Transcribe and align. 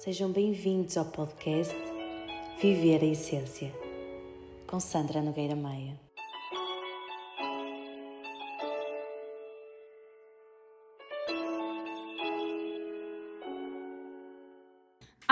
Sejam 0.00 0.32
bem-vindos 0.32 0.96
ao 0.96 1.04
podcast 1.04 1.76
Viver 2.58 3.02
a 3.02 3.06
Essência, 3.06 3.70
com 4.66 4.80
Sandra 4.80 5.20
Nogueira 5.20 5.54
Maia. 5.54 5.94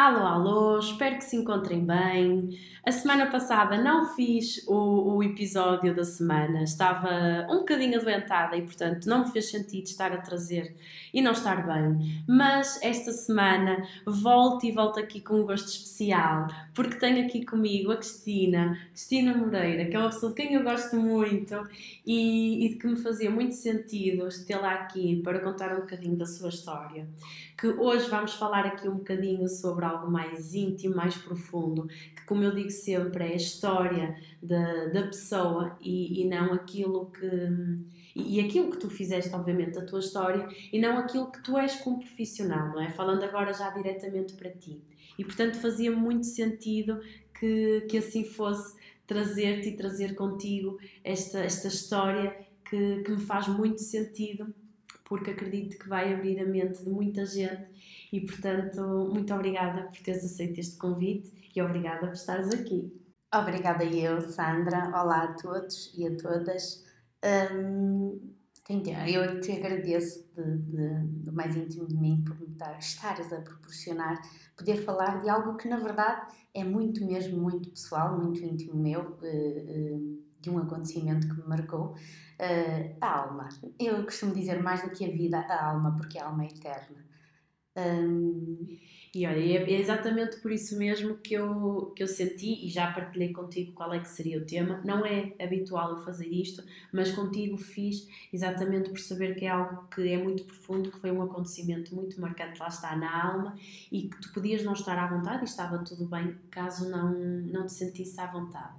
Alô, 0.00 0.24
alô, 0.24 0.78
espero 0.78 1.16
que 1.16 1.24
se 1.24 1.34
encontrem 1.34 1.84
bem. 1.84 2.56
A 2.86 2.92
semana 2.92 3.26
passada 3.26 3.76
não 3.82 4.14
fiz 4.14 4.64
o, 4.68 5.16
o, 5.16 5.22
episódio 5.24 5.92
da 5.92 6.04
semana, 6.04 6.62
estava 6.62 7.44
um 7.50 7.58
bocadinho 7.58 7.98
adoentada 7.98 8.56
e, 8.56 8.62
portanto, 8.62 9.06
não 9.06 9.24
me 9.24 9.32
fez 9.32 9.50
sentido 9.50 9.86
estar 9.86 10.12
a 10.12 10.18
trazer 10.18 10.76
e 11.12 11.20
não 11.20 11.32
estar 11.32 11.66
bem. 11.66 12.22
Mas 12.28 12.80
esta 12.80 13.10
semana 13.10 13.88
volto 14.06 14.64
e 14.66 14.70
volto 14.70 15.00
aqui 15.00 15.20
com 15.20 15.40
um 15.40 15.44
gosto 15.44 15.66
especial, 15.66 16.46
porque 16.74 16.94
tenho 16.94 17.26
aqui 17.26 17.44
comigo 17.44 17.90
a 17.90 17.96
Cristina, 17.96 18.78
Cristina 18.92 19.36
Moreira, 19.36 19.86
que 19.86 19.96
é 19.96 19.98
uma 19.98 20.10
pessoa 20.10 20.32
de 20.32 20.36
quem 20.36 20.54
eu 20.54 20.62
gosto 20.62 20.94
muito 20.94 21.56
e, 22.06 22.66
e 22.66 22.68
de 22.68 22.76
que 22.76 22.86
me 22.86 22.96
fazia 22.96 23.32
muito 23.32 23.56
sentido 23.56 24.28
tê-la 24.46 24.74
aqui 24.74 25.20
para 25.24 25.40
contar 25.40 25.74
um 25.74 25.80
bocadinho 25.80 26.14
da 26.14 26.24
sua 26.24 26.50
história 26.50 27.04
que 27.58 27.66
hoje 27.66 28.08
vamos 28.08 28.34
falar 28.34 28.64
aqui 28.64 28.88
um 28.88 28.98
bocadinho 28.98 29.48
sobre 29.48 29.84
algo 29.84 30.08
mais 30.08 30.54
íntimo, 30.54 30.94
mais 30.94 31.16
profundo, 31.16 31.88
que 31.88 32.24
como 32.24 32.44
eu 32.44 32.54
digo 32.54 32.70
sempre 32.70 33.24
é 33.24 33.32
a 33.32 33.36
história 33.36 34.16
da, 34.40 34.86
da 34.86 35.02
pessoa 35.02 35.76
e, 35.80 36.22
e 36.22 36.28
não 36.28 36.52
aquilo 36.52 37.06
que 37.06 37.28
e, 38.14 38.40
aquilo 38.40 38.70
que 38.70 38.78
tu 38.78 38.88
fizeste, 38.88 39.34
obviamente, 39.34 39.78
a 39.78 39.84
tua 39.84 40.00
história 40.00 40.48
e 40.72 40.78
não 40.80 40.98
aquilo 40.98 41.30
que 41.30 41.42
tu 41.42 41.58
és 41.58 41.76
como 41.76 41.98
profissional, 41.98 42.68
não 42.68 42.80
é? 42.80 42.90
Falando 42.90 43.22
agora 43.22 43.52
já 43.52 43.70
diretamente 43.70 44.34
para 44.34 44.50
ti. 44.50 44.80
E 45.18 45.24
portanto 45.24 45.56
fazia 45.56 45.90
muito 45.90 46.26
sentido 46.26 47.00
que, 47.38 47.86
que 47.88 47.98
assim 47.98 48.24
fosse 48.24 48.76
trazer-te 49.06 49.70
e 49.70 49.76
trazer 49.76 50.14
contigo 50.14 50.78
esta, 51.02 51.40
esta 51.40 51.68
história 51.68 52.36
que, 52.68 53.02
que 53.02 53.10
me 53.10 53.20
faz 53.20 53.48
muito 53.48 53.80
sentido 53.80 54.54
porque 55.08 55.30
acredito 55.30 55.78
que 55.78 55.88
vai 55.88 56.12
abrir 56.12 56.38
a 56.40 56.46
mente 56.46 56.84
de 56.84 56.90
muita 56.90 57.24
gente 57.24 57.66
e, 58.12 58.20
portanto, 58.20 59.08
muito 59.12 59.32
obrigada 59.32 59.84
por 59.84 59.98
teres 60.02 60.24
aceito 60.24 60.60
este 60.60 60.76
convite 60.76 61.50
e 61.54 61.62
obrigada 61.62 62.06
por 62.06 62.14
estares 62.14 62.52
aqui. 62.52 62.92
Obrigada 63.34 63.84
eu, 63.84 64.20
Sandra. 64.20 64.88
Olá 64.88 65.24
a 65.24 65.32
todos 65.34 65.92
e 65.96 66.06
a 66.06 66.16
todas. 66.16 66.84
Hum, 67.52 68.34
eu 68.68 69.40
te 69.40 69.52
agradeço 69.52 70.30
de, 70.34 70.58
de, 70.58 71.06
do 71.24 71.32
mais 71.32 71.56
íntimo 71.56 71.86
de 71.86 71.96
mim 71.96 72.22
por 72.26 72.38
me 72.38 72.46
dar, 72.48 72.78
estares 72.78 73.32
a 73.32 73.40
proporcionar 73.40 74.20
poder 74.58 74.84
falar 74.84 75.22
de 75.22 75.30
algo 75.30 75.56
que, 75.56 75.68
na 75.68 75.78
verdade, 75.78 76.34
é 76.52 76.64
muito 76.64 77.04
mesmo, 77.06 77.40
muito 77.40 77.70
pessoal, 77.70 78.18
muito 78.18 78.44
íntimo 78.44 78.74
meu, 78.74 79.16
eh, 79.22 79.64
eh, 79.68 79.98
de 80.40 80.50
um 80.50 80.58
acontecimento 80.58 81.28
que 81.28 81.34
me 81.40 81.46
marcou 81.46 81.94
uh, 82.40 82.96
a 83.00 83.18
alma. 83.20 83.48
Eu 83.78 84.04
costumo 84.04 84.34
dizer 84.34 84.62
mais 84.62 84.82
do 84.82 84.90
que 84.90 85.04
a 85.04 85.10
vida, 85.10 85.38
a 85.38 85.70
alma, 85.70 85.96
porque 85.96 86.18
a 86.18 86.26
alma 86.26 86.44
é 86.44 86.48
eterna. 86.48 87.08
Um... 87.76 88.78
E 89.14 89.26
olha, 89.26 89.38
é 89.38 89.80
exatamente 89.80 90.36
por 90.36 90.52
isso 90.52 90.76
mesmo 90.76 91.16
que 91.16 91.34
eu, 91.34 91.92
que 91.96 92.02
eu 92.02 92.06
senti 92.06 92.66
e 92.66 92.68
já 92.68 92.92
partilhei 92.92 93.32
contigo 93.32 93.72
qual 93.72 93.92
é 93.94 94.00
que 94.00 94.08
seria 94.08 94.38
o 94.38 94.44
tema. 94.44 94.82
Não 94.84 95.04
é 95.04 95.32
habitual 95.40 95.92
eu 95.92 95.98
fazer 96.04 96.28
isto, 96.28 96.62
mas 96.92 97.10
contigo 97.12 97.56
fiz 97.56 98.06
exatamente 98.32 98.90
por 98.90 99.00
saber 99.00 99.34
que 99.34 99.46
é 99.46 99.48
algo 99.48 99.88
que 99.88 100.06
é 100.08 100.22
muito 100.22 100.44
profundo, 100.44 100.90
que 100.90 100.98
foi 101.00 101.10
um 101.10 101.22
acontecimento 101.22 101.94
muito 101.94 102.20
marcante, 102.20 102.60
lá 102.60 102.68
está, 102.68 102.94
na 102.96 103.32
alma, 103.32 103.56
e 103.90 104.02
que 104.02 104.20
tu 104.20 104.32
podias 104.34 104.62
não 104.62 104.74
estar 104.74 104.98
à 104.98 105.06
vontade 105.06 105.42
e 105.42 105.44
estava 105.44 105.78
tudo 105.78 106.06
bem 106.06 106.36
caso 106.50 106.90
não, 106.90 107.10
não 107.10 107.66
te 107.66 107.72
sentisse 107.72 108.20
à 108.20 108.26
vontade. 108.26 108.74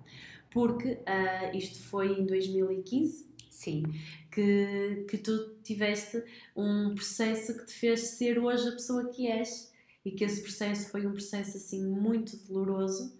Porque 0.51 0.93
uh, 0.93 1.57
isto 1.57 1.83
foi 1.83 2.19
em 2.19 2.25
2015, 2.25 3.28
Sim. 3.59 3.83
Que, 4.31 5.05
que 5.09 5.17
tu 5.17 5.55
tiveste 5.61 6.23
um 6.55 6.95
processo 6.95 7.57
que 7.57 7.65
te 7.65 7.73
fez 7.73 7.99
ser 8.11 8.39
hoje 8.39 8.69
a 8.69 8.71
pessoa 8.71 9.09
que 9.09 9.27
és 9.27 9.69
e 10.05 10.11
que 10.11 10.23
esse 10.23 10.41
processo 10.41 10.89
foi 10.89 11.05
um 11.05 11.11
processo 11.11 11.57
assim 11.57 11.85
muito 11.85 12.37
doloroso 12.47 13.13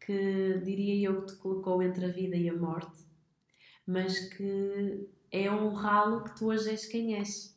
que 0.00 0.60
diria 0.64 1.08
eu 1.08 1.22
que 1.22 1.32
te 1.32 1.38
colocou 1.38 1.80
entre 1.80 2.04
a 2.04 2.08
vida 2.08 2.34
e 2.34 2.48
a 2.48 2.54
morte, 2.54 2.98
mas 3.86 4.18
que 4.34 5.06
é 5.30 5.48
honrá-lo 5.48 6.24
que 6.24 6.36
tu 6.36 6.46
hoje 6.46 6.68
és 6.68 6.84
quem 6.86 7.14
és. 7.14 7.56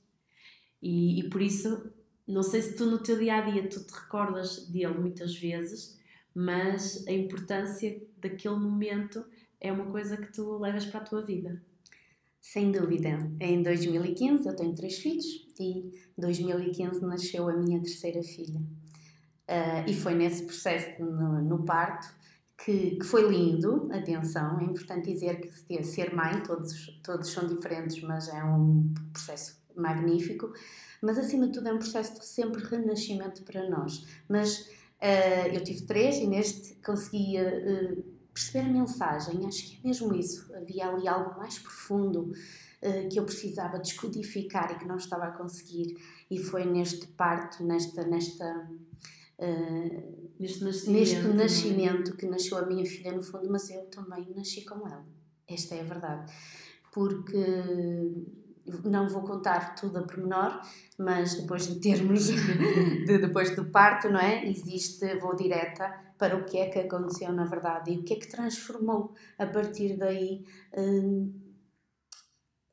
E, 0.79 1.19
e 1.19 1.29
por 1.31 1.41
isso, 1.41 1.91
não 2.27 2.43
sei 2.43 2.61
se 2.61 2.75
tu 2.75 2.85
no 2.85 2.99
teu 2.99 3.17
dia 3.17 3.37
a 3.37 3.41
dia 3.41 3.67
tu 3.67 3.83
te 3.83 3.91
recordas 3.91 4.67
dele 4.67 4.99
muitas 4.99 5.35
vezes, 5.35 5.99
mas 6.35 7.07
a 7.07 7.11
importância 7.11 7.99
daquele 8.17 8.57
momento 8.57 9.25
é 9.59 9.71
uma 9.71 9.87
coisa 9.87 10.15
que 10.15 10.31
tu 10.31 10.59
levas 10.59 10.85
para 10.85 10.99
a 10.99 11.03
tua 11.03 11.23
vida. 11.23 11.59
Sem 12.41 12.71
dúvida. 12.71 13.17
Em 13.39 13.61
2015 13.61 14.47
eu 14.47 14.55
tenho 14.55 14.73
três 14.73 14.97
filhos 14.97 15.25
e 15.59 15.63
em 15.63 15.91
2015 16.17 17.01
nasceu 17.01 17.49
a 17.49 17.55
minha 17.55 17.81
terceira 17.81 18.23
filha. 18.23 18.59
Uh, 18.59 19.87
e 19.87 19.93
foi 19.93 20.13
nesse 20.13 20.43
processo 20.43 21.03
no, 21.03 21.41
no 21.41 21.65
parto 21.65 22.07
que, 22.63 22.97
que, 22.97 23.05
foi 23.05 23.27
lindo, 23.27 23.89
atenção, 23.91 24.59
é 24.59 24.63
importante 24.63 25.11
dizer 25.11 25.39
que 25.39 25.83
ser 25.83 26.13
mãe, 26.13 26.41
todos, 26.43 26.99
todos 27.03 27.29
são 27.29 27.47
diferentes, 27.47 28.01
mas 28.03 28.27
é 28.27 28.43
um 28.43 28.93
processo 29.11 29.57
magnífico, 29.75 30.51
mas 31.01 31.17
acima 31.17 31.47
de 31.47 31.53
tudo 31.53 31.69
é 31.69 31.73
um 31.73 31.79
processo 31.79 32.19
de 32.19 32.25
sempre 32.25 32.63
renascimento 32.63 33.43
para 33.43 33.67
nós. 33.69 34.05
Mas 34.27 34.59
uh, 35.01 35.47
eu 35.53 35.63
tive 35.63 35.85
três 35.85 36.17
e 36.17 36.27
neste 36.27 36.75
conseguia 36.83 37.95
uh, 37.97 38.18
perceber 38.39 38.69
a 38.69 38.71
mensagem, 38.71 39.45
acho 39.45 39.63
que 39.65 39.77
é 39.77 39.87
mesmo 39.87 40.15
isso. 40.15 40.53
Havia 40.55 40.87
ali 40.87 41.07
algo 41.07 41.37
mais 41.37 41.59
profundo 41.59 42.31
uh, 42.81 43.09
que 43.09 43.19
eu 43.19 43.25
precisava 43.25 43.77
descodificar 43.77 44.71
e 44.71 44.79
que 44.79 44.87
não 44.87 44.95
estava 44.95 45.25
a 45.25 45.31
conseguir. 45.31 45.97
E 46.31 46.39
foi 46.39 46.65
neste 46.65 47.05
parto, 47.07 47.63
nesta. 47.63 48.05
nesta 48.05 48.69
uh, 49.39 50.29
neste, 50.39 50.63
nascimento, 50.63 50.99
neste 50.99 51.15
é? 51.15 51.33
nascimento 51.33 52.17
que 52.17 52.25
nasceu 52.25 52.57
a 52.57 52.65
minha 52.65 52.85
filha, 52.85 53.11
no 53.11 53.21
fundo, 53.21 53.49
mas 53.49 53.69
eu 53.69 53.83
também 53.87 54.33
nasci 54.33 54.63
com 54.63 54.87
ela. 54.87 55.05
Esta 55.47 55.75
é 55.75 55.81
a 55.81 55.83
verdade. 55.83 56.31
Porque 56.93 57.37
não 58.85 59.07
vou 59.07 59.23
contar 59.23 59.75
tudo 59.75 59.99
a 59.99 60.03
pormenor, 60.03 60.61
mas 60.97 61.35
depois 61.35 61.67
de 61.67 61.79
termos, 61.79 62.27
de, 63.05 63.17
depois 63.17 63.55
do 63.55 63.65
parto, 63.65 64.09
não 64.09 64.19
é? 64.19 64.47
Existe, 64.47 65.15
vou 65.19 65.35
direta 65.35 65.93
para 66.17 66.35
o 66.35 66.43
que 66.43 66.57
é 66.57 66.69
que 66.69 66.79
aconteceu 66.79 67.31
na 67.31 67.45
verdade 67.45 67.91
e 67.91 67.97
o 67.97 68.03
que 68.03 68.13
é 68.13 68.17
que 68.17 68.27
transformou 68.27 69.13
a 69.37 69.45
partir 69.45 69.97
daí 69.97 70.45
hum, 70.77 71.33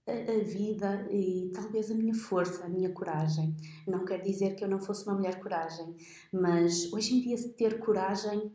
a, 0.06 0.12
a 0.12 0.44
vida 0.44 1.06
e 1.10 1.50
talvez 1.54 1.90
a 1.90 1.94
minha 1.94 2.14
força, 2.14 2.64
a 2.64 2.68
minha 2.68 2.90
coragem. 2.90 3.56
Não 3.86 4.04
quer 4.04 4.20
dizer 4.20 4.54
que 4.54 4.64
eu 4.64 4.68
não 4.68 4.80
fosse 4.80 5.06
uma 5.06 5.16
mulher 5.16 5.40
coragem, 5.40 5.96
mas 6.32 6.92
hoje 6.92 7.14
em 7.14 7.20
dia 7.20 7.36
ter 7.56 7.78
coragem 7.78 8.52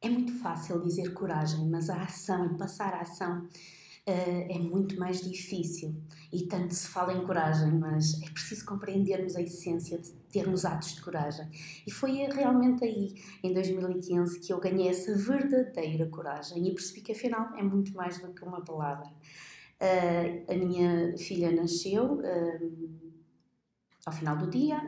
é 0.00 0.08
muito 0.08 0.32
fácil 0.38 0.80
dizer 0.80 1.12
coragem, 1.12 1.68
mas 1.68 1.90
a 1.90 2.02
ação, 2.02 2.56
passar 2.56 2.94
a 2.94 3.00
ação 3.00 3.48
é 4.10 4.58
muito 4.58 4.98
mais 4.98 5.20
difícil. 5.20 5.94
E 6.32 6.46
tanto 6.46 6.74
se 6.74 6.88
fala 6.88 7.12
em 7.12 7.24
coragem, 7.24 7.72
mas 7.72 8.20
é 8.22 8.30
preciso 8.30 8.64
compreendermos 8.64 9.34
a 9.34 9.40
essência 9.40 9.98
de 9.98 10.10
termos 10.30 10.64
atos 10.64 10.94
de 10.94 11.00
coragem. 11.00 11.48
E 11.86 11.90
foi 11.90 12.12
realmente 12.12 12.84
aí, 12.84 13.14
em 13.42 13.52
2015, 13.52 14.40
que 14.40 14.52
eu 14.52 14.60
ganhei 14.60 14.88
essa 14.88 15.16
verdadeira 15.16 16.06
coragem 16.06 16.66
e 16.66 16.74
percebi 16.74 17.00
que 17.00 17.12
afinal 17.12 17.54
é 17.56 17.62
muito 17.62 17.94
mais 17.94 18.18
do 18.18 18.32
que 18.32 18.44
uma 18.44 18.62
palavra. 18.62 19.08
Uh, 19.80 20.52
a 20.52 20.54
minha 20.54 21.16
filha 21.16 21.52
nasceu 21.52 22.14
uh, 22.14 22.98
ao 24.04 24.12
final 24.12 24.36
do 24.36 24.50
dia 24.50 24.80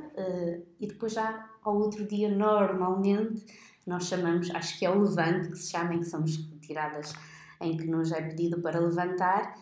e 0.80 0.86
depois 0.86 1.12
já 1.12 1.48
ao 1.62 1.76
outro 1.76 2.06
dia, 2.06 2.28
normalmente, 2.28 3.44
nós 3.86 4.04
chamamos, 4.06 4.50
acho 4.50 4.78
que 4.78 4.86
é 4.86 4.90
o 4.90 5.00
levante, 5.00 5.50
que 5.50 5.58
se 5.58 5.70
chama, 5.70 5.94
em 5.94 6.00
que 6.00 6.06
somos 6.06 6.36
tiradas 6.60 7.12
em 7.60 7.76
que 7.76 7.86
nos 7.86 8.12
é 8.12 8.22
pedido 8.22 8.60
para 8.60 8.80
levantar. 8.80 9.54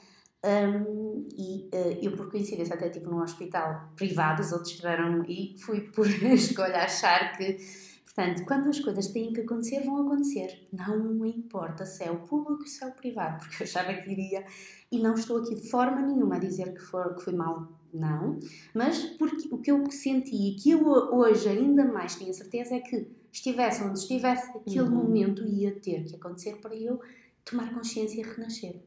Um, 0.44 1.26
e 1.36 1.68
uh, 1.74 1.98
eu, 2.00 2.16
por 2.16 2.30
coincidência, 2.30 2.74
até 2.74 2.86
estive 2.86 3.06
num 3.06 3.20
hospital 3.20 3.90
privado, 3.96 4.40
os 4.40 4.52
outros 4.52 4.72
tiveram, 4.72 5.24
e 5.24 5.56
fui 5.58 5.80
por 5.80 6.06
escolha 6.32 6.84
achar 6.84 7.36
que, 7.36 7.58
portanto, 8.04 8.44
quando 8.46 8.68
as 8.68 8.78
coisas 8.78 9.08
têm 9.08 9.32
que 9.32 9.40
acontecer, 9.40 9.84
vão 9.84 10.06
acontecer. 10.06 10.68
Não 10.72 11.26
importa 11.26 11.84
se 11.84 12.04
é 12.04 12.10
o 12.10 12.20
público 12.20 12.62
ou 12.62 12.66
se 12.66 12.84
é 12.84 12.86
o 12.86 12.92
privado, 12.92 13.38
porque 13.40 13.62
eu 13.62 13.66
achava 13.66 13.92
que 13.92 14.10
iria, 14.10 14.44
e 14.92 15.00
não 15.00 15.14
estou 15.14 15.38
aqui 15.38 15.56
de 15.56 15.68
forma 15.68 16.00
nenhuma 16.02 16.36
a 16.36 16.38
dizer 16.38 16.72
que, 16.72 16.80
for, 16.80 17.16
que 17.16 17.24
foi 17.24 17.32
mal, 17.32 17.66
não, 17.92 18.38
mas 18.72 19.02
porque 19.18 19.48
o 19.50 19.58
que 19.58 19.72
eu 19.72 19.90
senti 19.90 20.50
e 20.50 20.54
que 20.54 20.70
eu 20.70 20.86
hoje 20.86 21.48
ainda 21.48 21.84
mais 21.84 22.14
tenho 22.14 22.32
certeza 22.32 22.76
é 22.76 22.80
que 22.80 23.08
estivesse 23.32 23.82
onde 23.82 23.98
estivesse, 23.98 24.56
aquele 24.56 24.80
uhum. 24.80 24.90
momento 24.90 25.44
ia 25.44 25.72
ter 25.80 26.04
que 26.04 26.14
acontecer 26.14 26.56
para 26.56 26.76
eu 26.76 27.00
tomar 27.48 27.72
consciência 27.72 28.20
e 28.20 28.24
renascer. 28.24 28.82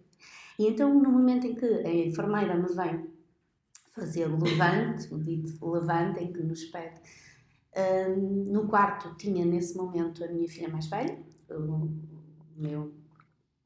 E 0.60 0.68
então, 0.68 0.94
no 0.94 1.12
momento 1.12 1.48
em 1.48 1.56
que 1.56 1.66
a 1.66 1.94
enfermeira 1.94 2.56
me 2.56 2.74
vem 2.74 3.10
fazer 3.94 4.28
o 4.28 4.42
levante, 4.42 5.14
o 5.14 5.20
dito 5.20 5.66
levante, 5.70 6.24
em 6.24 6.32
que 6.32 6.44
nos 6.44 6.64
pede, 6.66 7.02
Um, 7.74 8.52
no 8.52 8.68
quarto 8.68 9.16
tinha 9.16 9.46
nesse 9.46 9.78
momento 9.78 10.22
a 10.26 10.28
minha 10.28 10.46
filha 10.46 10.68
mais 10.68 10.88
velha, 10.88 11.18
o 11.50 11.90
meu, 12.58 12.94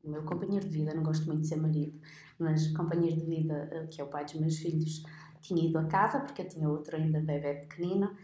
o 0.03 0.09
meu 0.11 0.23
companheiro 0.23 0.69
de 0.69 0.77
vida, 0.77 0.93
não 0.93 1.01
gosto 1.01 1.25
muito 1.25 1.41
de 1.41 1.47
ser 1.47 1.55
marido, 1.55 1.99
mas 2.37 2.67
companheiro 2.67 3.17
de 3.17 3.25
vida, 3.25 3.67
eh, 3.71 3.87
que 3.87 3.99
é 3.99 4.03
o 4.03 4.07
pai 4.07 4.23
dos 4.23 4.35
meus 4.35 4.57
filhos, 4.59 5.01
tinha 5.41 5.67
ido 5.67 5.79
a 5.79 5.85
casa, 5.85 6.19
porque 6.19 6.43
eu 6.43 6.47
tinha 6.47 6.69
outro 6.69 6.95
ainda 6.95 7.19
bebê 7.19 7.55
pequenino, 7.55 8.15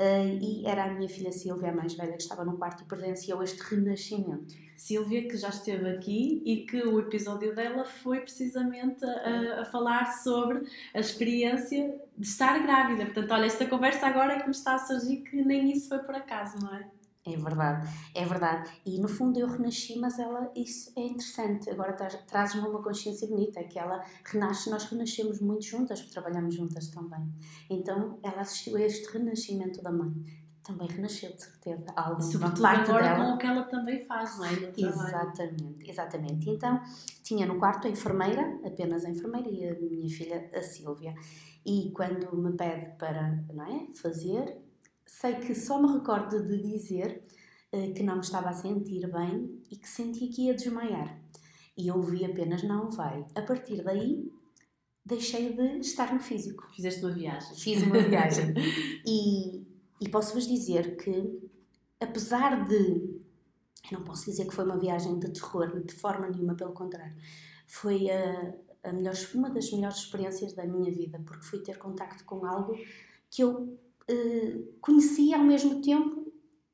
Uh, 0.00 0.38
e 0.40 0.64
era 0.64 0.84
a 0.84 0.94
minha 0.94 1.08
filha 1.08 1.32
Silvia, 1.32 1.70
a 1.70 1.74
mais 1.74 1.92
velha, 1.94 2.12
que 2.12 2.22
estava 2.22 2.44
no 2.44 2.56
quarto 2.56 2.84
e 2.84 2.86
presenciou 2.86 3.42
este 3.42 3.60
renascimento. 3.62 4.54
Silvia, 4.78 5.26
que 5.28 5.36
já 5.36 5.48
esteve 5.48 5.90
aqui 5.90 6.40
e 6.46 6.64
que 6.64 6.80
o 6.82 7.00
episódio 7.00 7.52
dela 7.52 7.84
foi 7.84 8.20
precisamente 8.20 9.04
a, 9.04 9.62
a, 9.62 9.64
falar 9.64 10.06
sobre 10.22 10.64
a 10.94 11.00
experiência 11.00 12.00
de 12.16 12.26
estar 12.26 12.62
grávida. 12.62 13.04
Portanto, 13.06 13.32
olha, 13.32 13.46
esta 13.46 13.66
conversa 13.66 14.06
agora 14.06 14.34
é 14.34 14.38
que 14.38 14.44
me 14.44 14.52
está 14.52 14.76
a 14.76 14.78
surgir 14.78 15.16
que 15.18 15.42
nem 15.42 15.72
isso 15.72 15.88
foi 15.88 15.98
por 15.98 16.14
acaso, 16.14 16.58
não 16.60 16.72
é? 16.74 16.88
É 17.26 17.36
verdade, 17.36 17.88
é 18.14 18.24
verdade. 18.24 18.70
E 18.86 19.00
no 19.00 19.08
fundo 19.08 19.38
eu 19.38 19.48
renasci, 19.48 19.98
mas 19.98 20.18
ela, 20.18 20.50
isso 20.54 20.92
é 20.96 21.02
interessante. 21.02 21.68
Agora 21.68 21.92
trazes-me 21.92 22.66
uma 22.66 22.82
consciência 22.82 23.26
bonita, 23.26 23.62
que 23.64 23.78
ela 23.78 24.02
renasce, 24.24 24.70
nós 24.70 24.84
renascemos 24.84 25.40
muito 25.40 25.64
juntas, 25.64 26.00
porque 26.00 26.14
trabalhamos 26.14 26.54
juntas 26.54 26.88
também. 26.88 27.28
Então 27.68 28.18
ela 28.22 28.40
assistiu 28.40 28.76
a 28.76 28.80
este 28.80 29.12
renascimento 29.12 29.82
da 29.82 29.90
mãe. 29.90 30.14
Também 30.68 30.86
renasceu, 30.86 31.32
de 31.32 31.42
certeza. 31.42 31.86
Algo 31.96 32.20
Sobretudo 32.20 32.66
agora 32.66 33.02
dela. 33.02 33.24
com 33.24 33.32
o 33.32 33.38
que 33.38 33.46
ela 33.46 33.62
também 33.62 34.04
faz, 34.04 34.36
não 34.36 34.44
é? 34.44 34.52
exatamente, 34.76 35.90
exatamente. 35.90 36.50
Então 36.50 36.78
tinha 37.22 37.46
no 37.46 37.58
quarto 37.58 37.86
a 37.86 37.90
enfermeira, 37.90 38.60
apenas 38.62 39.02
a 39.06 39.08
enfermeira, 39.08 39.48
e 39.48 39.66
a 39.66 39.74
minha 39.80 40.10
filha, 40.10 40.50
a 40.54 40.60
Sílvia. 40.60 41.14
E 41.64 41.90
quando 41.92 42.36
me 42.36 42.54
pede 42.54 42.98
para 42.98 43.42
não 43.50 43.64
é, 43.64 43.86
fazer, 43.94 44.58
sei 45.06 45.36
que 45.36 45.54
só 45.54 45.80
me 45.80 45.90
recordo 45.90 46.46
de 46.46 46.60
dizer 46.60 47.22
uh, 47.72 47.94
que 47.94 48.02
não 48.02 48.16
me 48.16 48.20
estava 48.20 48.50
a 48.50 48.52
sentir 48.52 49.10
bem 49.10 49.62
e 49.70 49.76
que 49.76 49.88
sentia 49.88 50.28
que 50.30 50.48
ia 50.48 50.54
desmaiar. 50.54 51.18
E 51.78 51.88
eu 51.88 51.96
ouvi 51.96 52.26
apenas 52.26 52.62
não 52.62 52.90
vai. 52.90 53.24
A 53.34 53.40
partir 53.40 53.82
daí, 53.82 54.30
deixei 55.02 55.54
de 55.54 55.78
estar 55.78 56.12
no 56.12 56.20
físico. 56.20 56.68
Fizeste 56.76 57.02
uma 57.02 57.14
viagem. 57.14 57.56
Fiz 57.56 57.82
uma 57.84 57.98
viagem. 58.00 58.52
e, 59.06 59.66
e 60.00 60.08
posso-vos 60.08 60.46
dizer 60.46 60.96
que, 60.96 61.50
apesar 62.00 62.66
de. 62.66 63.18
Eu 63.90 64.00
não 64.00 64.04
posso 64.04 64.26
dizer 64.26 64.46
que 64.46 64.54
foi 64.54 64.64
uma 64.64 64.78
viagem 64.78 65.18
de 65.18 65.30
terror, 65.30 65.82
de 65.82 65.94
forma 65.94 66.28
nenhuma, 66.28 66.54
pelo 66.54 66.72
contrário. 66.72 67.16
Foi 67.66 68.10
a, 68.10 68.54
a 68.82 68.92
melhor, 68.92 69.14
uma 69.34 69.48
das 69.48 69.70
melhores 69.72 69.98
experiências 69.98 70.52
da 70.52 70.66
minha 70.66 70.92
vida, 70.92 71.20
porque 71.24 71.44
fui 71.44 71.60
ter 71.60 71.78
contacto 71.78 72.24
com 72.24 72.44
algo 72.44 72.76
que 73.30 73.42
eu 73.42 73.78
eh, 74.08 74.58
conhecia 74.80 75.38
ao 75.38 75.44
mesmo 75.44 75.80
tempo 75.80 76.28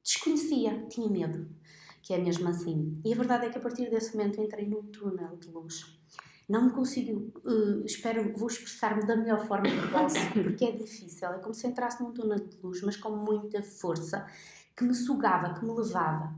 desconhecia, 0.05 0.87
tinha 0.88 1.09
medo, 1.09 1.49
que 2.03 2.12
é 2.12 2.19
mesmo 2.19 2.47
assim. 2.49 3.00
E 3.05 3.12
a 3.12 3.17
verdade 3.17 3.47
é 3.47 3.50
que 3.50 3.56
a 3.56 3.61
partir 3.61 3.88
desse 3.88 4.15
momento 4.15 4.41
entrei 4.41 4.69
num 4.69 4.82
túnel 4.82 5.37
de 5.38 5.49
luz. 5.49 5.99
Não 6.49 6.67
me 6.67 6.73
consigo, 6.73 7.32
uh, 7.44 7.85
espero, 7.85 8.32
vou 8.37 8.49
expressar-me 8.49 9.06
da 9.06 9.17
melhor 9.17 9.46
forma 9.46 9.64
que 9.64 9.88
posso, 9.91 10.17
porque 10.32 10.64
é 10.64 10.73
difícil. 10.73 11.29
É 11.29 11.38
como 11.38 11.55
se 11.55 11.67
entrasse 11.67 12.02
num 12.02 12.12
túnel 12.12 12.38
de 12.38 12.58
luz, 12.62 12.82
mas 12.82 12.96
com 12.96 13.11
muita 13.11 13.62
força, 13.62 14.26
que 14.76 14.85
me 14.85 14.94
sugava, 14.94 15.55
que 15.55 15.64
me 15.64 15.73
levava. 15.73 16.35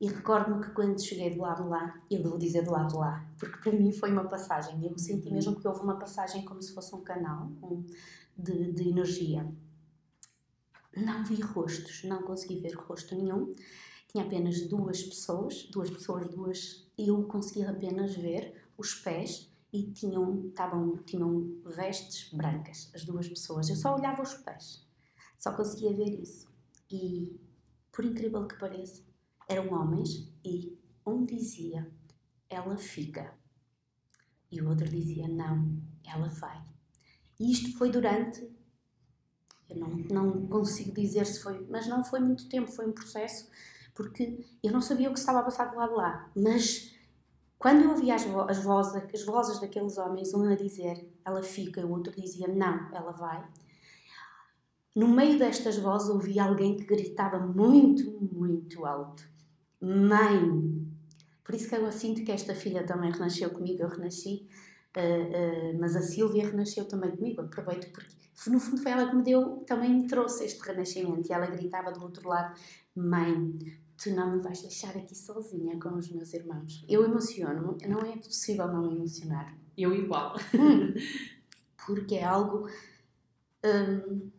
E 0.00 0.08
recordo-me 0.08 0.62
que 0.62 0.70
quando 0.72 1.00
cheguei 1.00 1.30
do 1.30 1.40
lado 1.40 1.62
de 1.62 1.68
lá, 1.68 1.94
eu 2.10 2.22
devo 2.22 2.38
dizer 2.38 2.62
do 2.64 2.72
lado 2.72 2.88
de 2.88 2.96
lá, 2.96 3.24
porque 3.38 3.56
para 3.58 3.78
mim 3.78 3.92
foi 3.92 4.10
uma 4.10 4.24
passagem. 4.24 4.84
Eu 4.84 4.98
senti 4.98 5.32
mesmo 5.32 5.54
que 5.54 5.66
houve 5.66 5.80
uma 5.80 5.96
passagem 5.96 6.44
como 6.44 6.60
se 6.60 6.74
fosse 6.74 6.94
um 6.94 7.00
canal 7.00 7.50
um, 7.62 7.84
de, 8.36 8.72
de 8.72 8.88
energia 8.88 9.48
não 10.96 11.24
vi 11.24 11.40
rostos, 11.40 12.04
não 12.04 12.22
consegui 12.22 12.60
ver 12.60 12.74
rosto 12.74 13.14
nenhum. 13.14 13.54
Tinha 14.08 14.24
apenas 14.24 14.60
duas 14.62 15.02
pessoas, 15.02 15.64
duas 15.64 15.90
pessoas, 15.90 16.28
duas. 16.28 16.86
Eu 16.96 17.24
conseguia 17.24 17.70
apenas 17.70 18.14
ver 18.14 18.63
os 18.76 18.94
pés 18.94 19.50
e 19.72 19.90
tinham, 19.92 20.50
tavam, 20.50 20.96
tinham 20.98 21.60
vestes 21.64 22.32
brancas, 22.32 22.90
as 22.94 23.04
duas 23.04 23.28
pessoas. 23.28 23.68
Eu 23.68 23.76
só 23.76 23.94
olhava 23.96 24.22
os 24.22 24.34
pés, 24.34 24.86
só 25.38 25.52
conseguia 25.52 25.92
ver 25.92 26.20
isso. 26.20 26.48
E, 26.90 27.40
por 27.92 28.04
incrível 28.04 28.46
que 28.46 28.58
pareça, 28.58 29.02
eram 29.48 29.72
homens 29.72 30.32
e 30.44 30.78
um 31.06 31.24
dizia: 31.24 31.90
Ela 32.48 32.76
fica. 32.76 33.34
E 34.50 34.60
o 34.60 34.68
outro 34.68 34.88
dizia: 34.88 35.26
Não, 35.26 35.82
ela 36.04 36.28
vai. 36.28 36.62
E 37.38 37.50
isto 37.50 37.76
foi 37.76 37.90
durante 37.90 38.48
eu 39.68 39.76
não, 39.76 39.88
não 39.88 40.46
consigo 40.46 40.92
dizer 40.92 41.26
se 41.26 41.42
foi, 41.42 41.66
mas 41.68 41.86
não 41.86 42.04
foi 42.04 42.20
muito 42.20 42.48
tempo, 42.48 42.70
foi 42.70 42.86
um 42.86 42.92
processo, 42.92 43.48
porque 43.94 44.44
eu 44.62 44.72
não 44.72 44.80
sabia 44.80 45.08
o 45.08 45.12
que 45.12 45.18
estava 45.18 45.40
a 45.40 45.42
passar 45.42 45.70
do 45.70 45.76
lado 45.76 45.94
lá. 45.94 46.30
Mas 46.36 46.93
quando 47.64 47.82
eu 47.82 47.92
ouvia 47.92 48.14
as, 48.14 48.26
as, 48.26 48.62
vozes, 48.62 49.02
as 49.14 49.24
vozes 49.24 49.58
daqueles 49.58 49.96
homens, 49.96 50.34
um 50.34 50.42
a 50.52 50.54
dizer 50.54 51.02
ela 51.24 51.42
fica, 51.42 51.80
o 51.80 51.92
outro 51.92 52.12
dizia 52.14 52.46
não, 52.46 52.94
ela 52.94 53.10
vai. 53.12 53.42
No 54.94 55.08
meio 55.08 55.38
destas 55.38 55.78
vozes 55.78 56.10
ouvi 56.10 56.38
alguém 56.38 56.76
que 56.76 56.84
gritava 56.84 57.38
muito, 57.38 58.20
muito 58.20 58.84
alto: 58.84 59.26
Mãe! 59.80 60.86
Por 61.42 61.54
isso 61.54 61.70
que 61.70 61.74
eu 61.74 61.90
sinto 61.90 62.22
que 62.22 62.32
esta 62.32 62.54
filha 62.54 62.84
também 62.84 63.10
renasceu 63.10 63.48
comigo, 63.48 63.82
eu 63.82 63.88
renasci, 63.88 64.46
uh, 64.98 65.74
uh, 65.74 65.80
mas 65.80 65.96
a 65.96 66.02
Sílvia 66.02 66.46
renasceu 66.46 66.86
também 66.86 67.16
comigo. 67.16 67.40
Aproveito 67.40 67.90
porque 67.92 68.14
no 68.46 68.60
fundo 68.60 68.82
foi 68.82 68.92
ela 68.92 69.08
que 69.08 69.16
me 69.16 69.22
deu, 69.22 69.64
também 69.66 69.88
me 69.88 70.06
trouxe 70.06 70.44
este 70.44 70.60
renascimento. 70.60 71.26
E 71.30 71.32
ela 71.32 71.46
gritava 71.46 71.90
do 71.90 72.02
outro 72.02 72.28
lado: 72.28 72.60
Mãe, 72.94 73.56
tu 73.96 74.10
não 74.10 74.36
me 74.36 74.42
vais 74.42 74.60
deixar 74.62 74.96
aqui 74.96 75.14
sozinha 75.14 75.78
com 75.78 75.94
os 75.94 76.10
meus 76.10 76.32
irmãos. 76.32 76.84
Eu 76.88 77.04
emociono, 77.04 77.76
não 77.88 77.98
é 78.00 78.16
possível 78.16 78.66
não 78.68 78.88
me 78.88 78.96
emocionar. 78.96 79.56
Eu 79.76 79.94
igual. 79.94 80.36
Hum, 80.54 80.94
porque 81.86 82.16
é 82.16 82.24
algo. 82.24 82.68
Hum, 83.64 84.30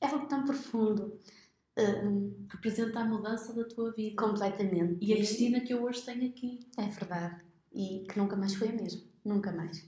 é 0.00 0.06
algo 0.06 0.26
tão 0.26 0.44
profundo. 0.44 1.18
Hum, 1.78 2.46
Representa 2.50 3.00
a 3.00 3.04
mudança 3.04 3.52
da 3.54 3.64
tua 3.64 3.92
vida. 3.92 4.16
Completamente. 4.16 5.04
E 5.04 5.12
a 5.12 5.16
Cristina 5.16 5.60
que 5.60 5.72
eu 5.72 5.82
hoje 5.82 6.02
tenho 6.02 6.28
aqui. 6.28 6.60
É 6.76 6.86
verdade. 6.86 7.42
E 7.72 8.04
que 8.08 8.18
nunca 8.18 8.36
mais 8.36 8.54
foi 8.54 8.68
a 8.68 8.72
mesma. 8.72 9.02
Nunca 9.24 9.52
mais. 9.52 9.86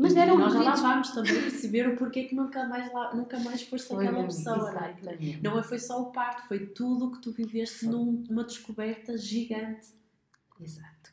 Mas 0.00 0.16
eram 0.16 0.38
nós 0.38 0.54
já 0.54 0.60
lá 0.62 0.74
vamos 0.74 1.10
também 1.10 1.34
perceber 1.42 1.86
o 1.86 1.94
porquê 1.94 2.24
que 2.24 2.34
nunca 2.34 2.66
mais, 2.66 2.90
lá, 2.90 3.14
nunca 3.14 3.38
mais 3.38 3.62
foste 3.62 3.88
foi 3.88 4.06
aquela 4.06 4.24
pessoa. 4.24 4.70
Exatamente. 4.70 5.42
Não 5.42 5.58
é? 5.58 5.62
foi 5.62 5.78
só 5.78 6.00
o 6.00 6.10
parto, 6.10 6.48
foi 6.48 6.66
tudo 6.68 7.06
o 7.06 7.12
que 7.12 7.20
tu 7.20 7.32
viveste 7.32 7.84
num, 7.84 8.24
numa 8.26 8.44
descoberta 8.44 9.18
gigante. 9.18 9.88
Exato. 10.58 11.10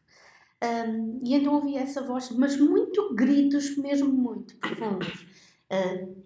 Um, 0.63 1.20
e 1.22 1.36
então 1.36 1.53
ouvi 1.53 1.75
essa 1.75 2.01
voz, 2.01 2.32
mas 2.32 2.58
muito 2.58 3.13
gritos, 3.13 3.75
mesmo 3.77 4.08
muito 4.08 4.56
profundos, 4.56 5.27
uh, 5.70 6.24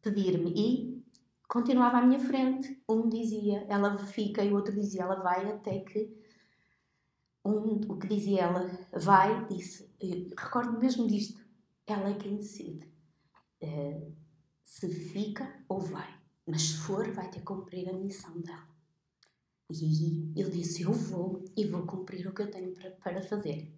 pedir-me. 0.00 0.54
E 0.56 1.04
continuava 1.46 1.98
à 1.98 2.02
minha 2.06 2.18
frente. 2.18 2.82
Um 2.88 3.10
dizia, 3.10 3.66
ela 3.68 3.98
fica, 3.98 4.42
e 4.42 4.50
o 4.50 4.54
outro 4.54 4.74
dizia, 4.74 5.02
ela 5.02 5.16
vai, 5.16 5.52
até 5.52 5.80
que 5.80 6.10
um, 7.44 7.78
o 7.90 7.98
que 7.98 8.08
dizia 8.08 8.40
ela, 8.44 8.70
vai, 8.90 9.46
disse, 9.48 9.86
recordo 10.34 10.78
mesmo 10.80 11.06
disto 11.06 11.43
ela 11.86 12.10
é 12.10 12.14
quem 12.14 12.36
decide 12.36 12.86
uh, 13.62 14.16
se 14.62 14.88
fica 14.88 15.64
ou 15.68 15.80
vai. 15.80 16.08
Mas 16.46 16.62
se 16.62 16.76
for, 16.78 17.10
vai 17.12 17.30
ter 17.30 17.40
que 17.40 17.44
cumprir 17.44 17.88
a 17.88 17.92
missão 17.92 18.40
dela. 18.40 18.68
E 19.70 19.84
aí 19.84 20.32
eu 20.36 20.50
disse: 20.50 20.82
Eu 20.82 20.92
vou 20.92 21.44
e 21.56 21.66
vou 21.66 21.86
cumprir 21.86 22.26
o 22.26 22.34
que 22.34 22.42
eu 22.42 22.50
tenho 22.50 22.72
para, 22.74 22.90
para 22.90 23.22
fazer. 23.22 23.72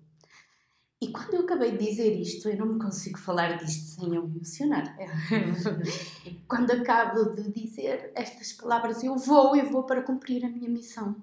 E 1.00 1.12
quando 1.12 1.34
eu 1.34 1.40
acabei 1.42 1.76
de 1.76 1.86
dizer 1.86 2.18
isto, 2.18 2.48
eu 2.48 2.56
não 2.56 2.72
me 2.72 2.80
consigo 2.80 3.18
falar 3.18 3.58
disto 3.58 3.84
sem 3.84 4.14
eu 4.14 4.26
me 4.26 4.36
emocionar. 4.36 4.96
quando 6.48 6.70
acabo 6.70 7.34
de 7.34 7.52
dizer 7.52 8.12
estas 8.14 8.54
palavras, 8.54 9.04
eu 9.04 9.14
vou, 9.16 9.54
eu 9.54 9.70
vou 9.70 9.84
para 9.84 10.02
cumprir 10.02 10.44
a 10.44 10.48
minha 10.48 10.70
missão. 10.70 11.22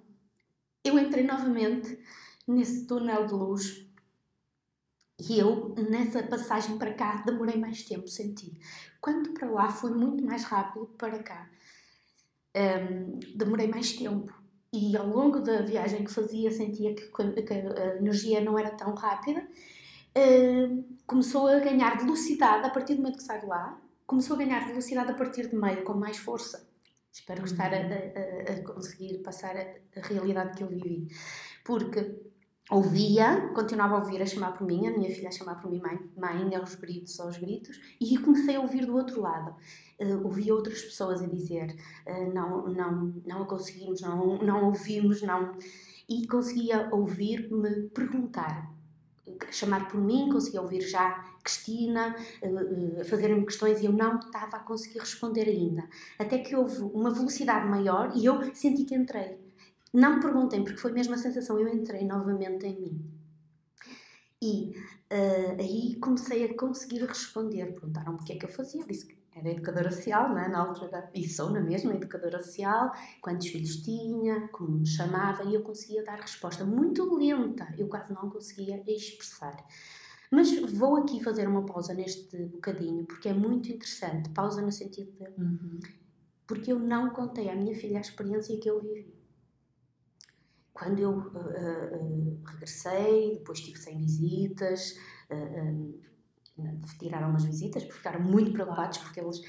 Eu 0.86 1.00
entrei 1.00 1.26
novamente 1.26 1.98
nesse 2.48 2.86
túnel 2.86 3.26
de 3.26 3.34
luz 3.34 3.83
e 5.20 5.40
eu, 5.40 5.76
nessa 5.90 6.24
passagem 6.24 6.78
para 6.78 6.94
cá, 6.94 7.24
demorei 7.26 7.58
mais 7.58 7.84
tempo, 7.84 8.08
senti. 8.08 8.60
Quando 9.00 9.34
para 9.34 9.50
lá 9.50 9.70
foi 9.70 9.92
muito 9.92 10.24
mais 10.24 10.44
rápido 10.44 10.88
para 10.98 11.22
cá. 11.22 11.50
Um, 12.56 13.20
demorei 13.36 13.68
mais 13.68 13.94
tempo. 13.94 14.34
E 14.72 14.98
ao 14.98 15.08
longo 15.08 15.40
da 15.40 15.62
viagem 15.62 16.04
que 16.04 16.12
fazia, 16.12 16.50
sentia 16.50 16.96
que, 16.96 17.08
que 17.44 17.54
a 17.54 17.96
energia 17.98 18.42
não 18.42 18.58
era 18.58 18.72
tão 18.72 18.96
rápida. 18.96 19.48
Um, 20.16 20.84
começou 21.06 21.48
a 21.48 21.60
ganhar 21.60 21.98
velocidade 21.98 22.66
a 22.66 22.70
partir 22.72 22.96
do 22.96 23.02
momento 23.02 23.18
que 23.18 23.24
sai 23.24 23.40
de 23.40 23.46
lá. 23.46 23.80
Começou 24.08 24.36
a 24.36 24.40
ganhar 24.40 24.66
velocidade 24.68 25.12
a 25.12 25.16
partir 25.16 25.48
de 25.48 25.56
meio, 25.56 25.84
com 25.84 25.94
mais 25.94 26.18
força. 26.18 26.68
Espero 27.12 27.42
uhum. 27.42 27.46
estar 27.46 27.72
a, 27.72 27.78
a, 27.78 28.54
a, 28.54 28.64
conseguir 28.64 29.20
passar 29.20 29.56
a, 29.56 30.00
a 30.00 30.08
realidade 30.08 30.58
que 30.58 30.64
eu 30.64 30.68
vivi. 30.68 31.08
Porque 31.64 32.33
ouvia, 32.70 33.50
continuava 33.54 33.96
a 33.96 34.00
ouvir 34.00 34.22
a 34.22 34.26
chamar 34.26 34.54
por 34.54 34.66
mim, 34.66 34.88
a 34.88 34.98
minha 34.98 35.14
filha 35.14 35.28
a 35.28 35.32
chamar 35.32 35.62
por 35.62 35.70
mim 35.70 35.82
mãe, 35.82 36.00
mãe, 36.18 36.56
aos 36.56 36.76
gritos, 36.76 37.20
aos 37.20 37.38
gritos, 37.38 37.80
e 38.00 38.18
comecei 38.18 38.56
a 38.56 38.62
ouvir 38.62 38.86
do 38.86 38.96
outro 38.96 39.22
lado. 39.22 39.56
Uh, 40.00 40.24
ouvia 40.24 40.54
outras 40.54 40.82
pessoas 40.82 41.22
a 41.22 41.28
dizer 41.28 41.76
uh, 42.08 42.34
não, 42.34 42.68
não, 42.68 43.14
não 43.26 43.42
a 43.44 43.46
conseguimos, 43.46 44.02
não, 44.02 44.38
não 44.38 44.66
ouvimos, 44.66 45.22
não. 45.22 45.56
E 46.10 46.28
conseguia 46.28 46.90
ouvir-me 46.92 47.90
perguntar, 47.90 48.74
chamar 49.52 49.88
por 49.88 50.00
mim, 50.00 50.30
conseguia 50.32 50.62
ouvir 50.62 50.82
já 50.82 51.34
Cristina 51.44 52.16
uh, 52.42 53.02
uh, 53.02 53.06
fazerem-me 53.06 53.46
questões 53.46 53.82
e 53.82 53.86
eu 53.86 53.92
não 53.92 54.18
estava 54.20 54.58
a 54.58 54.60
conseguir 54.60 55.00
responder 55.00 55.48
ainda. 55.48 55.88
Até 56.18 56.40
que 56.40 56.56
houve 56.56 56.82
uma 56.82 57.12
velocidade 57.12 57.68
maior 57.68 58.14
e 58.16 58.26
eu 58.26 58.56
senti 58.56 58.86
que 58.86 58.96
entrei. 58.96 59.43
Não 59.94 60.16
me 60.16 60.22
perguntem, 60.22 60.64
porque 60.64 60.80
foi 60.80 60.92
mesmo 60.92 61.14
a 61.14 61.18
sensação, 61.18 61.60
eu 61.60 61.68
entrei 61.68 62.04
novamente 62.04 62.66
em 62.66 62.80
mim. 62.80 63.14
E 64.42 64.72
uh, 65.12 65.62
aí 65.62 65.96
comecei 66.02 66.44
a 66.46 66.58
conseguir 66.58 67.06
responder. 67.06 67.66
Perguntaram-me 67.74 68.20
o 68.20 68.24
que 68.24 68.34
é 68.34 68.38
que 68.38 68.46
eu 68.46 68.50
fazia. 68.50 68.84
Disse 68.86 69.06
que 69.06 69.18
era 69.36 69.50
educadora 69.50 69.92
social, 69.92 70.34
né, 70.34 70.48
na 70.48 70.60
altura, 70.60 71.10
e 71.14 71.28
sou 71.28 71.50
na 71.50 71.62
mesma 71.62 71.94
educadora 71.94 72.42
social, 72.42 72.92
quantos 73.22 73.48
filhos 73.48 73.78
tinha, 73.78 74.48
como 74.50 74.80
me 74.80 74.86
chamava, 74.86 75.44
e 75.44 75.56
eu 75.56 75.62
conseguia 75.62 76.04
dar 76.04 76.20
resposta 76.20 76.64
muito 76.64 77.16
lenta, 77.16 77.74
eu 77.78 77.88
quase 77.88 78.14
não 78.14 78.30
conseguia 78.30 78.84
expressar. 78.88 79.56
Mas 80.30 80.60
vou 80.72 80.98
aqui 80.98 81.24
fazer 81.24 81.48
uma 81.48 81.66
pausa 81.66 81.94
neste 81.94 82.46
bocadinho, 82.46 83.06
porque 83.06 83.30
é 83.30 83.34
muito 83.34 83.72
interessante. 83.72 84.30
Pausa 84.30 84.62
no 84.62 84.72
sentido 84.72 85.12
de. 85.12 85.42
Uhum. 85.42 85.80
Porque 86.48 86.72
eu 86.72 86.80
não 86.80 87.12
contei 87.12 87.50
à 87.50 87.56
minha 87.56 87.76
filha 87.76 88.00
a 88.00 88.02
experiência 88.02 88.60
que 88.60 88.70
eu 88.70 88.82
vivi. 88.82 89.23
Quando 90.74 91.00
eu 91.00 91.12
uh, 91.12 91.28
uh, 91.28 92.42
regressei, 92.46 93.36
depois 93.38 93.60
tive 93.60 93.78
100 93.78 93.98
visitas, 94.00 94.98
uh, 95.30 96.00
tiraram 97.00 97.30
umas 97.30 97.46
visitas 97.46 97.84
porque 97.84 97.98
ficaram 97.98 98.22
muito 98.22 98.52
preocupados 98.52 98.98
porque 99.00 99.20
eles 99.20 99.42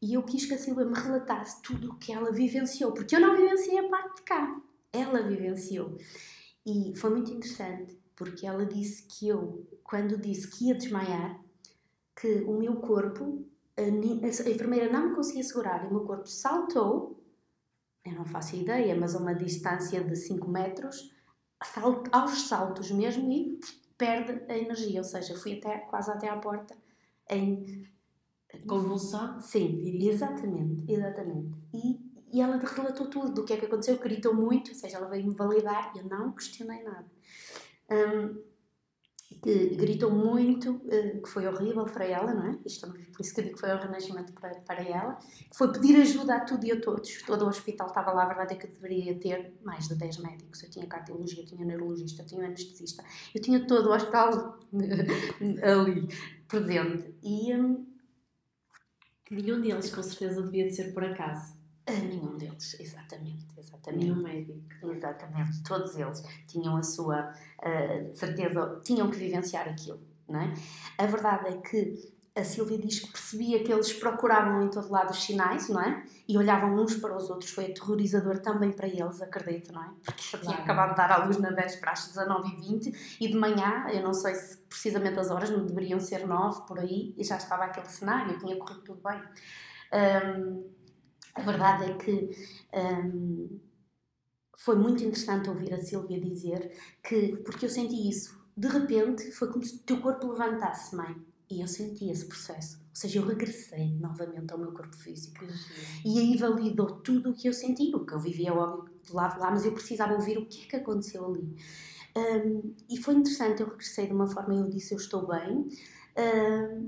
e 0.00 0.14
eu 0.14 0.22
quis 0.24 0.46
que 0.46 0.54
a 0.54 0.58
Silvia 0.58 0.84
me 0.84 0.94
relatasse 0.94 1.62
tudo 1.62 1.92
o 1.92 1.96
que 1.96 2.12
ela 2.12 2.32
vivenciou 2.32 2.92
porque 2.92 3.14
eu 3.14 3.20
não 3.20 3.36
vivenciei 3.36 3.78
a 3.78 3.88
parte 3.88 4.16
de 4.16 4.22
cá 4.22 4.62
ela 4.92 5.22
vivenciou. 5.22 5.96
E 6.66 6.92
foi 6.96 7.10
muito 7.10 7.32
interessante 7.32 7.98
porque 8.14 8.46
ela 8.46 8.66
disse 8.66 9.04
que 9.04 9.28
eu 9.28 9.66
quando 9.82 10.16
disse 10.18 10.48
que 10.48 10.68
ia 10.68 10.74
desmaiar 10.74 11.40
que 12.14 12.42
o 12.42 12.52
meu 12.58 12.76
corpo 12.76 13.44
a, 13.76 13.82
a 13.82 14.50
enfermeira 14.50 14.92
não 14.92 15.08
me 15.08 15.14
conseguia 15.14 15.42
segurar 15.42 15.84
e 15.84 15.88
o 15.88 15.90
meu 15.90 16.04
corpo 16.04 16.28
saltou 16.28 17.18
eu 18.04 18.12
não 18.12 18.24
faço 18.24 18.56
ideia 18.56 18.94
mas 18.94 19.14
a 19.14 19.18
uma 19.18 19.34
distância 19.34 20.02
de 20.02 20.16
5 20.16 20.48
metros 20.48 21.12
aos 22.10 22.42
saltos 22.42 22.90
mesmo 22.90 23.30
e 23.30 23.60
perde 23.96 24.50
a 24.50 24.58
energia, 24.58 25.00
ou 25.00 25.04
seja, 25.04 25.36
fui 25.36 25.58
até, 25.58 25.78
quase 25.78 26.10
até 26.10 26.28
à 26.28 26.36
porta 26.36 26.76
em 27.30 27.86
convulsão? 28.66 29.40
Sim, 29.40 29.80
diria. 29.80 30.10
exatamente, 30.10 30.92
exatamente. 30.92 31.56
E, 31.72 32.00
e 32.32 32.40
ela 32.40 32.56
relatou 32.58 33.08
tudo 33.08 33.32
do 33.32 33.44
que 33.44 33.52
é 33.52 33.56
que 33.56 33.66
aconteceu, 33.66 33.98
gritou 33.98 34.34
muito, 34.34 34.70
ou 34.70 34.74
seja, 34.74 34.96
ela 34.96 35.08
veio-me 35.08 35.34
validar 35.34 35.92
e 35.94 36.00
eu 36.00 36.04
não 36.04 36.32
questionei 36.32 36.82
nada. 36.82 37.06
Um, 37.90 38.42
que 39.42 39.76
gritou 39.76 40.10
muito, 40.10 40.80
eh, 40.88 41.20
que 41.22 41.28
foi 41.28 41.46
horrível 41.46 41.84
para 41.84 42.04
ela, 42.04 42.34
não 42.34 42.46
é? 42.48 42.58
Isto, 42.66 42.90
por 42.92 43.20
isso 43.20 43.34
que 43.34 43.40
eu 43.40 43.44
digo 43.44 43.56
que 43.56 43.60
foi 43.60 43.70
o 43.72 43.78
renascimento 43.78 44.32
para, 44.32 44.54
para 44.60 44.82
ela, 44.82 45.18
foi 45.54 45.72
pedir 45.72 46.00
ajuda 46.00 46.36
a 46.36 46.40
tudo 46.40 46.64
e 46.66 46.72
a 46.72 46.80
todos. 46.80 47.22
Todo 47.22 47.44
o 47.44 47.48
hospital 47.48 47.86
estava 47.88 48.12
lá, 48.12 48.24
a 48.24 48.26
verdade 48.28 48.54
é 48.54 48.56
que 48.56 48.66
deveria 48.66 49.14
ter 49.18 49.54
mais 49.64 49.88
de 49.88 49.94
10 49.94 50.18
médicos. 50.18 50.62
Eu 50.62 50.70
tinha 50.70 50.86
cardiologia, 50.86 51.42
eu 51.42 51.46
tinha 51.46 51.64
neurologista, 51.64 52.22
eu 52.22 52.26
tinha 52.26 52.44
anestesista, 52.46 53.04
eu 53.34 53.40
tinha 53.40 53.66
todo 53.66 53.88
o 53.90 53.94
hospital 53.94 54.58
ali 55.62 56.08
presente. 56.48 57.14
E. 57.22 57.54
Hum, 57.54 57.86
Nenhum 59.32 59.62
deles, 59.62 59.90
com 59.90 60.02
certeza, 60.02 60.42
devia 60.42 60.66
de 60.66 60.74
ser 60.74 60.92
por 60.92 61.02
acaso. 61.02 61.54
A 61.86 61.92
nenhum 61.92 62.36
deles, 62.36 62.78
exatamente, 62.78 63.46
exatamente. 63.58 64.04
Nenhum 64.04 64.22
médico. 64.22 64.60
Exatamente, 64.84 65.62
todos 65.64 65.96
eles 65.96 66.22
tinham 66.46 66.76
a 66.76 66.82
sua 66.82 67.32
uh, 67.32 68.14
certeza, 68.14 68.80
tinham 68.84 69.10
que 69.10 69.16
vivenciar 69.16 69.68
aquilo, 69.68 70.00
não 70.28 70.40
é? 70.40 70.54
A 70.98 71.06
verdade 71.06 71.48
é 71.48 71.56
que 71.56 72.12
a 72.34 72.44
Silvia 72.44 72.78
diz 72.78 73.00
que 73.00 73.12
percebia 73.12 73.62
que 73.62 73.70
eles 73.70 73.92
procuravam 73.92 74.62
em 74.62 74.70
todo 74.70 74.90
lado 74.90 75.10
os 75.10 75.22
sinais, 75.22 75.68
não 75.68 75.80
é? 75.80 76.02
E 76.26 76.38
olhavam 76.38 76.74
uns 76.74 76.96
para 76.96 77.14
os 77.14 77.28
outros, 77.28 77.50
foi 77.50 77.66
aterrorizador 77.66 78.38
também 78.38 78.72
para 78.72 78.88
eles, 78.88 79.20
acredito, 79.20 79.72
não 79.72 79.82
é? 79.82 79.90
Porque 80.04 80.36
eu 80.36 80.40
tinha 80.40 80.56
acabado 80.56 80.90
de 80.90 80.96
dar 80.96 81.10
à 81.12 81.24
luz 81.24 81.36
na 81.36 81.50
10 81.50 81.76
para 81.76 81.92
as 81.92 82.10
19h20 82.10 83.18
e 83.20 83.28
de 83.28 83.36
manhã, 83.36 83.86
eu 83.92 84.02
não 84.02 84.14
sei 84.14 84.34
se 84.34 84.56
precisamente 84.58 85.18
as 85.18 85.30
horas, 85.30 85.50
não 85.50 85.66
deveriam 85.66 86.00
ser 86.00 86.26
9 86.26 86.62
por 86.66 86.78
aí, 86.78 87.14
e 87.18 87.22
já 87.22 87.36
estava 87.36 87.64
aquele 87.64 87.88
cenário, 87.88 88.38
tinha 88.38 88.56
corrido 88.56 88.82
tudo 88.82 89.02
bem. 89.02 89.20
Um, 89.92 90.81
a 91.34 91.40
verdade 91.42 91.84
é 91.84 91.94
que 91.94 92.30
um, 92.74 93.58
foi 94.56 94.76
muito 94.76 95.02
interessante 95.02 95.48
ouvir 95.48 95.72
a 95.74 95.80
Silvia 95.80 96.20
dizer 96.20 96.72
que, 97.02 97.36
porque 97.38 97.66
eu 97.66 97.70
senti 97.70 98.08
isso, 98.08 98.40
de 98.56 98.68
repente 98.68 99.30
foi 99.32 99.50
como 99.50 99.64
se 99.64 99.76
o 99.76 99.78
teu 99.80 100.00
corpo 100.00 100.28
levantasse, 100.28 100.94
mãe. 100.94 101.16
E 101.50 101.60
eu 101.60 101.68
senti 101.68 102.08
esse 102.08 102.24
processo. 102.24 102.78
Ou 102.78 102.96
seja, 102.96 103.18
eu 103.18 103.26
regressei 103.26 103.94
novamente 103.98 104.50
ao 104.52 104.58
meu 104.58 104.72
corpo 104.72 104.96
físico. 104.96 105.44
E 106.02 106.18
aí 106.18 106.36
validou 106.36 106.86
tudo 106.86 107.30
o 107.30 107.34
que 107.34 107.46
eu 107.46 107.52
senti, 107.52 107.94
o 107.94 108.06
que 108.06 108.14
eu 108.14 108.20
vivia 108.20 108.54
óbvio 108.54 108.90
do 109.06 109.14
lado 109.14 109.38
lá, 109.38 109.50
mas 109.50 109.66
eu 109.66 109.72
precisava 109.72 110.14
ouvir 110.14 110.38
o 110.38 110.46
que 110.46 110.62
é 110.62 110.66
que 110.66 110.76
aconteceu 110.76 111.26
ali. 111.26 111.54
Um, 112.16 112.74
e 112.88 112.96
foi 112.96 113.14
interessante, 113.14 113.60
eu 113.60 113.68
regressei 113.68 114.06
de 114.06 114.12
uma 114.12 114.26
forma, 114.26 114.54
eu 114.54 114.68
disse, 114.68 114.94
eu 114.94 114.98
estou 114.98 115.26
bem, 115.26 115.68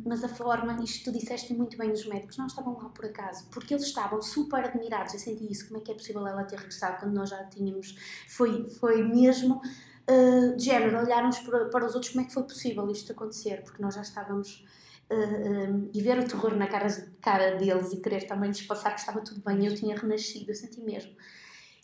Mas 0.05 0.23
a 0.23 0.29
forma, 0.29 0.83
isto 0.83 1.05
tu 1.05 1.19
disseste 1.19 1.55
muito 1.55 1.79
bem, 1.79 1.91
os 1.91 2.07
médicos 2.07 2.37
não 2.37 2.47
estavam 2.47 2.77
lá 2.77 2.91
por 2.91 3.07
acaso, 3.07 3.49
porque 3.51 3.73
eles 3.73 3.87
estavam 3.87 4.21
super 4.21 4.65
admirados. 4.65 5.15
Eu 5.15 5.21
senti 5.21 5.51
isso, 5.51 5.69
como 5.69 5.81
é 5.81 5.83
que 5.83 5.91
é 5.91 5.95
possível 5.95 6.27
ela 6.27 6.45
ter 6.45 6.57
regressado 6.57 6.99
quando 7.01 7.15
nós 7.15 7.31
já 7.31 7.43
tínhamos. 7.45 7.97
Foi, 8.29 8.65
foi 8.65 9.03
mesmo 9.03 9.61
uh, 10.11 10.57
de 10.57 10.65
género, 10.65 10.99
olharmos 10.99 11.39
para, 11.39 11.67
para 11.67 11.87
os 11.87 11.95
outros, 11.95 12.13
como 12.13 12.25
é 12.25 12.29
que 12.29 12.35
foi 12.35 12.43
possível 12.43 12.91
isto 12.91 13.13
acontecer, 13.13 13.63
porque 13.63 13.83
nós 13.83 13.95
já 13.95 14.03
estávamos. 14.03 14.65
Uh, 15.11 15.91
e 15.93 16.01
ver 16.01 16.19
o 16.19 16.27
terror 16.27 16.57
na 16.57 16.67
cara, 16.67 16.87
cara 17.21 17.57
deles 17.57 17.93
e 17.93 18.01
querer 18.01 18.27
também 18.27 18.49
lhes 18.49 18.63
passar 18.63 18.91
que 18.91 19.01
estava 19.01 19.21
tudo 19.21 19.43
bem, 19.43 19.67
eu 19.67 19.75
tinha 19.75 19.95
renascido, 19.95 20.51
eu 20.51 20.55
senti 20.55 20.81
mesmo. 20.81 21.13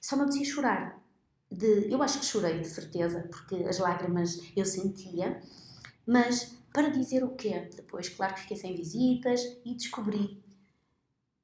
Só 0.00 0.16
me 0.16 0.22
apetecia 0.22 0.54
chorar. 0.54 1.02
De, 1.50 1.92
eu 1.92 2.02
acho 2.02 2.18
que 2.18 2.24
chorei, 2.24 2.60
de 2.60 2.66
certeza, 2.66 3.28
porque 3.30 3.56
as 3.68 3.78
lágrimas 3.78 4.40
eu 4.56 4.64
sentia, 4.64 5.38
mas 6.06 6.59
para 6.72 6.88
dizer 6.88 7.24
o 7.24 7.34
quê? 7.34 7.68
Depois, 7.74 8.08
claro 8.08 8.34
que 8.34 8.40
fiquei 8.40 8.56
sem 8.56 8.74
visitas 8.74 9.40
e 9.64 9.74
descobri 9.74 10.42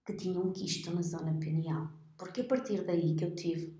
que 0.04 0.14
tinha 0.14 0.38
um 0.38 0.52
quisto 0.52 0.94
na 0.94 1.02
zona 1.02 1.34
pineal. 1.34 1.90
Porque 2.16 2.42
a 2.42 2.44
partir 2.44 2.84
daí 2.84 3.14
que 3.14 3.24
eu 3.24 3.34
tive 3.34 3.76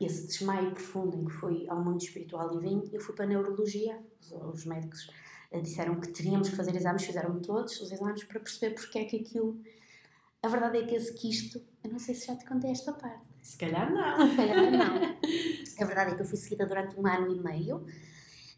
esse 0.00 0.26
desmaio 0.26 0.72
profundo 0.72 1.16
em 1.16 1.24
que 1.24 1.32
fui 1.32 1.66
ao 1.68 1.82
mundo 1.82 2.02
espiritual 2.02 2.54
e 2.54 2.60
vim, 2.60 2.82
eu 2.92 3.00
fui 3.00 3.14
para 3.14 3.24
a 3.24 3.28
neurologia. 3.28 3.98
Os, 4.20 4.32
os 4.32 4.66
médicos 4.66 5.10
eh, 5.50 5.60
disseram 5.60 5.98
que 5.98 6.08
teríamos 6.08 6.48
que 6.48 6.56
fazer 6.56 6.74
exames, 6.76 7.04
fizeram 7.04 7.40
todos 7.40 7.80
os 7.80 7.90
exames 7.90 8.24
para 8.24 8.40
perceber 8.40 8.74
porque 8.74 8.98
é 8.98 9.04
que 9.04 9.16
aquilo. 9.16 9.60
A 10.42 10.48
verdade 10.48 10.78
é 10.78 10.86
que 10.86 10.94
esse 10.94 11.12
quisto, 11.14 11.60
eu 11.84 11.90
não 11.90 11.98
sei 11.98 12.14
se 12.14 12.26
já 12.26 12.36
te 12.36 12.46
contei 12.46 12.70
esta 12.70 12.92
parte. 12.92 13.24
Se 13.42 13.56
calhar 13.58 13.92
não. 13.92 14.30
Se 14.30 14.36
calhar 14.36 14.70
não. 14.70 15.20
A 15.80 15.84
verdade 15.86 16.12
é 16.12 16.14
que 16.14 16.20
eu 16.20 16.26
fui 16.26 16.36
seguida 16.36 16.66
durante 16.66 16.98
um 16.98 17.06
ano 17.06 17.34
e 17.34 17.40
meio 17.40 17.86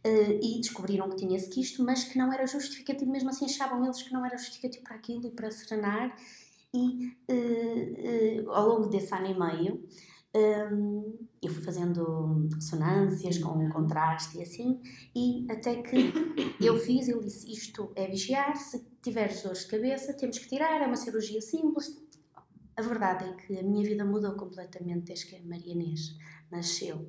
Uh, 0.05 0.41
e 0.43 0.61
descobriram 0.61 1.09
que 1.09 1.17
tinha 1.17 1.39
quisto, 1.39 1.85
mas 1.85 2.03
que 2.03 2.19
não 2.19 2.33
era 2.33 2.45
justificativo, 2.45 3.09
mesmo 3.09 3.31
assim 3.31 3.45
achavam 3.45 3.85
eles 3.85 4.03
que 4.03 4.13
não 4.13 4.27
era 4.27 4.37
justificativo 4.37 4.83
para 4.83 4.97
aquilo 4.97 5.27
e 5.29 5.31
para 5.31 5.49
serenar. 5.51 6.17
E 6.75 7.15
uh, 7.31 8.47
uh, 8.47 8.51
ao 8.51 8.69
longo 8.69 8.89
desse 8.89 9.15
ano 9.15 9.27
e 9.27 9.39
meio, 9.39 9.85
um, 10.35 11.19
eu 11.43 11.51
fui 11.53 11.63
fazendo 11.63 12.49
ressonâncias 12.55 13.39
com 13.39 13.69
contraste 13.69 14.39
e 14.39 14.43
assim, 14.43 14.81
e 15.15 15.47
até 15.51 15.83
que 15.83 16.13
eu 16.61 16.79
fiz, 16.79 17.09
ele 17.09 17.21
disse: 17.21 17.53
Isto 17.53 17.93
é 17.95 18.09
vigiar, 18.09 18.57
se 18.57 18.85
tiveres 19.03 19.43
dores 19.43 19.61
de 19.61 19.69
cabeça, 19.69 20.15
temos 20.15 20.39
que 20.39 20.49
tirar, 20.49 20.81
é 20.81 20.87
uma 20.87 20.97
cirurgia 20.97 21.41
simples. 21.41 22.03
A 22.75 22.83
verdade 22.83 23.25
é 23.29 23.33
que 23.35 23.59
a 23.59 23.63
minha 23.63 23.85
vida 23.85 24.05
mudou 24.05 24.35
completamente 24.35 25.05
desde 25.05 25.27
que 25.27 25.37
a 25.37 25.43
Maria 25.45 25.75
Inês 25.75 26.17
nasceu 26.51 27.07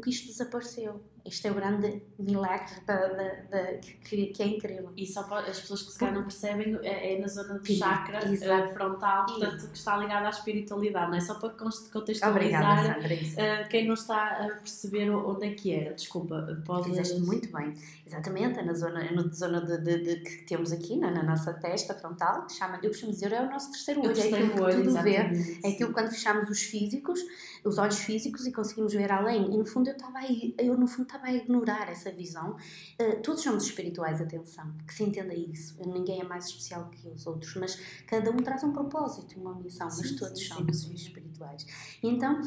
que 0.00 0.10
isto 0.10 0.26
desapareceu. 0.26 1.04
Isto 1.24 1.48
é 1.48 1.50
o 1.50 1.54
grande 1.54 2.02
milagre 2.18 2.80
da, 2.86 3.06
da, 3.08 3.28
da 3.50 3.64
que, 3.74 4.26
que, 4.26 4.42
é 4.42 4.46
incrível. 4.46 4.92
E 4.96 5.06
só 5.06 5.22
para 5.24 5.50
as 5.50 5.60
pessoas 5.60 5.82
que 5.82 5.92
se 5.92 5.98
calhar 5.98 6.14
não 6.14 6.22
percebem, 6.22 6.78
é, 6.82 7.14
é 7.14 7.20
na 7.20 7.28
zona 7.28 7.58
do 7.58 7.66
chakra 7.66 8.20
uh, 8.20 8.72
frontal, 8.72 9.26
portanto, 9.26 9.68
que 9.68 9.76
está 9.76 9.96
ligada 9.96 10.26
à 10.26 10.30
espiritualidade, 10.30 11.10
não 11.10 11.16
é? 11.16 11.20
Só 11.20 11.34
para 11.34 11.50
contextualizar 11.50 12.30
Obrigada, 12.30 12.98
uh, 12.98 13.68
quem 13.68 13.86
não 13.86 13.94
está 13.94 14.44
a 14.44 14.48
perceber 14.56 15.10
onde 15.10 15.46
é 15.46 15.50
que 15.54 15.72
era. 15.72 15.94
Desculpa, 15.94 16.60
pode... 16.64 16.90
Fizeste 16.90 17.20
muito 17.20 17.52
bem. 17.52 17.74
Exatamente, 18.06 18.58
é 18.58 18.62
na 18.62 18.74
zona, 18.74 19.00
é 19.00 19.12
na 19.12 19.22
zona 19.22 19.60
de, 19.60 19.78
de, 19.78 19.98
de, 20.02 20.16
que 20.20 20.44
temos 20.44 20.72
aqui, 20.72 20.96
na, 20.96 21.10
na 21.10 21.22
nossa 21.22 21.52
testa 21.52 21.94
frontal, 21.94 22.46
que 22.46 22.52
chama, 22.54 22.80
eu 22.82 22.90
costumo 22.90 23.12
dizer, 23.12 23.32
é 23.32 23.40
o 23.40 23.48
nosso 23.48 23.70
terceiro 23.70 24.00
olho. 24.00 24.10
É 24.10 24.14
terceiro 24.14 24.36
é 24.36 24.46
aquilo 24.48 24.64
olho, 24.64 24.76
que 24.76 24.88
tudo 24.88 25.02
vê. 25.02 25.16
É 25.62 25.68
aquilo 25.68 25.92
quando 25.92 26.10
fechamos 26.10 26.50
os 26.50 26.62
físicos, 26.62 27.20
os 27.64 27.78
olhos 27.78 27.98
físicos 27.98 28.46
e 28.46 28.52
conseguimos 28.52 28.92
ver 28.92 29.12
além. 29.12 29.52
E 29.52 29.56
no 29.56 29.64
fundo 29.64 29.88
eu 29.88 29.94
estava 29.94 30.18
aí, 30.18 30.54
eu 30.58 30.76
no 30.76 30.86
fundo 30.86 31.09
estava 31.10 31.26
a 31.26 31.32
ignorar 31.32 31.90
essa 31.90 32.10
visão. 32.10 32.56
Uh, 33.00 33.20
todos 33.22 33.42
somos 33.42 33.64
espirituais, 33.64 34.20
atenção, 34.20 34.72
que 34.86 34.94
se 34.94 35.02
entenda 35.02 35.34
isso. 35.34 35.76
Ninguém 35.86 36.20
é 36.20 36.24
mais 36.24 36.46
especial 36.46 36.88
que 36.88 37.08
os 37.08 37.26
outros, 37.26 37.54
mas 37.56 37.78
cada 38.06 38.30
um 38.30 38.36
traz 38.36 38.62
um 38.62 38.72
propósito, 38.72 39.38
uma 39.40 39.54
missão, 39.54 39.90
sim, 39.90 40.02
mas 40.02 40.12
todos 40.12 40.38
sim, 40.40 40.46
somos 40.46 40.80
sim, 40.82 40.94
espirituais. 40.94 41.66
E 42.02 42.08
então, 42.08 42.40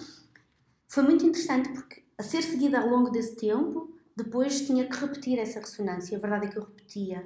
foi 0.88 1.04
muito 1.04 1.26
interessante 1.26 1.70
porque, 1.70 2.04
a 2.18 2.24
ser 2.24 2.42
seguida 2.42 2.80
ao 2.80 2.90
longo 2.90 3.10
desse 3.10 3.36
tempo, 3.36 3.94
depois 4.16 4.66
tinha 4.66 4.88
que 4.88 4.96
repetir 4.96 5.40
essa 5.40 5.60
ressonância. 5.60 6.18
A 6.18 6.22
verdade 6.22 6.48
é 6.48 6.50
que 6.50 6.58
eu 6.58 6.64
repetia 6.64 7.26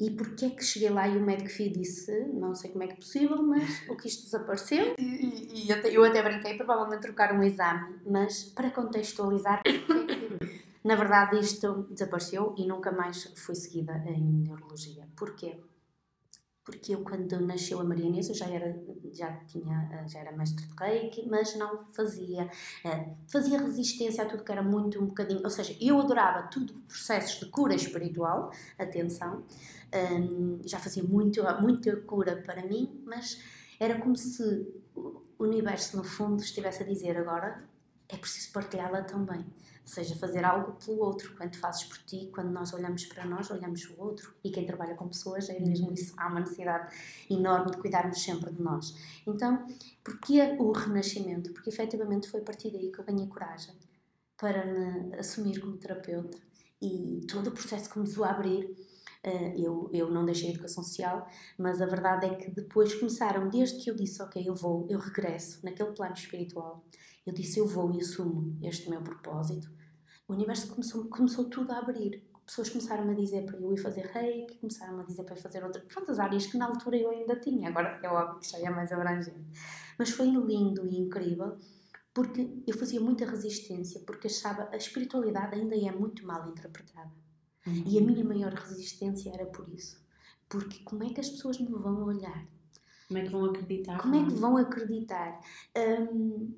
e 0.00 0.10
porquê 0.10 0.46
é 0.46 0.50
que 0.50 0.64
cheguei 0.64 0.88
lá 0.88 1.06
e 1.06 1.18
o 1.18 1.20
médico 1.20 1.50
FI 1.50 1.68
disse, 1.68 2.24
não 2.32 2.54
sei 2.54 2.70
como 2.70 2.82
é 2.84 2.86
que 2.86 2.94
é 2.94 2.96
possível, 2.96 3.42
mas 3.42 3.86
o 3.86 3.94
que 3.94 4.08
isto 4.08 4.24
desapareceu. 4.24 4.94
E, 4.98 5.66
e 5.66 5.92
eu, 5.92 6.02
até 6.02 6.22
brinquei, 6.22 6.56
provavelmente 6.56 7.02
trocar 7.02 7.34
um 7.34 7.42
exame, 7.42 7.96
mas 8.06 8.44
para 8.44 8.70
contextualizar, 8.70 9.60
é 9.66 10.59
na 10.84 10.94
verdade 10.94 11.38
isto 11.38 11.86
desapareceu 11.90 12.54
e 12.56 12.66
nunca 12.66 12.90
mais 12.90 13.24
fui 13.36 13.54
seguida 13.54 13.92
em 14.06 14.22
neurologia. 14.22 15.06
Porquê? 15.16 15.58
Porque 16.64 16.94
eu 16.94 17.02
quando 17.02 17.40
nasceu 17.40 17.80
a 17.80 17.84
Maria 17.84 18.06
Inês, 18.06 18.28
eu 18.28 18.34
já 18.34 18.46
era, 18.46 18.78
já 19.12 19.34
tinha, 19.46 20.04
já 20.06 20.20
era 20.20 20.30
mestre 20.32 20.66
de 20.66 20.74
reiki, 20.78 21.28
mas 21.28 21.56
não 21.56 21.84
fazia, 21.92 22.48
eh, 22.84 23.14
fazia 23.28 23.58
resistência 23.58 24.22
a 24.22 24.26
tudo 24.26 24.44
que 24.44 24.52
era 24.52 24.62
muito 24.62 25.02
um 25.02 25.06
bocadinho, 25.06 25.40
ou 25.42 25.50
seja, 25.50 25.76
eu 25.80 25.98
adorava 25.98 26.48
tudo 26.48 26.74
processos 26.86 27.40
de 27.40 27.46
cura 27.46 27.74
espiritual, 27.74 28.52
atenção, 28.78 29.44
um, 30.12 30.60
já 30.64 30.78
fazia 30.78 31.02
muito, 31.02 31.42
muita 31.60 31.96
cura 32.02 32.36
para 32.36 32.64
mim, 32.64 33.02
mas 33.04 33.42
era 33.80 33.98
como 33.98 34.14
se 34.14 34.66
o 34.94 35.22
universo, 35.38 35.96
no 35.96 36.04
fundo, 36.04 36.42
estivesse 36.42 36.82
a 36.82 36.86
dizer 36.86 37.16
agora 37.16 37.64
é 38.08 38.16
preciso 38.16 38.52
partilhá-la 38.52 39.02
também. 39.02 39.44
Ou 39.90 39.94
seja, 39.94 40.14
fazer 40.14 40.44
algo 40.44 40.74
pelo 40.74 41.00
outro. 41.00 41.34
Quando 41.36 41.56
fazes 41.56 41.82
por 41.82 41.98
ti, 41.98 42.30
quando 42.32 42.52
nós 42.52 42.72
olhamos 42.72 43.06
para 43.06 43.24
nós, 43.26 43.50
olhamos 43.50 43.84
o 43.86 44.00
outro. 44.00 44.32
E 44.44 44.50
quem 44.52 44.64
trabalha 44.64 44.94
com 44.94 45.08
pessoas 45.08 45.50
é 45.50 45.58
mesmo 45.58 45.88
uhum. 45.88 45.94
isso. 45.94 46.14
Há 46.16 46.28
uma 46.28 46.38
necessidade 46.38 46.94
enorme 47.28 47.72
de 47.72 47.78
cuidarmos 47.78 48.22
sempre 48.22 48.52
de 48.52 48.62
nós. 48.62 48.94
Então, 49.26 49.66
porquê 50.04 50.56
o 50.60 50.70
renascimento? 50.70 51.52
Porque 51.52 51.70
efetivamente 51.70 52.28
foi 52.28 52.38
a 52.38 52.44
partir 52.44 52.70
daí 52.70 52.92
que 52.92 53.00
eu 53.00 53.04
ganhei 53.04 53.26
coragem 53.26 53.74
para 54.36 54.64
me 54.64 55.16
assumir 55.16 55.58
como 55.60 55.76
terapeuta. 55.76 56.38
E 56.80 57.26
todo 57.26 57.48
o 57.48 57.50
processo 57.50 57.90
começou 57.90 58.22
a 58.24 58.30
abrir 58.30 58.72
Uh, 59.22 59.52
eu, 59.54 59.90
eu 59.92 60.10
não 60.10 60.24
deixei 60.24 60.48
a 60.48 60.52
educação 60.52 60.82
social, 60.82 61.28
mas 61.58 61.82
a 61.82 61.84
verdade 61.84 62.24
é 62.24 62.34
que 62.36 62.50
depois 62.50 62.94
começaram, 62.94 63.50
desde 63.50 63.78
que 63.78 63.90
eu 63.90 63.94
disse, 63.94 64.22
ok, 64.22 64.42
eu 64.48 64.54
vou, 64.54 64.86
eu 64.88 64.98
regresso 64.98 65.62
naquele 65.62 65.92
plano 65.92 66.14
espiritual, 66.14 66.82
eu 67.26 67.34
disse, 67.34 67.58
eu 67.58 67.66
vou 67.66 67.92
e 67.92 68.00
assumo 68.00 68.56
este 68.62 68.88
meu 68.88 69.02
propósito, 69.02 69.70
o 70.30 70.32
universo 70.32 70.68
começou, 70.68 71.04
começou 71.06 71.46
tudo 71.46 71.72
a 71.72 71.78
abrir. 71.78 72.22
Pessoas 72.46 72.70
começaram 72.70 73.10
a 73.10 73.14
dizer 73.14 73.44
para 73.44 73.56
eu 73.58 73.72
ir 73.72 73.76
fazer 73.76 74.06
reiki, 74.06 74.58
começaram 74.58 75.00
a 75.00 75.02
dizer 75.02 75.24
para 75.24 75.34
eu 75.34 75.40
fazer 75.42 75.64
outras, 75.64 75.84
outras 75.96 76.20
áreas 76.20 76.46
que 76.46 76.56
na 76.56 76.66
altura 76.66 76.96
eu 76.96 77.10
ainda 77.10 77.34
tinha, 77.36 77.68
agora 77.68 77.98
é 78.00 78.08
óbvio 78.08 78.38
que 78.38 78.48
já 78.48 78.58
é 78.58 78.70
mais 78.70 78.92
abrangente. 78.92 79.44
Mas 79.98 80.10
foi 80.10 80.26
lindo 80.26 80.86
e 80.86 80.98
incrível 80.98 81.58
porque 82.14 82.62
eu 82.66 82.76
fazia 82.76 83.00
muita 83.00 83.24
resistência, 83.24 84.00
porque 84.06 84.28
achava 84.28 84.68
a 84.72 84.76
espiritualidade 84.76 85.56
ainda 85.56 85.76
é 85.76 85.92
muito 85.92 86.24
mal 86.24 86.48
interpretada. 86.48 87.10
Uhum. 87.66 87.84
E 87.86 87.98
a 87.98 88.00
minha 88.00 88.24
maior 88.24 88.52
resistência 88.52 89.32
era 89.32 89.46
por 89.46 89.68
isso. 89.68 90.00
Porque 90.48 90.82
como 90.84 91.02
é 91.04 91.08
que 91.10 91.20
as 91.20 91.28
pessoas 91.28 91.58
me 91.58 91.70
vão 91.70 92.04
olhar? 92.04 92.46
Como 93.08 93.18
é 93.18 93.22
que 93.24 93.30
vão 93.30 93.44
acreditar? 93.46 93.98
Como 93.98 94.14
é 94.14 94.24
que 94.24 94.34
vão 94.34 94.56
acreditar? 94.56 95.40
Um, 95.76 96.54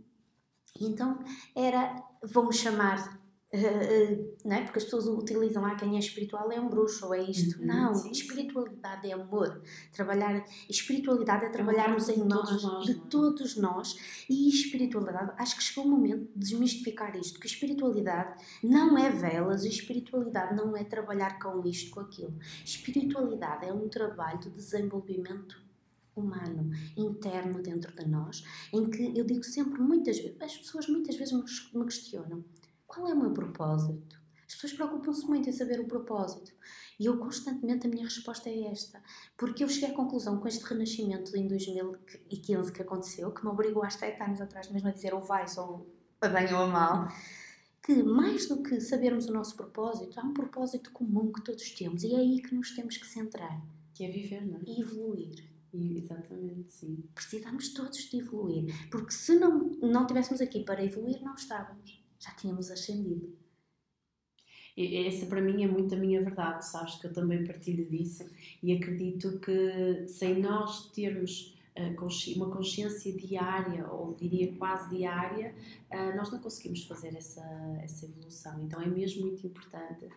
então 0.79 1.19
era, 1.55 2.03
vão 2.23 2.51
chamar 2.53 3.22
Uh, 3.55 4.35
não 4.47 4.57
é? 4.57 4.63
Porque 4.63 4.79
as 4.79 4.85
pessoas 4.85 5.07
utilizam 5.07 5.63
ah, 5.67 5.75
quem 5.75 5.97
é 5.97 5.99
espiritual 5.99 6.51
é 6.51 6.59
um 6.59 6.71
bruxo 6.71 7.05
ou 7.05 7.15
é 7.15 7.23
isto. 7.23 7.61
Uhum, 7.61 7.67
não, 7.67 7.95
sim, 7.95 8.11
espiritualidade 8.11 9.03
sim. 9.03 9.11
é 9.11 9.13
amor. 9.13 9.63
Trabalhar, 9.93 10.43
espiritualidade 10.71 11.45
é, 11.45 11.49
é 11.49 11.51
trabalharmos 11.51 12.09
em 12.09 12.25
nós, 12.25 12.49
de, 12.49 12.65
nós, 12.65 12.87
de 12.87 12.95
todos 12.95 13.57
nós. 13.57 14.25
E 14.31 14.49
espiritualidade, 14.49 15.33
acho 15.37 15.57
que 15.59 15.63
chegou 15.63 15.85
o 15.85 15.89
momento 15.89 16.33
de 16.35 16.39
desmistificar 16.39 17.15
isto, 17.15 17.39
que 17.39 17.47
espiritualidade 17.47 18.43
não 18.63 18.97
é 18.97 19.11
velas, 19.11 19.67
espiritualidade 19.67 20.57
não 20.57 20.75
é 20.75 20.83
trabalhar 20.83 21.39
com 21.39 21.67
isto, 21.67 21.91
com 21.91 22.01
aquilo. 22.01 22.35
Espiritualidade 22.65 23.67
é 23.67 23.73
um 23.73 23.87
trabalho 23.87 24.39
de 24.39 24.49
desenvolvimento 24.49 25.61
humano, 26.17 26.71
interno 26.97 27.63
dentro 27.63 27.95
de 27.95 28.09
nós, 28.09 28.45
em 28.73 28.89
que 28.89 29.19
eu 29.19 29.25
digo 29.25 29.45
sempre, 29.45 29.81
muitas 29.81 30.19
vezes, 30.19 30.41
as 30.41 30.57
pessoas 30.57 30.89
muitas 30.89 31.17
vezes 31.17 31.35
me 31.75 31.85
questionam 31.85 32.45
qual 32.93 33.09
é 33.09 33.15
o 33.15 33.19
meu 33.19 33.33
propósito? 33.33 34.21
As 34.47 34.55
pessoas 34.55 34.75
preocupam-se 34.75 35.27
muito 35.27 35.49
em 35.49 35.53
saber 35.53 35.81
o 35.81 35.87
propósito. 35.87 36.53
E 37.01 37.07
eu 37.07 37.17
constantemente, 37.17 37.87
a 37.87 37.91
minha 37.91 38.05
resposta 38.05 38.51
é 38.51 38.65
esta. 38.65 39.03
Porque 39.35 39.65
eu 39.65 39.69
cheguei 39.69 39.91
à 39.91 39.95
conclusão 39.95 40.39
com 40.39 40.47
este 40.47 40.63
renascimento 40.63 41.35
em 41.35 41.49
2015 41.49 42.71
que 42.71 42.83
aconteceu, 42.83 43.33
que 43.33 43.43
me 43.43 43.51
obrigou 43.51 43.83
há 43.83 43.89
sete 43.89 44.23
anos 44.23 44.43
atrás 44.43 44.71
mesmo 44.71 44.89
a 44.89 44.93
dizer 44.93 45.15
ou 45.15 45.23
vais 45.23 45.57
ou 45.57 45.91
a 46.21 46.29
bem 46.29 46.53
ou 46.53 46.61
a 46.61 46.67
mal, 46.67 47.09
que 47.83 48.03
mais 48.03 48.47
do 48.47 48.63
que 48.63 48.79
sabermos 48.79 49.27
o 49.27 49.33
nosso 49.33 49.57
propósito, 49.57 50.21
há 50.21 50.23
um 50.23 50.35
propósito 50.35 50.93
comum 50.93 51.33
que 51.33 51.43
todos 51.43 51.71
temos 51.71 52.03
e 52.03 52.15
é 52.15 52.19
aí 52.19 52.43
que 52.43 52.55
nos 52.55 52.73
temos 52.73 52.99
que 52.99 53.07
centrar. 53.07 53.59
Que 53.95 54.05
é 54.05 54.11
viver, 54.11 54.47
não 54.47 54.59
é? 54.59 54.63
E 54.67 54.83
evoluir. 54.83 55.51
E, 55.73 55.97
exatamente, 55.97 56.71
sim. 56.71 57.03
Precisamos 57.15 57.71
todos 57.71 57.99
de 57.99 58.19
evoluir. 58.19 58.67
Porque 58.91 59.13
se 59.13 59.35
não, 59.39 59.71
não 59.81 60.03
estivéssemos 60.03 60.43
aqui 60.43 60.63
para 60.63 60.85
evoluir, 60.85 61.23
não 61.23 61.35
estávamos 61.35 62.02
já 62.23 62.31
tínhamos 62.33 62.71
ascendido. 62.71 63.37
Essa 64.77 65.27
para 65.27 65.43
mim 65.43 65.63
é 65.63 65.67
muito 65.67 65.95
a 65.95 65.99
minha 65.99 66.23
verdade, 66.23 66.65
sabes 66.65 66.95
que 66.95 67.07
eu 67.07 67.13
também 67.13 67.45
partilho 67.45 67.85
disso 67.91 68.25
e 68.63 68.73
acredito 68.73 69.39
que 69.39 70.09
sem 70.09 70.41
nós 70.41 70.91
termos 70.93 71.52
uma 72.37 72.51
consciência 72.51 73.13
diária, 73.13 73.87
ou 73.89 74.15
diria 74.15 74.53
quase 74.57 74.95
diária, 74.95 75.55
eh, 75.91 76.15
nós 76.15 76.31
não 76.31 76.39
conseguimos 76.39 76.85
fazer 76.85 77.17
essa, 77.17 77.43
essa 77.83 78.05
evolução. 78.05 78.63
Então 78.63 78.81
é 78.81 78.87
mesmo 78.87 79.23
muito 79.23 79.47
importante 79.47 80.09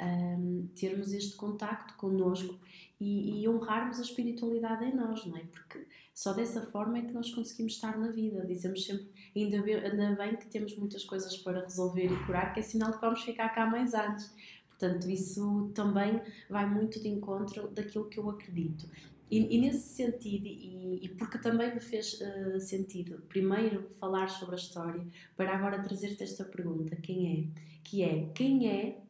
um, 0.00 0.68
termos 0.74 1.12
este 1.12 1.36
contacto 1.36 1.94
connosco 1.94 2.58
e, 3.00 3.42
e, 3.42 3.48
honrarmos 3.48 3.98
a 3.98 4.02
espiritualidade 4.02 4.84
em 4.84 4.94
nós, 4.94 5.24
não 5.26 5.36
é? 5.36 5.44
Porque 5.44 5.86
só 6.12 6.32
dessa 6.32 6.62
forma 6.62 6.98
é 6.98 7.02
que 7.02 7.12
nós 7.12 7.32
conseguimos 7.32 7.74
estar 7.74 7.98
na 7.98 8.08
vida. 8.08 8.44
Dizemos 8.46 8.84
sempre, 8.84 9.08
ainda 9.34 9.62
bem, 9.62 9.74
ainda 9.74 10.12
bem 10.16 10.36
que 10.36 10.46
temos 10.46 10.76
muitas 10.76 11.04
coisas 11.04 11.36
para 11.36 11.62
resolver 11.62 12.06
e 12.06 12.26
curar, 12.26 12.52
que 12.52 12.60
é 12.60 12.62
sinal 12.62 12.90
de 12.90 12.96
que 12.96 13.02
vamos 13.02 13.22
ficar 13.22 13.48
cá 13.50 13.66
mais 13.66 13.94
anos. 13.94 14.32
Portanto, 14.68 15.08
isso 15.08 15.70
também 15.74 16.20
vai 16.48 16.68
muito 16.68 17.00
de 17.00 17.08
encontro 17.08 17.68
daquilo 17.68 18.08
que 18.08 18.18
eu 18.18 18.28
acredito. 18.30 18.88
E, 19.34 19.56
e 19.56 19.60
nesse 19.60 19.88
sentido, 19.96 20.46
e, 20.46 21.04
e, 21.04 21.08
porque 21.08 21.38
também 21.38 21.74
me 21.74 21.80
fez 21.80 22.20
uh, 22.20 22.60
sentido, 22.60 23.20
primeiro 23.28 23.90
falar 23.98 24.28
sobre 24.28 24.54
a 24.54 24.58
história, 24.58 25.04
para 25.36 25.56
agora 25.56 25.82
trazer-te 25.82 26.22
esta 26.22 26.44
pergunta: 26.44 26.94
quem 26.94 27.32
é? 27.32 27.60
Que 27.82 28.04
é 28.04 28.30
quem 28.32 28.70
é 28.70 29.02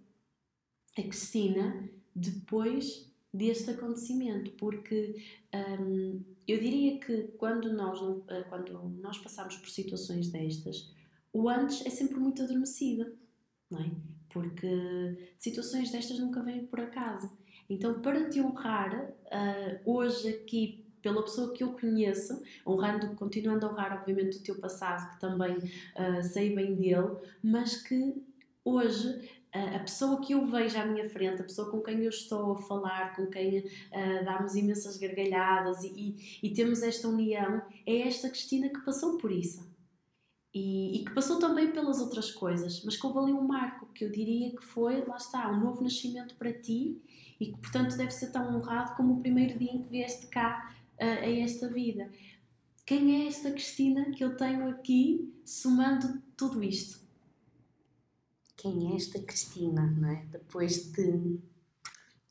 a 0.96 1.02
Cristina 1.02 1.90
depois 2.16 3.06
deste 3.34 3.72
acontecimento? 3.72 4.52
Porque 4.52 5.14
um, 5.78 6.22
eu 6.48 6.58
diria 6.58 6.98
que 6.98 7.24
quando 7.36 7.70
nós, 7.74 8.00
eh, 8.28 8.44
quando 8.44 8.72
nós 9.02 9.18
passamos 9.18 9.58
por 9.58 9.68
situações 9.68 10.30
destas, 10.30 10.90
o 11.34 11.50
antes 11.50 11.84
é 11.84 11.90
sempre 11.90 12.18
muito 12.18 12.42
adormecido, 12.42 13.14
não 13.70 13.80
é? 13.80 13.90
Porque 14.30 15.34
situações 15.38 15.92
destas 15.92 16.18
nunca 16.18 16.42
vêm 16.42 16.64
por 16.64 16.80
acaso. 16.80 17.30
Então, 17.68 18.00
para 18.00 18.28
te 18.28 18.40
honrar, 18.40 19.10
uh, 19.10 19.90
hoje 19.90 20.28
aqui, 20.28 20.84
pela 21.00 21.22
pessoa 21.22 21.52
que 21.52 21.62
eu 21.62 21.72
conheço, 21.72 22.42
honrando, 22.66 23.14
continuando 23.16 23.66
a 23.66 23.70
honrar, 23.70 23.98
obviamente, 24.00 24.38
o 24.38 24.42
teu 24.42 24.56
passado, 24.56 25.14
que 25.14 25.20
também 25.20 25.56
uh, 25.56 26.22
sei 26.22 26.54
bem 26.54 26.74
dele, 26.74 27.16
mas 27.42 27.82
que 27.82 28.22
hoje 28.64 29.20
a 29.54 29.78
pessoa 29.78 30.20
que 30.20 30.32
eu 30.32 30.44
vejo 30.46 30.76
à 30.76 30.84
minha 30.84 31.08
frente, 31.08 31.40
a 31.40 31.44
pessoa 31.44 31.70
com 31.70 31.80
quem 31.80 32.02
eu 32.02 32.08
estou 32.08 32.52
a 32.52 32.62
falar, 32.62 33.14
com 33.14 33.26
quem 33.26 33.60
uh, 33.60 34.24
damos 34.24 34.56
imensas 34.56 34.96
gargalhadas 34.96 35.84
e, 35.84 35.88
e, 35.96 36.48
e, 36.48 36.52
temos 36.52 36.82
esta 36.82 37.06
união, 37.06 37.62
é 37.86 38.00
esta 38.00 38.28
Cristina 38.28 38.68
que 38.68 38.80
passou 38.80 39.16
por 39.16 39.30
isso. 39.30 39.72
E, 40.52 40.96
e, 40.96 41.04
que 41.04 41.14
passou 41.14 41.38
também 41.38 41.70
pelas 41.70 42.00
outras 42.00 42.32
coisas, 42.32 42.82
mas 42.84 42.96
que 42.96 43.06
houve 43.06 43.18
ali 43.20 43.32
um 43.32 43.46
marco 43.46 43.86
que 43.92 44.04
eu 44.04 44.10
diria 44.10 44.50
que 44.50 44.64
foi, 44.64 45.04
lá 45.04 45.16
está, 45.16 45.48
um 45.50 45.60
novo 45.60 45.82
nascimento 45.82 46.34
para 46.34 46.52
ti 46.52 47.00
e 47.40 47.46
que, 47.46 47.58
portanto, 47.58 47.96
deve 47.96 48.10
ser 48.10 48.30
tão 48.30 48.56
honrado 48.56 48.94
como 48.96 49.14
o 49.14 49.20
primeiro 49.20 49.58
dia 49.58 49.72
em 49.72 49.82
que 49.82 49.88
vieste 49.88 50.26
cá 50.28 50.74
uh, 51.00 51.04
a 51.04 51.30
esta 51.30 51.68
vida. 51.68 52.10
Quem 52.86 53.24
é 53.24 53.28
esta 53.28 53.50
Cristina 53.50 54.10
que 54.10 54.22
eu 54.22 54.36
tenho 54.36 54.68
aqui 54.68 55.32
somando 55.44 56.22
tudo 56.36 56.62
isto? 56.62 57.04
quem 58.64 58.92
é 58.92 58.96
esta 58.96 59.20
Cristina, 59.20 59.82
não 59.98 60.08
é? 60.08 60.24
Depois 60.32 60.90
de, 60.90 61.38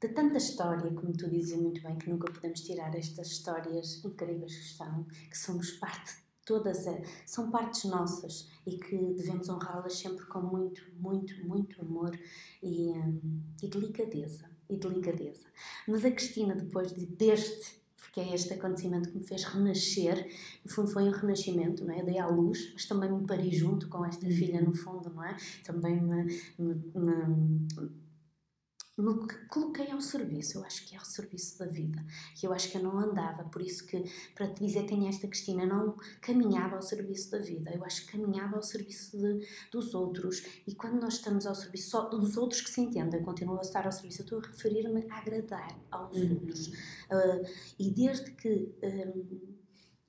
de 0.02 0.08
tanta 0.10 0.40
história, 0.40 0.92
como 0.92 1.14
tu 1.14 1.30
dizes 1.30 1.62
muito 1.62 1.80
bem, 1.84 1.96
que 1.96 2.10
nunca 2.10 2.32
podemos 2.32 2.62
tirar 2.62 2.96
estas 2.96 3.28
histórias 3.28 4.04
incríveis 4.04 4.56
que 4.56 4.64
estão, 4.64 5.04
que 5.30 5.38
somos 5.38 5.72
parte 5.74 6.24
Todas 6.46 6.86
é, 6.88 7.02
são 7.26 7.50
partes 7.50 7.86
nossas 7.86 8.50
e 8.68 8.78
que 8.78 8.98
devemos 9.14 9.48
honrá-las 9.48 9.94
sempre 9.94 10.26
com 10.26 10.42
muito, 10.42 10.82
muito, 11.00 11.34
muito 11.48 11.80
amor 11.82 12.20
e, 12.62 12.92
hum, 12.92 13.42
e 13.62 13.68
delicadeza. 13.70 14.53
E 14.70 14.78
delicadeza. 14.78 15.46
Mas 15.88 16.06
a 16.06 16.12
Cristina, 16.12 16.56
depois 16.56 16.94
de, 16.94 17.06
deste 17.06 17.84
porque 18.14 18.30
é 18.30 18.36
este 18.36 18.54
acontecimento 18.54 19.10
que 19.10 19.18
me 19.18 19.24
fez 19.24 19.44
renascer. 19.44 20.28
No 20.64 20.72
fundo, 20.72 20.92
foi 20.92 21.04
um 21.06 21.10
renascimento, 21.10 21.84
não 21.84 21.96
é? 21.96 22.04
Dei 22.04 22.20
à 22.20 22.28
luz, 22.28 22.72
mas 22.74 22.86
também 22.86 23.12
me 23.12 23.26
pari 23.26 23.50
junto 23.52 23.90
com 23.90 24.06
esta 24.06 24.28
filha, 24.28 24.62
no 24.62 24.76
fundo, 24.76 25.10
não 25.10 25.24
é? 25.24 25.36
Também 25.64 26.00
me, 26.00 26.26
me, 26.60 26.76
me 26.94 27.68
me 28.98 29.28
coloquei 29.50 29.90
ao 29.90 30.00
serviço, 30.00 30.60
eu 30.60 30.64
acho 30.64 30.86
que 30.86 30.94
é 30.94 31.00
ao 31.00 31.06
serviço 31.06 31.58
da 31.58 31.66
vida, 31.66 32.06
que 32.36 32.46
eu 32.46 32.54
acho 32.54 32.70
que 32.70 32.78
eu 32.78 32.84
não 32.84 33.00
andava, 33.00 33.44
por 33.46 33.62
isso 33.62 33.88
que, 33.88 34.04
para 34.36 34.48
te 34.54 34.64
dizer 34.64 34.86
quem 34.86 35.08
é 35.08 35.10
esta 35.10 35.28
Cristina, 35.28 35.66
não 35.66 35.98
caminhava 36.22 36.76
ao 36.76 36.82
serviço 36.82 37.32
da 37.32 37.40
vida, 37.40 37.72
eu 37.74 37.84
acho 37.84 38.06
que 38.06 38.12
caminhava 38.12 38.56
ao 38.56 38.62
serviço 38.62 39.18
de, 39.18 39.48
dos 39.72 39.96
outros, 39.96 40.46
e 40.68 40.76
quando 40.76 41.02
nós 41.02 41.16
estamos 41.16 41.48
ao 41.48 41.56
serviço 41.56 41.90
só 41.90 42.08
dos 42.08 42.38
outros 42.38 42.62
que 42.62 42.70
se 42.70 42.82
entendem, 42.82 43.24
continuo 43.24 43.58
a 43.58 43.62
estar 43.62 43.86
ao 43.86 43.92
serviço, 43.92 44.22
eu 44.22 44.26
estou 44.26 44.40
a 44.40 44.48
referir-me 44.48 45.10
a 45.10 45.18
agradar 45.18 45.76
aos 45.90 46.16
uhum. 46.16 46.34
outros, 46.34 46.68
uh, 46.68 47.48
e 47.80 47.90
desde 47.90 48.30
que 48.32 48.76
um, 48.84 49.54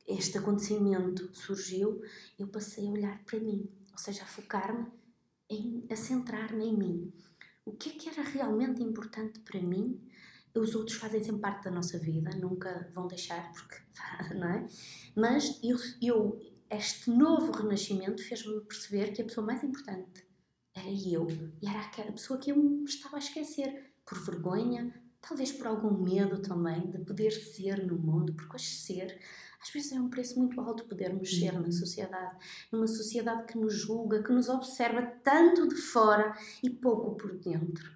este 0.06 0.36
acontecimento 0.36 1.34
surgiu, 1.34 2.02
eu 2.38 2.48
passei 2.48 2.86
a 2.86 2.90
olhar 2.90 3.24
para 3.24 3.40
mim, 3.40 3.66
ou 3.92 3.98
seja, 3.98 4.24
a 4.24 4.26
focar-me, 4.26 4.86
a 5.90 5.96
centrar-me 5.96 6.66
em 6.66 6.76
mim, 6.76 7.12
o 7.64 7.72
que 7.72 7.90
é 7.90 7.92
que 7.92 8.08
era 8.08 8.22
realmente 8.22 8.82
importante 8.82 9.40
para 9.40 9.60
mim. 9.60 10.00
Os 10.54 10.74
outros 10.74 10.96
fazem 10.96 11.22
sempre 11.22 11.40
parte 11.40 11.64
da 11.64 11.70
nossa 11.70 11.98
vida, 11.98 12.30
nunca 12.36 12.88
vão 12.94 13.08
deixar, 13.08 13.52
porque, 13.52 13.76
não 14.34 14.48
é? 14.48 14.66
Mas 15.16 15.58
eu, 15.62 15.76
eu 16.00 16.40
este 16.70 17.10
novo 17.10 17.52
renascimento 17.52 18.22
fez-me 18.22 18.60
perceber 18.62 19.12
que 19.12 19.22
a 19.22 19.24
pessoa 19.24 19.46
mais 19.46 19.62
importante 19.62 20.24
era 20.74 20.88
eu. 20.88 21.26
E 21.62 21.68
era 21.68 21.80
a 21.80 22.12
pessoa 22.12 22.38
que 22.38 22.50
eu 22.50 22.56
me 22.56 22.84
estava 22.84 23.16
a 23.16 23.18
esquecer, 23.18 23.92
por 24.04 24.18
vergonha, 24.24 24.92
talvez 25.20 25.52
por 25.52 25.66
algum 25.66 26.02
medo 26.02 26.40
também 26.42 26.90
de 26.90 26.98
poder 26.98 27.30
ser 27.30 27.86
no 27.86 27.96
mundo, 27.96 28.34
porque 28.34 28.56
hoje 28.56 28.66
ser 28.66 29.18
às 29.64 29.70
vezes 29.70 29.92
é 29.92 30.00
um 30.00 30.10
preço 30.10 30.38
muito 30.38 30.60
alto 30.60 30.84
podermos 30.84 31.30
ser 31.30 31.52
na 31.52 31.60
uhum. 31.60 31.72
sociedade, 31.72 32.36
numa 32.70 32.86
sociedade 32.86 33.46
que 33.50 33.58
nos 33.58 33.72
julga, 33.72 34.22
que 34.22 34.30
nos 34.30 34.50
observa 34.50 35.00
tanto 35.22 35.66
de 35.66 35.76
fora 35.76 36.36
e 36.62 36.68
pouco 36.68 37.14
por 37.16 37.32
dentro. 37.38 37.94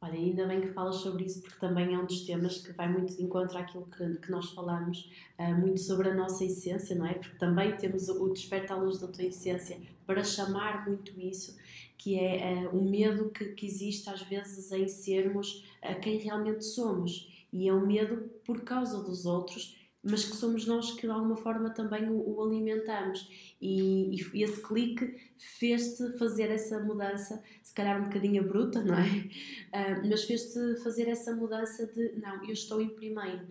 Olha, 0.00 0.14
ainda 0.14 0.44
bem 0.44 0.60
que 0.60 0.72
falas 0.72 0.96
sobre 0.96 1.24
isso, 1.24 1.40
porque 1.40 1.60
também 1.60 1.94
é 1.94 1.98
um 1.98 2.04
dos 2.04 2.22
temas 2.22 2.58
que 2.58 2.72
vai 2.72 2.90
muito 2.90 3.16
de 3.16 3.22
encontro 3.22 3.56
àquilo 3.56 3.86
que, 3.86 4.16
que 4.16 4.30
nós 4.32 4.50
falamos, 4.50 5.08
uh, 5.38 5.54
muito 5.54 5.78
sobre 5.78 6.08
a 6.08 6.14
nossa 6.14 6.44
essência, 6.44 6.96
não 6.96 7.06
é? 7.06 7.14
Porque 7.14 7.38
também 7.38 7.76
temos 7.76 8.08
o 8.08 8.28
despertar 8.30 8.76
à 8.76 8.80
luz 8.80 8.98
da 8.98 9.06
tua 9.06 9.22
essência 9.22 9.80
para 10.04 10.24
chamar 10.24 10.84
muito 10.84 11.12
isso, 11.20 11.56
que 11.96 12.18
é 12.18 12.68
uh, 12.68 12.76
o 12.76 12.82
medo 12.90 13.30
que, 13.30 13.44
que 13.50 13.64
existe 13.64 14.10
às 14.10 14.20
vezes 14.22 14.72
em 14.72 14.88
sermos 14.88 15.64
uh, 15.80 16.00
quem 16.00 16.18
realmente 16.18 16.64
somos. 16.64 17.46
E 17.52 17.68
é 17.68 17.72
um 17.72 17.86
medo 17.86 18.28
por 18.44 18.62
causa 18.62 19.00
dos 19.04 19.24
outros 19.26 19.80
mas 20.02 20.24
que 20.24 20.36
somos 20.36 20.66
nós 20.66 20.92
que 20.92 21.02
de 21.02 21.12
alguma 21.12 21.36
forma 21.36 21.70
também 21.70 22.08
o, 22.08 22.36
o 22.36 22.42
alimentamos. 22.42 23.54
E, 23.60 24.16
e, 24.34 24.42
esse 24.42 24.60
clique 24.60 25.16
fez-te 25.38 26.18
fazer 26.18 26.50
essa 26.50 26.80
mudança, 26.80 27.42
se 27.62 27.72
calhar 27.72 28.00
um 28.00 28.04
bocadinho 28.04 28.42
bruta, 28.46 28.82
não 28.82 28.96
é? 28.96 29.06
Uh, 29.06 30.06
mas 30.10 30.24
fez-te 30.24 30.76
fazer 30.82 31.08
essa 31.08 31.34
mudança 31.34 31.86
de 31.86 32.18
não, 32.20 32.44
eu 32.44 32.52
estou 32.52 32.80
em 32.80 32.88
primeiro. 32.88 33.46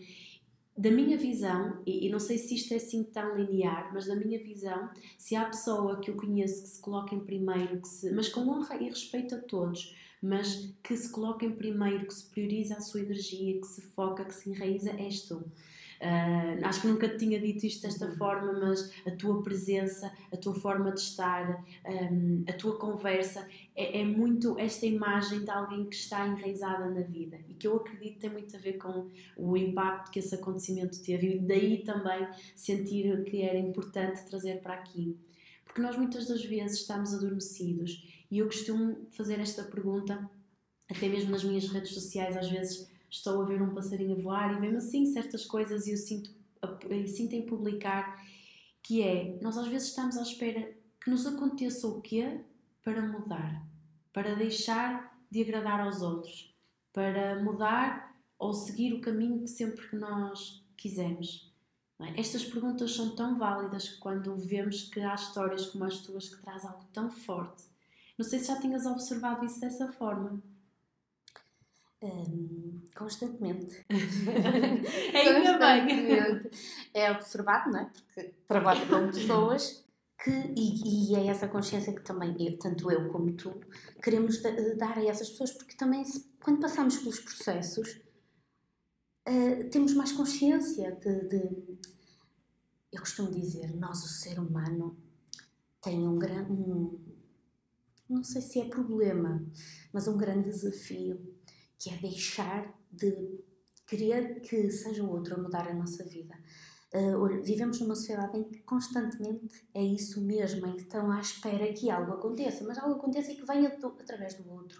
Da 0.77 0.89
minha 0.89 1.17
visão, 1.17 1.81
e, 1.85 2.07
e, 2.07 2.09
não 2.09 2.19
sei 2.19 2.37
se 2.37 2.55
isto 2.55 2.73
é 2.73 2.77
assim 2.77 3.03
tão 3.03 3.35
linear, 3.35 3.91
mas 3.93 4.07
da 4.07 4.15
minha 4.15 4.39
visão, 4.39 4.89
se 5.17 5.35
há 5.35 5.45
pessoa 5.45 5.99
que 5.99 6.09
eu 6.09 6.15
conheço 6.15 6.63
que 6.63 6.69
se 6.69 6.81
coloca 6.81 7.13
em 7.13 7.19
primeiro, 7.19 7.79
se, 7.85 8.11
mas 8.11 8.29
com 8.29 8.41
honra 8.49 8.77
e 8.77 8.89
respeito 8.89 9.35
a 9.35 9.37
todos, 9.37 9.95
mas 10.21 10.73
que 10.83 10.95
se 10.95 11.09
coloca 11.11 11.45
em 11.45 11.51
primeiro, 11.51 12.07
que 12.07 12.13
se 12.13 12.25
prioriza 12.25 12.75
a 12.75 12.81
sua 12.81 13.01
energia, 13.01 13.59
que 13.59 13.67
se 13.67 13.81
foca, 13.81 14.23
que 14.23 14.33
se 14.33 14.49
enraiza, 14.49 14.91
és 14.91 15.23
tu. 15.23 15.43
Uh, 16.01 16.65
acho 16.65 16.81
que 16.81 16.87
nunca 16.87 17.07
te 17.07 17.17
tinha 17.17 17.39
dito 17.39 17.63
isto 17.63 17.83
desta 17.83 18.07
uhum. 18.07 18.15
forma, 18.15 18.53
mas 18.53 18.91
a 19.05 19.11
tua 19.11 19.43
presença, 19.43 20.11
a 20.33 20.37
tua 20.37 20.55
forma 20.55 20.91
de 20.91 20.99
estar, 20.99 21.63
um, 21.85 22.43
a 22.49 22.53
tua 22.53 22.75
conversa 22.75 23.47
é, 23.75 24.01
é, 24.01 24.03
muito 24.03 24.57
esta 24.57 24.87
imagem 24.87 25.43
de 25.43 25.51
alguém 25.51 25.85
que 25.85 25.95
está 25.95 26.27
enraizada 26.27 26.89
na 26.89 27.01
vida 27.01 27.39
e 27.47 27.53
que 27.53 27.67
eu 27.67 27.75
acredito 27.75 28.17
tem 28.17 28.31
muito 28.31 28.55
a 28.55 28.59
ver 28.59 28.79
com 28.79 29.11
o 29.37 29.55
impacto 29.55 30.09
que 30.09 30.17
esse 30.17 30.33
acontecimento 30.33 30.99
teve 31.03 31.35
e 31.35 31.39
daí 31.39 31.83
também 31.83 32.27
sentir 32.55 33.23
que 33.25 33.43
era 33.43 33.59
importante 33.59 34.25
trazer 34.25 34.59
para 34.59 34.73
aqui. 34.73 35.15
Porque 35.63 35.81
nós 35.81 35.95
muitas 35.95 36.27
das 36.27 36.43
vezes 36.43 36.79
estamos 36.79 37.13
adormecidos 37.13 38.25
e 38.31 38.39
eu 38.39 38.47
costumo 38.47 39.05
fazer 39.11 39.39
esta 39.39 39.61
pergunta 39.63 40.27
até 40.89 41.07
mesmo 41.07 41.29
nas 41.29 41.43
minhas 41.43 41.69
redes 41.69 41.93
sociais, 41.93 42.35
às 42.35 42.49
vezes 42.49 42.90
estou 43.11 43.41
a 43.41 43.45
ver 43.45 43.61
um 43.61 43.73
passarinho 43.73 44.21
voar 44.21 44.55
e 44.55 44.59
vemos 44.61 44.85
assim 44.85 45.05
certas 45.05 45.45
coisas 45.45 45.85
eu 45.87 45.97
sinto, 45.97 46.31
eu 46.89 47.07
sinto 47.07 47.33
em 47.33 47.45
publicar 47.45 48.23
que 48.81 49.03
é, 49.03 49.37
nós 49.41 49.57
às 49.57 49.67
vezes 49.67 49.89
estamos 49.89 50.17
à 50.17 50.21
espera 50.21 50.73
que 50.99 51.09
nos 51.09 51.27
aconteça 51.27 51.87
o 51.87 52.01
quê 52.01 52.41
para 52.83 53.01
mudar, 53.01 53.67
para 54.13 54.35
deixar 54.35 55.19
de 55.29 55.41
agradar 55.41 55.81
aos 55.81 56.01
outros, 56.01 56.55
para 56.93 57.43
mudar 57.43 58.15
ou 58.39 58.53
seguir 58.53 58.93
o 58.93 59.01
caminho 59.01 59.41
que 59.41 59.47
sempre 59.47 59.87
que 59.87 59.95
nós 59.95 60.65
quisermos. 60.75 61.51
É? 61.99 62.19
Estas 62.19 62.43
perguntas 62.43 62.95
são 62.95 63.15
tão 63.15 63.37
válidas 63.37 63.89
quando 63.89 64.35
vemos 64.35 64.89
que 64.89 64.99
há 64.99 65.13
histórias 65.13 65.67
como 65.67 65.83
as 65.85 65.99
tuas 65.99 66.33
que 66.33 66.41
traz 66.41 66.65
algo 66.65 66.85
tão 66.91 67.09
forte. 67.11 67.63
Não 68.17 68.25
sei 68.25 68.39
se 68.39 68.47
já 68.47 68.59
tinhas 68.59 68.85
observado 68.85 69.45
isso 69.45 69.59
dessa 69.59 69.91
forma. 69.91 70.41
Um, 72.01 72.81
constantemente. 72.95 73.85
Ainda 75.13 75.57
bem. 75.57 76.49
É 76.93 77.11
observado, 77.11 77.71
não 77.71 77.79
é? 77.79 77.85
Porque 77.85 78.33
trabalho 78.47 78.87
com 78.87 79.07
pessoas 79.07 79.85
que, 80.23 80.31
e, 80.55 81.11
e, 81.11 81.15
é 81.15 81.27
essa 81.27 81.47
consciência 81.47 81.93
que 81.93 82.01
também 82.01 82.35
eu, 82.39 82.57
tanto 82.57 82.91
eu 82.91 83.09
como 83.09 83.31
tu, 83.33 83.59
queremos 84.03 84.41
dar 84.77 84.97
a 84.97 85.05
essas 85.05 85.29
pessoas, 85.29 85.51
porque 85.51 85.75
também 85.75 86.03
quando 86.43 86.59
passamos 86.59 86.97
pelos 86.97 87.19
processos 87.19 88.01
uh, 89.27 89.69
temos 89.71 89.93
mais 89.93 90.11
consciência 90.11 90.91
de, 90.91 91.27
de, 91.27 91.77
Eu 92.91 92.99
costumo 92.99 93.31
dizer, 93.31 93.75
nós, 93.75 94.03
o 94.03 94.07
ser 94.07 94.39
humano, 94.39 94.97
tem 95.81 96.07
um 96.07 96.17
grande. 96.17 96.51
Um, 96.51 96.99
não 98.09 98.23
sei 98.23 98.41
se 98.41 98.59
é 98.59 98.65
problema, 98.65 99.43
mas 99.93 100.07
um 100.07 100.17
grande 100.17 100.49
desafio 100.49 101.30
que 101.81 101.89
é 101.89 101.97
deixar 101.97 102.71
de 102.91 103.41
querer 103.87 104.39
que 104.41 104.69
seja 104.69 105.03
o 105.03 105.09
outro 105.09 105.33
a 105.33 105.41
mudar 105.41 105.67
a 105.67 105.73
nossa 105.73 106.03
vida. 106.03 106.37
Uh, 106.93 107.41
vivemos 107.41 107.79
numa 107.79 107.95
sociedade 107.95 108.37
em 108.37 108.43
que 108.43 108.59
constantemente 108.59 109.65
é 109.73 109.81
isso 109.81 110.21
mesmo, 110.21 110.67
em 110.67 110.75
que 110.75 110.83
estão 110.83 111.09
à 111.11 111.19
espera 111.19 111.73
que 111.73 111.89
algo 111.89 112.13
aconteça, 112.13 112.63
mas 112.65 112.77
algo 112.77 112.95
aconteça 112.95 113.31
e 113.31 113.35
que 113.35 113.45
venha 113.45 113.69
do, 113.79 113.87
através 113.87 114.35
do 114.35 114.47
outro. 114.51 114.79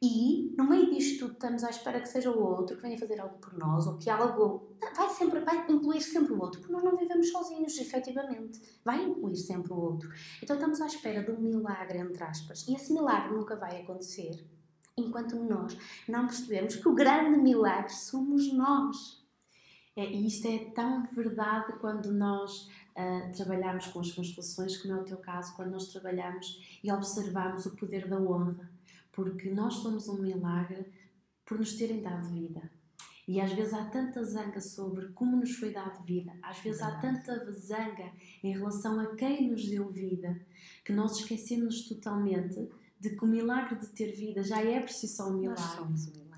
E, 0.00 0.54
no 0.56 0.68
meio 0.68 0.88
disto 0.88 1.18
tudo, 1.18 1.32
estamos 1.32 1.64
à 1.64 1.70
espera 1.70 2.00
que 2.00 2.08
seja 2.08 2.30
o 2.30 2.42
outro 2.42 2.76
que 2.76 2.82
venha 2.82 2.96
fazer 2.96 3.20
algo 3.20 3.38
por 3.38 3.58
nós, 3.58 3.86
ou 3.86 3.98
que 3.98 4.08
algo 4.08 4.76
vai 4.96 5.10
sempre, 5.10 5.40
vai 5.40 5.66
incluir 5.68 6.00
sempre 6.00 6.32
o 6.32 6.40
outro, 6.40 6.60
porque 6.60 6.72
nós 6.72 6.84
não 6.84 6.96
vivemos 6.96 7.28
sozinhos, 7.30 7.76
efetivamente. 7.76 8.60
Vai 8.84 9.02
incluir 9.02 9.36
sempre 9.36 9.72
o 9.72 9.76
outro. 9.76 10.08
Então 10.42 10.56
estamos 10.56 10.80
à 10.80 10.86
espera 10.86 11.24
de 11.24 11.32
um 11.32 11.40
milagre, 11.40 11.98
entre 11.98 12.22
aspas. 12.22 12.66
E 12.68 12.74
esse 12.74 12.92
milagre 12.92 13.34
nunca 13.34 13.56
vai 13.56 13.82
acontecer 13.82 14.42
enquanto 15.06 15.36
nós 15.36 15.76
não 16.08 16.26
percebemos 16.26 16.76
que 16.76 16.88
o 16.88 16.94
grande 16.94 17.38
milagre 17.38 17.92
somos 17.92 18.52
nós. 18.52 19.20
É, 19.96 20.04
e 20.04 20.26
isto 20.26 20.46
é 20.46 20.70
tão 20.70 21.04
verdade 21.06 21.72
quando 21.80 22.12
nós 22.12 22.68
uh, 22.96 23.32
trabalhamos 23.36 23.88
com 23.88 24.00
as 24.00 24.12
constelações, 24.12 24.76
como 24.76 24.94
é 24.94 25.00
o 25.00 25.04
teu 25.04 25.18
caso, 25.18 25.54
quando 25.56 25.72
nós 25.72 25.88
trabalhamos 25.88 26.80
e 26.82 26.90
observamos 26.92 27.66
o 27.66 27.76
poder 27.76 28.08
da 28.08 28.18
honra, 28.18 28.70
porque 29.12 29.50
nós 29.50 29.74
somos 29.74 30.08
um 30.08 30.22
milagre 30.22 30.86
por 31.44 31.58
nos 31.58 31.74
terem 31.74 32.00
dado 32.00 32.28
vida. 32.28 32.70
E 33.26 33.40
às 33.40 33.52
vezes 33.52 33.74
há 33.74 33.84
tanta 33.84 34.24
zanga 34.24 34.60
sobre 34.60 35.08
como 35.10 35.36
nos 35.36 35.54
foi 35.54 35.72
dado 35.72 36.02
vida, 36.04 36.32
às 36.42 36.58
vezes 36.58 36.82
há 36.82 36.98
tanta 36.98 37.52
zanga 37.52 38.10
em 38.42 38.52
relação 38.52 38.98
a 38.98 39.14
quem 39.14 39.50
nos 39.50 39.68
deu 39.68 39.88
vida, 39.88 40.40
que 40.84 40.92
nós 40.92 41.18
esquecemos 41.18 41.88
totalmente 41.88 42.68
de 43.00 43.10
que 43.10 43.24
o 43.24 43.26
milagre 43.26 43.78
de 43.78 43.86
ter 43.88 44.12
vida 44.12 44.42
já 44.42 44.62
é 44.62 44.80
por 44.80 44.90
si 44.90 45.08
só 45.08 45.28
um 45.28 45.38
milagre. 45.38 45.62
Nós 45.62 45.72
somos 45.72 46.08
um 46.08 46.10
milagre. 46.12 46.30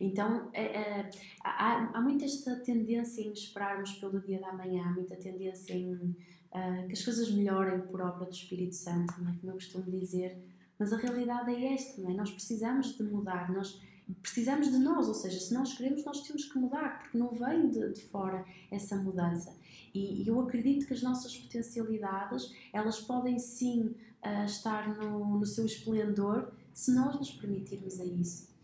Então, 0.00 0.50
é, 0.52 0.64
é, 0.64 1.10
há, 1.42 1.90
há 1.94 2.00
muita 2.00 2.24
esta 2.24 2.56
tendência 2.56 3.22
em 3.22 3.32
esperarmos 3.32 3.92
pelo 3.92 4.20
dia 4.20 4.40
da 4.40 4.52
manhã, 4.52 4.84
há 4.86 4.92
muita 4.92 5.16
tendência 5.16 5.74
em 5.74 5.94
uh, 5.94 6.86
que 6.86 6.92
as 6.92 7.04
coisas 7.04 7.30
melhorem 7.30 7.80
por 7.82 8.00
obra 8.00 8.26
do 8.26 8.32
Espírito 8.32 8.74
Santo, 8.74 9.14
não 9.22 9.30
é? 9.30 9.34
como 9.38 9.52
eu 9.52 9.54
costumo 9.54 9.90
dizer, 9.90 10.38
mas 10.78 10.92
a 10.92 10.96
realidade 10.96 11.50
é 11.54 11.74
esta, 11.74 12.00
não 12.00 12.10
é? 12.10 12.14
Nós 12.14 12.30
precisamos 12.30 12.96
de 12.96 13.02
mudar, 13.02 13.50
nós, 13.50 13.80
precisamos 14.20 14.70
de 14.70 14.78
nós, 14.78 15.08
ou 15.08 15.14
seja, 15.14 15.40
se 15.40 15.52
nós 15.54 15.76
queremos, 15.76 16.04
nós 16.04 16.20
temos 16.22 16.44
que 16.44 16.58
mudar, 16.58 16.98
porque 17.00 17.16
não 17.16 17.28
vem 17.28 17.70
de, 17.70 17.92
de 17.92 18.02
fora 18.02 18.44
essa 18.70 18.96
mudança. 18.96 19.56
E, 19.94 20.22
e, 20.22 20.28
eu 20.28 20.38
acredito 20.40 20.86
que 20.86 20.92
as 20.92 21.02
nossas 21.02 21.34
potencialidades, 21.36 22.52
elas 22.72 23.00
podem 23.00 23.38
sim 23.38 23.94
uh, 24.26 24.44
estar 24.44 24.88
no, 24.96 25.38
no 25.38 25.46
seu 25.46 25.64
esplendor 25.64 26.52
se 26.72 26.92
nós 26.94 27.14
nos 27.16 27.30
permitirmos 27.30 28.00
a 28.00 28.04
isso. 28.04 28.54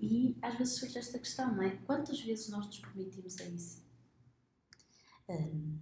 E 0.00 0.38
às 0.40 0.56
vezes 0.56 0.78
surge 0.78 0.98
esta 0.98 1.18
questão, 1.18 1.54
não 1.54 1.62
é? 1.62 1.70
Quantas 1.84 2.20
vezes 2.20 2.48
nós 2.48 2.66
nos 2.66 2.78
permitimos 2.78 3.38
a 3.40 3.44
isso? 3.44 3.82
Hum, 5.28 5.78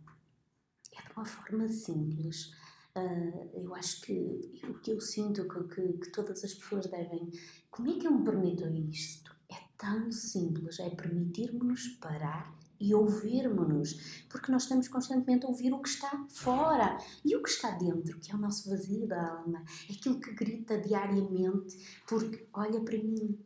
é 0.93 1.03
de 1.03 1.13
uma 1.15 1.25
forma 1.25 1.69
simples. 1.69 2.53
Uh, 2.97 3.51
eu 3.53 3.75
acho 3.75 4.01
que 4.01 4.41
o 4.65 4.79
que 4.81 4.91
eu 4.91 5.01
sinto 5.01 5.47
que, 5.47 5.65
que, 5.75 5.93
que, 5.99 6.11
todas 6.11 6.43
as 6.43 6.55
pessoas 6.55 6.87
devem. 6.87 7.31
Como 7.71 7.91
é 7.91 7.99
que 7.99 8.07
eu 8.07 8.13
me 8.13 8.25
permito 8.25 8.67
isto? 8.69 9.37
É 9.51 9.57
tão 9.77 10.11
simples, 10.11 10.81
é 10.81 10.89
permitirmos-nos 10.89 11.89
parar 11.99 12.56
e 12.81 12.95
ouvirmos-nos, 12.95 14.25
porque 14.29 14.53
nós 14.53 14.63
estamos 14.63 14.89
constantemente 14.89 15.47
a 15.47 15.49
ouvir 15.49 15.73
o 15.73 15.81
que 15.81 15.89
está 15.89 16.27
fora 16.29 16.99
e 17.25 17.35
o 17.37 17.43
que 17.43 17.49
está 17.49 17.71
dentro, 17.73 18.19
que 18.19 18.33
é 18.33 18.35
o 18.35 18.39
nosso 18.39 18.69
vazio 18.71 19.07
da 19.07 19.31
alma, 19.39 19.65
é 19.89 19.93
aquilo 19.93 20.21
que 20.21 20.33
grita 20.35 20.79
diariamente, 20.79 21.77
porque 22.07 22.49
olha 22.53 22.81
para 22.81 22.99
mim, 22.99 23.39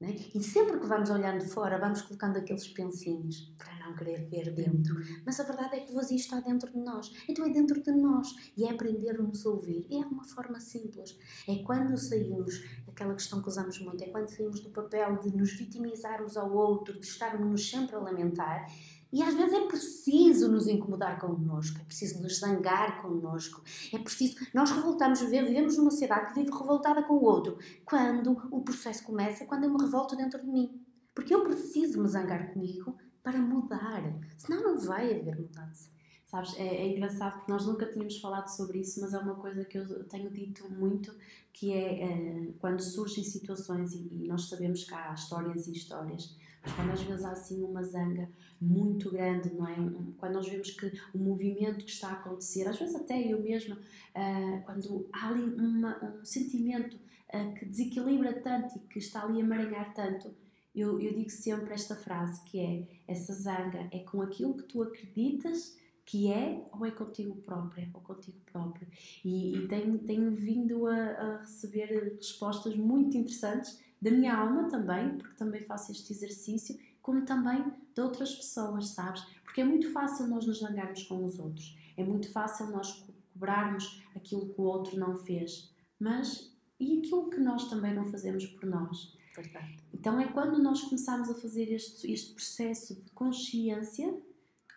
né? 0.00 0.16
E 0.34 0.42
sempre 0.42 0.80
que 0.80 0.86
vamos 0.86 1.10
olhando 1.10 1.44
fora, 1.44 1.78
vamos 1.78 2.00
colocando 2.00 2.38
aqueles 2.38 2.66
pensinhos 2.68 3.52
para 3.58 3.78
não 3.80 3.94
querer 3.94 4.30
ver 4.30 4.50
dentro. 4.54 4.96
Mas 5.26 5.38
a 5.38 5.44
verdade 5.44 5.76
é 5.76 5.80
que 5.80 5.92
o 5.92 5.94
vazio 5.94 6.16
está 6.16 6.40
dentro 6.40 6.72
de 6.72 6.78
nós. 6.78 7.12
Então 7.28 7.44
é 7.44 7.50
dentro 7.50 7.82
de 7.82 7.92
nós. 7.92 8.34
E 8.56 8.64
é 8.64 8.70
aprender-nos 8.70 9.44
a 9.44 9.50
ouvir. 9.50 9.86
E 9.90 9.96
é 9.96 10.06
uma 10.06 10.24
forma 10.24 10.58
simples. 10.58 11.18
É 11.46 11.56
quando 11.56 11.98
saímos, 11.98 12.64
aquela 13.00 13.14
questão 13.14 13.40
que 13.40 13.48
usamos 13.48 13.78
muito, 13.80 14.04
é 14.04 14.08
quando 14.08 14.28
saímos 14.28 14.60
do 14.60 14.70
papel 14.70 15.16
de 15.18 15.34
nos 15.34 15.52
vitimizarmos 15.52 16.36
ao 16.36 16.52
outro, 16.52 17.00
de 17.00 17.06
estarmos 17.06 17.68
sempre 17.68 17.96
a 17.96 17.98
lamentar 17.98 18.66
e 19.12 19.22
às 19.22 19.34
vezes 19.34 19.54
é 19.54 19.66
preciso 19.66 20.48
nos 20.48 20.68
incomodar 20.68 21.18
connosco, 21.18 21.80
é 21.80 21.84
preciso 21.84 22.22
nos 22.22 22.38
zangar 22.38 23.02
connosco, 23.02 23.60
é 23.92 23.98
preciso. 23.98 24.36
Nós 24.54 24.70
revoltamos, 24.70 25.20
vivemos 25.20 25.76
numa 25.76 25.90
sociedade 25.90 26.28
que 26.28 26.40
vive 26.40 26.56
revoltada 26.56 27.02
com 27.02 27.14
o 27.14 27.24
outro. 27.24 27.58
Quando 27.84 28.40
o 28.52 28.60
processo 28.60 29.02
começa, 29.02 29.46
quando 29.46 29.64
eu 29.64 29.70
me 29.70 29.82
revolto 29.82 30.14
dentro 30.14 30.40
de 30.40 30.46
mim. 30.46 30.80
Porque 31.12 31.34
eu 31.34 31.42
preciso 31.42 32.00
me 32.00 32.08
zangar 32.08 32.52
comigo 32.52 32.96
para 33.20 33.38
mudar, 33.38 34.00
senão 34.38 34.62
não 34.62 34.78
vai 34.78 35.12
haver 35.12 35.36
mudança. 35.36 35.90
Sabes, 36.30 36.56
é, 36.56 36.62
é, 36.62 36.92
engraçado 36.92 37.38
porque 37.38 37.50
nós 37.50 37.66
nunca 37.66 37.86
tínhamos 37.86 38.20
falado 38.20 38.46
sobre 38.46 38.78
isso, 38.78 39.00
mas 39.00 39.12
é 39.12 39.18
uma 39.18 39.34
coisa 39.34 39.64
que 39.64 39.76
eu 39.76 40.04
tenho 40.04 40.30
dito 40.30 40.70
muito, 40.70 41.12
que 41.52 41.72
é, 41.72 42.04
é 42.04 42.52
quando 42.60 42.80
surgem 42.80 43.24
situações, 43.24 43.92
e, 43.94 44.08
e, 44.12 44.28
nós 44.28 44.48
sabemos 44.48 44.84
que 44.84 44.94
há 44.94 45.12
histórias 45.12 45.66
e 45.66 45.72
histórias, 45.72 46.36
mas 46.62 46.72
quando 46.74 46.90
às 46.92 47.02
vezes 47.02 47.24
há 47.24 47.32
assim 47.32 47.64
uma 47.64 47.82
zanga 47.82 48.30
muito 48.60 49.10
grande, 49.10 49.52
não 49.52 49.66
é? 49.66 49.74
Quando 50.18 50.34
nós 50.34 50.48
vemos 50.48 50.70
que 50.70 50.92
o 51.12 51.18
movimento 51.18 51.84
que 51.84 51.90
está 51.90 52.10
a 52.10 52.12
acontecer, 52.12 52.68
às 52.68 52.78
vezes 52.78 52.94
até 52.94 53.20
eu 53.20 53.42
mesma, 53.42 53.74
uh, 53.74 54.62
quando 54.64 55.08
há 55.12 55.30
ali 55.30 55.42
uma, 55.42 55.98
um 56.20 56.24
sentimento 56.24 56.94
uh, 57.34 57.54
que 57.54 57.66
desequilibra 57.66 58.34
tanto 58.34 58.76
e 58.76 58.80
que 58.86 59.00
está 59.00 59.24
ali 59.24 59.40
a 59.40 59.44
maranhar 59.44 59.92
tanto, 59.94 60.32
eu, 60.72 61.00
eu 61.00 61.12
digo 61.12 61.30
sempre 61.30 61.74
esta 61.74 61.96
frase 61.96 62.40
que 62.44 62.60
é 62.60 62.86
essa 63.08 63.34
zanga 63.34 63.88
é 63.90 63.98
com 63.98 64.22
aquilo 64.22 64.56
que 64.56 64.62
tu 64.62 64.80
acreditas 64.80 65.79
que 66.10 66.28
é 66.32 66.68
ou 66.72 66.84
é 66.84 66.90
contigo 66.90 67.36
própria 67.36 67.88
ou 67.94 68.00
contigo 68.00 68.40
próprio 68.50 68.88
e, 69.24 69.54
e 69.56 69.68
tenho, 69.68 69.96
tenho 70.00 70.32
vindo 70.32 70.88
a, 70.88 70.96
a 70.96 71.36
receber 71.38 72.16
respostas 72.16 72.74
muito 72.74 73.16
interessantes 73.16 73.80
da 74.02 74.10
minha 74.10 74.34
alma 74.34 74.68
também, 74.68 75.16
porque 75.16 75.36
também 75.36 75.62
faço 75.62 75.92
este 75.92 76.12
exercício, 76.12 76.76
como 77.00 77.24
também 77.24 77.64
de 77.94 78.00
outras 78.00 78.34
pessoas, 78.34 78.88
sabes? 78.88 79.22
Porque 79.44 79.60
é 79.60 79.64
muito 79.64 79.92
fácil 79.92 80.26
nós 80.26 80.44
nos 80.44 80.58
zangarmos 80.58 81.04
com 81.04 81.24
os 81.24 81.38
outros, 81.38 81.78
é 81.96 82.02
muito 82.02 82.28
fácil 82.32 82.66
nós 82.70 83.06
cobrarmos 83.32 84.02
aquilo 84.16 84.48
que 84.48 84.60
o 84.60 84.64
outro 84.64 84.98
não 84.98 85.14
fez, 85.14 85.72
mas 86.00 86.52
e 86.80 86.98
aquilo 86.98 87.30
que 87.30 87.38
nós 87.38 87.70
também 87.70 87.94
não 87.94 88.06
fazemos 88.06 88.46
por 88.46 88.68
nós? 88.68 89.16
Verdade. 89.36 89.76
Então 89.94 90.18
é 90.18 90.26
quando 90.26 90.60
nós 90.60 90.80
começamos 90.80 91.30
a 91.30 91.34
fazer 91.34 91.72
este, 91.72 92.10
este 92.10 92.34
processo 92.34 92.96
de 92.96 93.12
consciência 93.12 94.12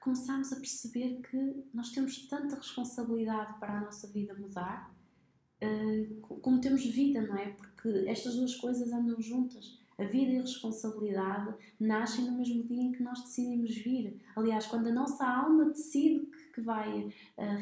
que 0.04 0.10
começamos 0.10 0.52
a 0.52 0.58
perceber 0.58 1.22
que 1.22 1.64
nós 1.74 1.92
temos 1.92 2.28
tanta 2.28 2.58
responsabilidade 2.58 3.58
para 3.60 3.78
a 3.78 3.82
nossa 3.82 4.08
vida 4.08 4.34
mudar 4.34 4.94
uh, 5.64 6.28
como 6.42 6.60
temos 6.60 6.86
vida, 6.86 7.22
não 7.22 7.38
é? 7.38 7.52
Porque 7.52 7.88
estas 8.08 8.36
duas 8.36 8.54
coisas 8.56 8.92
andam 8.92 9.22
juntas. 9.22 9.80
A 9.98 10.04
vida 10.04 10.32
e 10.32 10.38
a 10.40 10.42
responsabilidade 10.42 11.54
nascem 11.80 12.26
no 12.26 12.38
mesmo 12.38 12.64
dia 12.64 12.82
em 12.82 12.92
que 12.92 13.04
nós 13.04 13.22
decidimos 13.22 13.76
vir. 13.78 14.20
Aliás, 14.36 14.66
quando 14.66 14.88
a 14.88 14.92
nossa 14.92 15.26
alma 15.26 15.66
decide 15.66 16.28
que 16.54 16.62
vai 16.62 17.04
uh, 17.04 17.12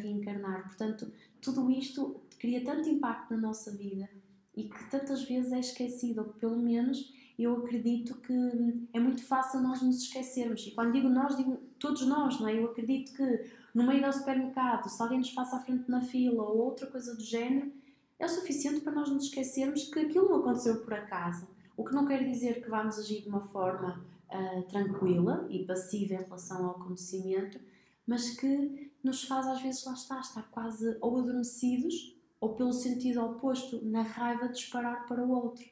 reencarnar. 0.01 0.63
Portanto, 0.63 1.11
tudo 1.41 1.69
isto 1.69 2.21
cria 2.39 2.63
tanto 2.63 2.89
impacto 2.89 3.31
na 3.31 3.37
nossa 3.37 3.71
vida 3.71 4.09
e 4.55 4.63
que 4.63 4.89
tantas 4.89 5.23
vezes 5.23 5.51
é 5.51 5.59
esquecido, 5.59 6.21
ou 6.21 6.27
pelo 6.33 6.57
menos 6.57 7.13
eu 7.43 7.57
acredito 7.57 8.15
que 8.21 8.87
é 8.93 8.99
muito 8.99 9.23
fácil 9.23 9.61
nós 9.61 9.81
nos 9.81 10.03
esquecermos. 10.03 10.65
E 10.67 10.71
quando 10.71 10.93
digo 10.93 11.09
nós, 11.09 11.35
digo 11.35 11.57
todos 11.79 12.05
nós, 12.05 12.39
não 12.39 12.47
é? 12.47 12.57
Eu 12.57 12.65
acredito 12.65 13.13
que 13.13 13.51
no 13.73 13.85
meio 13.85 14.03
do 14.03 14.13
supermercado, 14.13 14.89
se 14.89 15.01
alguém 15.01 15.19
nos 15.19 15.31
passa 15.31 15.57
à 15.57 15.59
frente 15.59 15.89
na 15.89 16.01
fila 16.01 16.43
ou 16.43 16.57
outra 16.57 16.87
coisa 16.87 17.15
do 17.15 17.23
género, 17.23 17.71
é 18.19 18.25
o 18.25 18.29
suficiente 18.29 18.81
para 18.81 18.91
nós 18.91 19.09
nos 19.09 19.25
esquecermos 19.25 19.85
que 19.85 19.99
aquilo 19.99 20.29
não 20.29 20.39
aconteceu 20.39 20.81
por 20.81 20.93
acaso. 20.93 21.47
O 21.75 21.83
que 21.83 21.93
não 21.93 22.05
quer 22.05 22.23
dizer 22.23 22.61
que 22.61 22.69
vamos 22.69 22.99
agir 22.99 23.21
de 23.21 23.29
uma 23.29 23.41
forma 23.41 24.03
uh, 24.29 24.63
tranquila 24.63 25.47
e 25.49 25.65
passiva 25.65 26.13
em 26.13 26.23
relação 26.23 26.65
ao 26.65 26.71
acontecimento, 26.71 27.59
mas 28.05 28.31
que 28.31 28.91
nos 29.03 29.23
faz 29.23 29.47
às 29.47 29.61
vezes 29.61 29.83
lá 29.85 29.93
está, 29.93 30.19
estar 30.19 30.43
quase 30.51 30.97
ou 31.01 31.17
adormecidos 31.17 32.15
ou 32.41 32.55
pelo 32.55 32.73
sentido 32.73 33.23
oposto, 33.23 33.79
na 33.85 34.01
raiva 34.01 34.47
de 34.47 34.55
disparar 34.55 35.05
para 35.05 35.23
o 35.23 35.29
outro. 35.29 35.63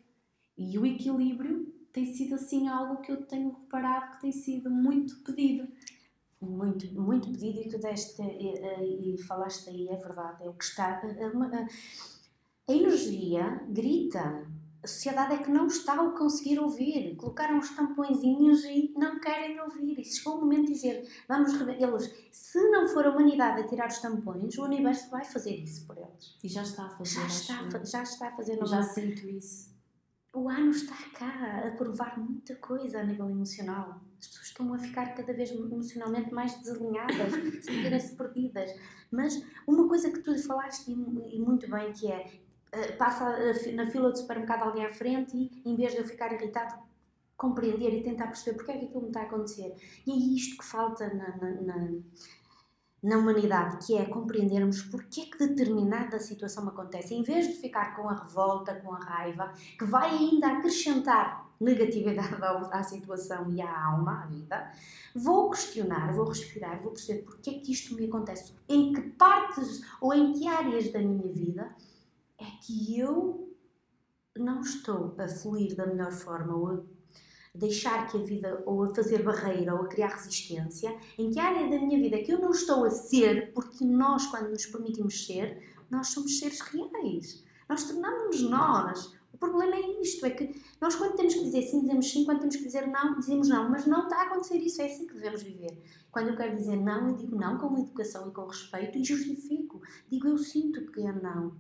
E 0.59 0.77
o 0.77 0.85
equilíbrio 0.85 1.73
tem 1.93 2.05
sido 2.13 2.35
assim 2.35 2.67
algo 2.67 3.01
que 3.01 3.13
eu 3.13 3.25
tenho 3.25 3.51
reparado 3.51 4.11
que 4.11 4.21
tem 4.21 4.31
sido 4.33 4.69
muito 4.69 5.15
pedido. 5.23 5.65
Muito, 6.41 6.85
muito 6.93 7.31
pedido 7.31 7.61
e 7.61 7.69
tu 7.69 7.79
deste 7.79 8.21
e, 8.21 9.15
e, 9.15 9.17
falaste 9.23 9.69
aí, 9.69 9.87
é 9.87 9.95
verdade, 9.95 10.43
é 10.43 10.49
o 10.49 10.53
que 10.53 10.63
está. 10.65 11.01
A, 11.01 12.71
a 12.71 12.75
energia 12.75 13.63
grita. 13.69 14.45
A 14.81 14.87
sociedade 14.87 15.33
é 15.33 15.37
que 15.37 15.51
não 15.51 15.67
está 15.67 15.93
a 15.93 16.11
conseguir 16.11 16.59
ouvir. 16.59 17.15
Colocaram 17.15 17.57
os 17.57 17.69
tampõezinhos 17.75 18.63
e 18.65 18.93
não 18.97 19.19
querem 19.19 19.59
ouvir. 19.61 19.99
E 19.99 20.05
chegou 20.05 20.37
o 20.37 20.41
momento 20.41 20.67
de 20.67 20.73
dizer, 20.73 21.05
vamos 21.27 21.53
eles, 21.53 22.29
se 22.31 22.69
não 22.69 22.87
for 22.87 23.05
a 23.05 23.11
humanidade 23.11 23.61
a 23.61 23.67
tirar 23.67 23.87
os 23.87 23.99
tampões, 23.99 24.57
o 24.57 24.63
universo 24.63 25.09
vai 25.09 25.25
fazer 25.25 25.55
isso 25.55 25.85
por 25.85 25.97
eles. 25.97 26.37
E 26.43 26.47
já 26.47 26.63
está 26.63 26.85
a 26.85 26.89
fazer. 26.89 27.19
Já 27.19 27.27
está, 27.27 27.83
já 27.83 28.03
está 28.03 28.27
a 28.27 28.35
fazer. 28.35 28.65
Já 28.65 28.83
sinto 28.83 29.27
isso. 29.27 29.68
O 30.31 30.47
ano 30.47 30.69
está 30.69 30.95
cá 31.17 31.67
a 31.67 31.71
provar 31.71 32.19
muita 32.19 32.55
coisa 32.55 32.99
a 32.99 33.03
nível 33.03 33.29
emocional. 33.29 33.99
As 34.19 34.27
pessoas 34.27 34.47
estão 34.47 34.73
a 34.73 34.77
ficar 34.77 35.15
cada 35.15 35.33
vez 35.33 35.49
emocionalmente 35.51 36.31
mais 36.31 36.55
desalinhadas, 36.59 37.33
sentirem-se 37.65 38.15
perdidas. 38.15 38.71
Mas 39.09 39.43
uma 39.65 39.87
coisa 39.87 40.11
que 40.11 40.19
tu 40.19 40.37
falaste 40.45 40.91
e 40.91 41.39
muito 41.39 41.69
bem 41.69 41.91
que 41.93 42.11
é 42.11 42.31
eh, 42.71 42.91
passa 42.91 43.37
na 43.73 43.89
fila 43.89 44.11
do 44.11 44.17
supermercado 44.17 44.63
alguém 44.63 44.85
à 44.85 44.93
frente 44.93 45.35
e, 45.35 45.63
em 45.65 45.75
vez 45.75 45.93
de 45.93 45.99
eu 45.99 46.05
ficar 46.05 46.31
irritado, 46.31 46.75
compreender 47.35 47.93
e 47.93 48.03
tentar 48.03 48.27
perceber 48.27 48.57
porque 48.57 48.71
é 48.71 48.77
que 48.77 48.85
aquilo 48.85 49.01
me 49.01 49.07
está 49.07 49.21
a 49.21 49.23
acontecer. 49.23 49.73
E 50.05 50.11
é 50.11 50.35
isto 50.35 50.57
que 50.57 50.65
falta 50.65 51.11
na, 51.11 51.37
na, 51.37 51.61
na, 51.61 51.89
na 53.01 53.17
humanidade, 53.17 53.85
que 53.85 53.95
é 53.95 54.05
compreendermos 54.05 54.81
porque 54.83 55.21
é 55.21 55.25
que 55.25 55.38
determinada 55.38 56.19
situação 56.19 56.67
acontece. 56.67 57.13
Em 57.13 57.23
vez 57.23 57.47
de 57.47 57.53
ficar 57.53 57.95
com 57.95 58.09
a 58.09 58.13
revolta, 58.13 58.75
com 58.75 58.93
a 58.93 58.99
raiva, 58.99 59.53
que 59.77 59.85
vai 59.85 60.09
ainda 60.09 60.47
acrescentar 60.47 61.49
negatividade 61.59 62.35
à 62.71 62.83
situação 62.83 63.51
e 63.51 63.62
à 63.62 63.85
alma, 63.85 64.23
à 64.23 64.25
vida, 64.25 64.71
vou 65.15 65.49
questionar, 65.49 66.13
vou 66.13 66.25
respirar, 66.25 66.81
vou 66.81 66.91
perceber 66.91 67.23
porque 67.23 67.49
é 67.49 67.53
que 67.59 67.71
isto 67.71 67.95
me 67.95 68.05
acontece, 68.05 68.53
em 68.67 68.93
que 68.93 69.01
partes 69.01 69.81
ou 70.01 70.13
em 70.13 70.33
que 70.33 70.47
áreas 70.47 70.91
da 70.91 70.99
minha 70.99 71.31
vida 71.31 71.73
é 72.38 72.45
que 72.62 72.99
eu 72.99 73.53
não 74.38 74.62
estou 74.62 75.15
a 75.17 75.27
fluir 75.27 75.75
da 75.75 75.85
melhor 75.85 76.12
forma 76.12 76.55
ou 76.55 76.85
deixar 77.59 78.07
que 78.09 78.17
a 78.17 78.21
vida, 78.21 78.63
ou 78.65 78.83
a 78.83 78.95
fazer 78.95 79.21
barreira, 79.21 79.75
ou 79.75 79.81
a 79.81 79.87
criar 79.87 80.09
resistência, 80.09 80.95
em 81.17 81.29
que 81.29 81.39
área 81.39 81.69
da 81.69 81.85
minha 81.85 81.99
vida 81.99 82.17
que 82.23 82.31
eu 82.31 82.39
não 82.39 82.51
estou 82.51 82.85
a 82.85 82.89
ser, 82.89 83.51
porque 83.53 83.83
nós, 83.85 84.25
quando 84.27 84.49
nos 84.49 84.65
permitimos 84.65 85.25
ser, 85.25 85.61
nós 85.89 86.07
somos 86.07 86.39
seres 86.39 86.59
reais. 86.61 87.43
Nós 87.67 87.83
tornamos-nos 87.83 88.49
nós. 88.49 89.19
O 89.31 89.37
problema 89.37 89.75
é 89.75 90.01
isto, 90.01 90.25
é 90.25 90.31
que 90.31 90.59
nós 90.81 90.95
quando 90.95 91.15
temos 91.15 91.33
que 91.33 91.43
dizer 91.43 91.61
sim, 91.61 91.81
dizemos 91.81 92.11
sim, 92.11 92.25
quando 92.25 92.39
temos 92.39 92.55
que 92.55 92.65
dizer 92.65 92.87
não, 92.87 93.19
dizemos 93.19 93.47
não, 93.47 93.69
mas 93.69 93.85
não 93.85 94.03
está 94.03 94.17
a 94.17 94.23
acontecer 94.23 94.57
isso, 94.57 94.81
é 94.81 94.85
assim 94.85 95.07
que 95.07 95.13
devemos 95.13 95.43
viver. 95.43 95.81
Quando 96.11 96.29
eu 96.29 96.35
quero 96.35 96.55
dizer 96.55 96.75
não, 96.75 97.09
eu 97.09 97.15
digo 97.15 97.35
não 97.35 97.57
com 97.57 97.77
educação 97.77 98.27
e 98.27 98.31
com 98.31 98.47
respeito 98.47 98.97
e 98.97 99.03
justifico. 99.03 99.81
Digo 100.09 100.27
eu 100.27 100.37
sinto 100.37 100.91
que 100.91 101.01
é 101.01 101.11
não. 101.11 101.55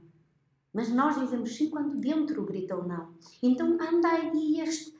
Mas 0.73 0.89
nós 0.89 1.19
dizemos 1.19 1.55
sim 1.55 1.69
quando 1.69 1.95
dentro 1.95 2.45
grita 2.45 2.75
o 2.75 2.87
não. 2.87 3.13
Então 3.41 3.77
anda 3.79 4.09
aí 4.09 4.59
este, 4.61 4.93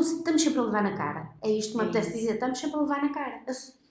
estamos 0.00 0.42
sempre 0.42 0.58
a 0.58 0.62
levar 0.62 0.82
na 0.82 0.96
cara. 0.96 1.30
É 1.42 1.50
isto 1.50 1.72
que 1.72 1.78
me 1.78 1.84
É 1.84 1.86
apetece 1.86 2.14
dizer, 2.14 2.34
estamos 2.34 2.58
sempre 2.58 2.76
a 2.76 2.80
levar 2.80 3.02
na 3.02 3.12
cara. 3.12 3.44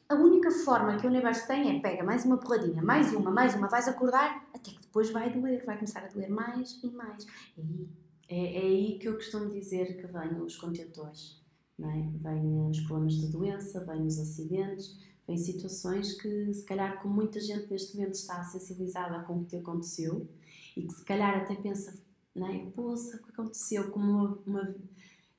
A, 0.09 0.15
única 0.15 0.51
forma 0.51 0.97
que 0.97 1.05
o 1.05 1.09
universo 1.09 1.47
tem 1.47 1.77
é 1.77 1.79
pega 1.79 2.03
mais 2.03 2.25
uma 2.25 2.37
porradinha, 2.37 2.81
mais 2.81 3.13
uma, 3.13 3.31
mais 3.31 3.55
uma, 3.55 3.67
vais 3.67 3.87
acordar, 3.87 4.45
até 4.53 4.71
que 4.71 4.81
depois 4.81 5.09
vai 5.09 5.31
doer, 5.31 5.63
vai 5.65 5.75
começar 5.75 6.03
a 6.03 6.07
doer 6.07 6.29
mais 6.29 6.79
e 6.83 6.87
mais. 6.87 7.25
E 7.57 7.87
É, 8.27 8.57
é 8.57 8.61
aí 8.61 8.99
que 8.99 9.07
eu 9.07 9.15
costumo 9.15 9.49
dizer 9.49 9.97
que 9.97 10.07
vêm 10.07 10.41
os 10.41 10.55
contentores, 10.57 11.41
não 11.77 11.89
é? 11.89 12.09
Vêm 12.21 12.69
os 12.69 12.79
problemas 12.81 13.13
de 13.15 13.27
doença, 13.27 13.85
vêm 13.85 14.05
os 14.05 14.19
acidentes, 14.19 14.97
vêm 15.27 15.37
situações 15.37 16.19
que, 16.19 16.53
se 16.53 16.65
calhar, 16.65 17.01
como 17.01 17.13
muita 17.13 17.39
gente 17.39 17.69
neste 17.69 17.95
momento 17.95 18.15
está 18.15 18.43
sensibilizada 18.43 19.23
com 19.23 19.37
o 19.37 19.43
que 19.43 19.51
te 19.51 19.55
aconteceu 19.57 20.27
e 20.75 20.81
que, 20.81 20.93
se 20.93 21.05
calhar, 21.05 21.37
até 21.37 21.55
pensa, 21.55 21.93
não 22.35 22.47
é? 22.47 22.65
Poxa, 22.75 23.17
o 23.17 23.23
que 23.23 23.31
aconteceu? 23.31 23.91
Como 23.91 24.11
uma, 24.11 24.39
uma 24.45 24.75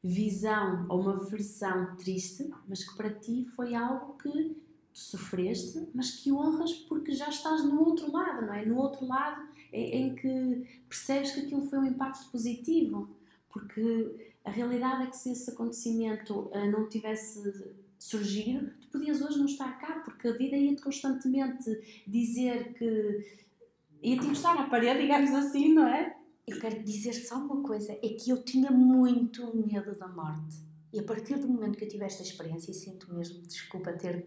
visão 0.03 0.87
ou 0.89 1.01
uma 1.01 1.17
versão 1.25 1.95
triste, 1.97 2.51
mas 2.69 2.83
que 2.85 2.97
para 2.97 3.11
ti 3.11 3.45
foi 3.55 3.75
algo 3.75 4.17
que 4.19 4.57
sofreste, 4.93 5.89
mas 5.95 6.11
que 6.11 6.33
honras 6.33 6.73
porque 6.73 7.13
já 7.13 7.29
estás 7.29 7.65
no 7.65 7.81
outro 7.81 8.11
lado, 8.13 8.47
não 8.47 8.55
é? 8.55 8.67
No 8.67 8.77
outro 8.77 9.07
lado 9.07 9.49
em, 9.73 10.03
em 10.03 10.15
que 10.15 10.83
percebes 10.89 11.33
que 11.33 11.41
aquilo 11.41 11.67
foi 11.67 11.79
um 11.79 11.87
impacto 11.87 12.31
positivo, 12.31 13.09
porque 13.49 14.33
a 14.45 14.51
realidade 14.51 15.05
é 15.05 15.07
que 15.07 15.17
se 15.17 15.31
esse 15.31 15.51
acontecimento 15.51 16.51
ah, 16.53 16.67
não 16.67 16.89
tivesse 16.89 17.73
surgido, 17.99 18.73
tu 18.81 18.89
podias 18.89 19.23
hoje 19.23 19.39
não 19.39 19.47
estar 19.47 19.79
cá, 19.79 20.01
porque 20.05 20.29
a 20.29 20.33
vida 20.33 20.57
ia-te 20.57 20.83
constantemente 20.83 22.03
dizer 22.07 22.75
que 22.75 23.43
ia-te 24.03 24.27
encostar 24.27 24.59
à 24.59 24.65
parede, 24.65 25.03
digamos 25.03 25.31
assim, 25.33 25.73
não 25.73 25.87
é? 25.87 26.17
Eu 26.47 26.61
quero 26.61 26.83
dizer 26.83 27.13
só 27.13 27.37
uma 27.37 27.63
coisa: 27.63 27.93
é 27.93 28.09
que 28.09 28.31
eu 28.31 28.43
tinha 28.43 28.71
muito 28.71 29.57
medo 29.57 29.97
da 29.97 30.09
morte. 30.09 30.57
E 30.93 31.01
a 31.01 31.03
partir 31.05 31.39
do 31.39 31.49
momento 31.49 31.79
que 31.79 31.85
eu 31.85 31.89
tive 31.89 32.05
esta 32.05 32.23
experiência, 32.23 32.71
e 32.71 32.75
sinto 32.75 33.13
mesmo, 33.15 33.41
desculpa 33.43 33.93
ter 33.93 34.27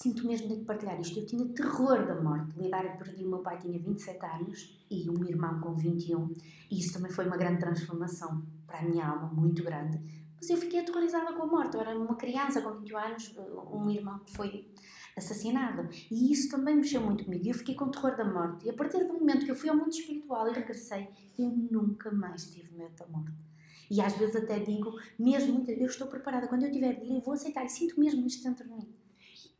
sinto 0.00 0.26
mesmo 0.26 0.48
de 0.48 0.64
partilhar 0.64 0.98
isto. 0.98 1.18
Eu 1.18 1.26
tinha 1.26 1.46
terror 1.48 2.06
da 2.06 2.20
morte. 2.20 2.58
Lidar, 2.58 2.84
eu 2.86 2.96
perdi 2.96 3.24
o 3.24 3.28
meu 3.28 3.40
pai, 3.40 3.58
tinha 3.58 3.78
27 3.78 4.24
anos, 4.24 4.86
e 4.90 5.08
o 5.10 5.12
meu 5.12 5.28
irmão 5.28 5.60
com 5.60 5.74
21. 5.74 6.34
E 6.70 6.78
isso 6.78 6.94
também 6.94 7.10
foi 7.10 7.26
uma 7.26 7.36
grande 7.36 7.60
transformação 7.60 8.42
para 8.66 8.78
a 8.78 8.82
minha 8.82 9.06
alma, 9.06 9.28
muito 9.28 9.62
grande. 9.62 10.00
Mas 10.36 10.48
eu 10.48 10.56
fiquei 10.56 10.80
aterrorizada 10.80 11.34
com 11.34 11.42
a 11.42 11.46
morte. 11.46 11.74
Eu 11.74 11.82
era 11.82 11.98
uma 11.98 12.14
criança 12.14 12.62
com 12.62 12.78
21 12.78 12.96
anos, 12.96 13.34
um 13.70 13.90
irmão 13.90 14.18
que 14.20 14.32
foi 14.34 14.72
assassinado. 15.16 15.88
E 16.10 16.32
isso 16.32 16.50
também 16.50 16.76
mexeu 16.76 17.00
muito 17.00 17.24
comigo. 17.24 17.46
Eu 17.46 17.54
fiquei 17.54 17.74
com 17.74 17.90
terror 17.90 18.16
da 18.16 18.24
morte. 18.24 18.66
E 18.66 18.70
a 18.70 18.72
partir 18.72 19.04
do 19.04 19.14
momento 19.14 19.44
que 19.44 19.50
eu 19.50 19.56
fui 19.56 19.68
ao 19.68 19.76
mundo 19.76 19.90
espiritual 19.90 20.48
e 20.48 20.52
regressei, 20.52 21.08
eu 21.38 21.50
nunca 21.50 22.10
mais 22.10 22.50
tive 22.50 22.74
medo 22.74 22.94
da 22.96 23.06
morte. 23.06 23.50
E 23.90 24.00
às 24.00 24.16
vezes 24.16 24.36
até 24.36 24.58
digo, 24.60 24.92
mesmo 25.18 25.54
muitas 25.54 25.76
vezes, 25.76 25.92
estou 25.92 26.06
preparada. 26.06 26.46
Quando 26.46 26.62
eu 26.62 26.70
tiver 26.70 26.94
de 26.94 27.06
ir, 27.06 27.16
eu 27.16 27.20
vou 27.20 27.34
aceitar. 27.34 27.64
E 27.64 27.68
sinto 27.68 27.98
mesmo 27.98 28.26
isto 28.26 28.44
dentro 28.44 28.64
de 28.64 28.72
mim. 28.72 28.88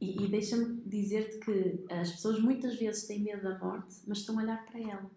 E, 0.01 0.25
e 0.25 0.29
deixa-me 0.29 0.81
dizer-te 0.87 1.39
que 1.39 1.85
as 1.93 2.13
pessoas 2.13 2.41
muitas 2.41 2.79
vezes 2.79 3.07
têm 3.07 3.21
medo 3.21 3.43
da 3.43 3.59
morte, 3.59 3.97
mas 4.07 4.19
estão 4.19 4.39
a 4.39 4.43
olhar 4.43 4.65
para 4.65 4.81
ela. 4.81 5.11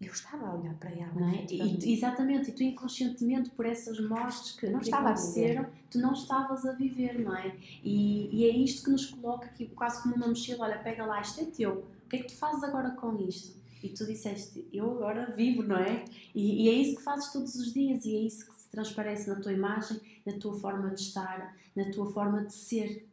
Eu 0.00 0.12
estava 0.12 0.48
a 0.48 0.54
olhar 0.54 0.74
para 0.74 0.90
ela. 0.90 1.12
Não 1.14 1.28
é? 1.28 1.46
E, 1.48 1.92
exatamente, 1.92 2.50
e 2.50 2.52
tu 2.52 2.62
inconscientemente, 2.62 3.50
por 3.50 3.64
essas 3.64 3.98
mortes 4.00 4.52
que, 4.52 4.68
Não 4.68 4.80
que 4.80 4.86
estava 4.86 5.08
a 5.08 5.12
aconteceram, 5.12 5.66
tu 5.90 5.98
não 5.98 6.12
estavas 6.12 6.66
a 6.66 6.72
viver, 6.72 7.18
não 7.20 7.34
é? 7.34 7.56
E, 7.82 8.28
e 8.32 8.44
é 8.44 8.56
isto 8.56 8.84
que 8.84 8.90
nos 8.90 9.06
coloca 9.06 9.46
aqui, 9.46 9.66
quase 9.68 10.02
como 10.02 10.16
uma 10.16 10.28
mochila: 10.28 10.66
olha, 10.66 10.78
pega 10.78 11.06
lá, 11.06 11.20
isto 11.20 11.40
é 11.40 11.44
teu, 11.44 11.86
o 12.04 12.08
que 12.08 12.16
é 12.16 12.18
que 12.20 12.28
tu 12.28 12.36
fazes 12.36 12.62
agora 12.64 12.90
com 12.90 13.16
isto? 13.18 13.56
E 13.82 13.90
tu 13.90 14.06
disseste, 14.06 14.66
eu 14.72 14.90
agora 14.90 15.30
vivo, 15.36 15.62
não 15.62 15.76
é? 15.76 16.04
E, 16.34 16.64
e 16.64 16.68
é 16.68 16.72
isso 16.72 16.96
que 16.96 17.02
fazes 17.02 17.30
todos 17.32 17.54
os 17.54 17.72
dias, 17.72 18.04
e 18.04 18.16
é 18.16 18.20
isso 18.20 18.46
que 18.46 18.54
se 18.54 18.68
transparece 18.70 19.28
na 19.28 19.36
tua 19.36 19.52
imagem, 19.52 20.00
na 20.24 20.32
tua 20.38 20.58
forma 20.58 20.90
de 20.90 21.00
estar, 21.00 21.54
na 21.76 21.90
tua 21.90 22.10
forma 22.10 22.44
de 22.44 22.52
ser. 22.52 23.06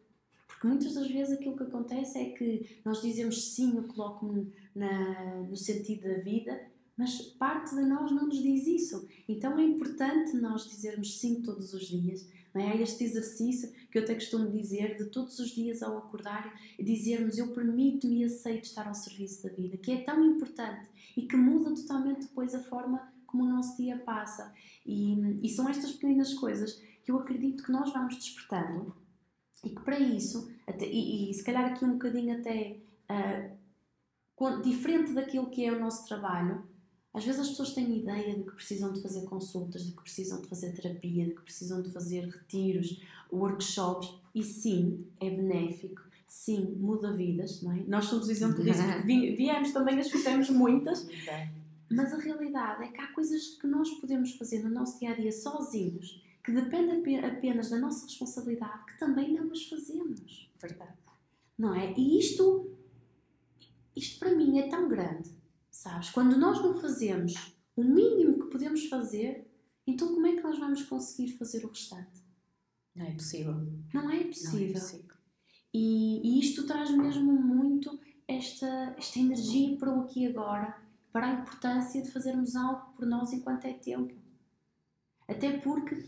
Porque 0.48 0.68
muitas 0.68 0.94
das 0.94 1.08
vezes 1.10 1.34
aquilo 1.38 1.58
que 1.58 1.64
acontece 1.64 2.18
é 2.18 2.30
que 2.30 2.80
nós 2.86 3.02
dizemos 3.02 3.54
sim, 3.54 3.76
eu 3.76 3.84
coloco-me 3.84 4.54
na- 4.76 5.42
no 5.50 5.56
sentido 5.56 6.04
da 6.08 6.16
vida, 6.20 6.62
mas 6.98 7.20
parte 7.22 7.76
de 7.76 7.82
nós 7.82 8.12
não 8.12 8.28
nos 8.28 8.42
diz 8.42 8.68
isso. 8.68 9.08
Então 9.28 9.58
é 9.58 9.64
importante 9.64 10.36
nós 10.38 10.70
dizermos 10.70 11.20
sim 11.20 11.42
todos 11.42 11.74
os 11.74 11.88
dias. 11.88 12.28
Não 12.54 12.62
é? 12.62 12.72
Há 12.72 12.76
este 12.76 13.04
exercício 13.06 13.72
que 13.90 13.98
eu 13.98 14.04
até 14.04 14.14
costumo 14.14 14.50
dizer 14.52 14.98
de 14.98 15.06
todos 15.06 15.40
os 15.40 15.52
dias 15.52 15.82
ao 15.82 15.98
acordar 15.98 16.54
e 16.78 16.84
dizermos 16.84 17.38
eu 17.38 17.54
permito-me 17.54 18.20
e 18.20 18.24
aceito 18.26 18.66
estar 18.66 18.88
ao 18.88 18.94
serviço 18.94 19.44
da 19.44 19.50
vida, 19.54 19.78
que 19.78 19.92
é 19.92 20.04
tão 20.04 20.24
importante 20.26 20.86
e 21.16 21.22
que 21.24 21.38
muda 21.38 21.74
totalmente 21.74 22.28
depois 22.28 22.54
a 22.54 22.60
forma 22.60 23.10
como 23.26 23.44
o 23.44 23.48
nosso 23.48 23.78
dia 23.78 23.98
passa. 24.00 24.54
E, 24.86 25.14
e 25.42 25.50
são 25.50 25.70
estas 25.70 25.94
pequenas 25.94 26.34
coisas 26.34 26.74
que 27.06 27.10
eu 27.12 27.18
acredito 27.20 27.64
que 27.64 27.72
nós 27.72 27.92
vamos 27.94 28.16
despertando 28.18 28.94
e 29.64 29.70
que 29.70 29.82
para 29.82 29.98
isso, 29.98 30.52
até, 30.68 30.86
e, 30.86 31.30
e 31.32 31.34
se 31.34 31.44
calhar 31.44 31.72
aqui 31.72 31.86
um 31.86 31.94
bocadinho 31.94 32.38
até 32.38 32.82
com- 33.08 33.61
diferente 34.62 35.14
daquilo 35.14 35.50
que 35.50 35.66
é 35.66 35.72
o 35.72 35.80
nosso 35.80 36.06
trabalho, 36.08 36.64
às 37.14 37.26
vezes 37.26 37.42
as 37.42 37.50
pessoas 37.50 37.74
têm 37.74 38.00
ideia 38.00 38.36
de 38.36 38.44
que 38.44 38.52
precisam 38.52 38.92
de 38.94 39.02
fazer 39.02 39.22
consultas, 39.26 39.86
de 39.86 39.92
que 39.92 40.02
precisam 40.02 40.42
de 40.42 40.48
fazer 40.48 40.72
terapia, 40.74 41.26
de 41.26 41.36
que 41.36 41.42
precisam 41.42 41.82
de 41.82 41.90
fazer 41.92 42.26
retiros, 42.28 43.02
workshops, 43.32 44.14
e 44.34 44.44
sim, 44.44 45.06
é 45.20 45.30
benéfico, 45.30 46.02
sim, 46.26 46.76
muda 46.80 47.12
vidas, 47.12 47.62
não 47.62 47.74
é? 47.74 47.84
Nós 47.88 48.06
somos 48.06 48.30
exemplo 48.30 48.64
disso, 48.64 48.80
viemos 49.06 49.72
também, 49.74 50.00
as 50.00 50.10
fizemos 50.10 50.50
muitas, 50.50 51.06
mas 51.90 52.14
a 52.14 52.18
realidade 52.18 52.84
é 52.86 52.88
que 52.88 53.02
há 53.02 53.08
coisas 53.08 53.50
que 53.60 53.68
nós 53.68 53.90
podemos 53.96 54.32
fazer 54.36 54.64
no 54.64 54.70
nosso 54.70 54.98
dia 55.00 55.12
a 55.12 55.14
dia 55.14 55.32
sozinhos, 55.34 56.24
que 56.44 56.52
dependem 56.54 57.00
ape- 57.00 57.26
apenas 57.26 57.70
da 57.70 57.78
nossa 57.78 58.06
responsabilidade, 58.06 58.86
que 58.86 58.98
também 58.98 59.34
não 59.34 59.52
as 59.52 59.64
fazemos 59.66 60.50
Verdade. 60.62 60.94
não 61.58 61.76
é? 61.76 61.94
E 61.98 62.18
isto, 62.18 62.72
isto 63.96 64.20
para 64.20 64.36
mim 64.36 64.60
é 64.60 64.70
tão 64.70 64.88
grande, 64.88 65.30
sabes? 65.70 66.10
Quando 66.10 66.38
nós 66.38 66.62
não 66.62 66.74
fazemos 66.80 67.34
o 67.76 67.84
mínimo 67.84 68.40
que 68.40 68.50
podemos 68.50 68.86
fazer, 68.88 69.48
então 69.86 70.10
como 70.14 70.28
é 70.28 70.36
que 70.36 70.44
nós 70.44 70.58
vamos 70.60 70.84
conseguir 70.84 71.34
fazer 71.38 71.66
o 71.66 71.70
restante? 71.70 72.22
Não 72.96 73.06
é 73.06 73.12
possível. 73.12 73.54
Não 73.94 74.02
é 74.02 74.04
Não 74.04 74.12
é 74.12 74.24
possível. 74.26 74.74
possível. 74.74 75.16
E, 75.74 76.22
e 76.38 76.40
isto 76.40 76.66
traz 76.68 76.92
mesmo 76.92 77.32
muito 77.32 77.98
esta, 78.28 78.94
esta 78.98 79.20
energia 79.20 79.78
para 79.78 79.94
o 79.94 80.02
aqui 80.02 80.24
e 80.24 80.28
agora, 80.28 80.78
para 81.12 81.28
a 81.28 81.34
importância 81.42 82.02
de 82.02 82.12
fazermos 82.12 82.56
algo 82.56 82.94
por 82.96 83.06
nós 83.06 83.32
enquanto 83.32 83.66
é 83.66 83.74
tempo. 83.74 84.14
Até 85.28 85.58
porque, 85.60 86.04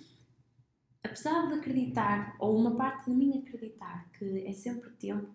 apesar 1.01 1.47
de 1.47 1.53
acreditar, 1.55 2.35
ou 2.39 2.57
uma 2.57 2.75
parte 2.75 3.09
de 3.09 3.15
mim 3.15 3.39
acreditar 3.39 4.09
que 4.11 4.45
é 4.45 4.51
sempre 4.53 4.89
tempo, 4.91 5.33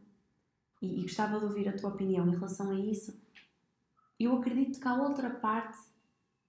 e, 0.80 1.00
e 1.00 1.02
gostava 1.02 1.38
de 1.38 1.44
ouvir 1.44 1.68
a 1.68 1.76
tua 1.76 1.90
opinião 1.90 2.26
em 2.28 2.32
relação 2.32 2.70
a 2.70 2.74
isso, 2.74 3.20
eu 4.18 4.36
acredito 4.36 4.80
que 4.80 4.88
há 4.88 5.00
outra 5.00 5.30
parte 5.30 5.78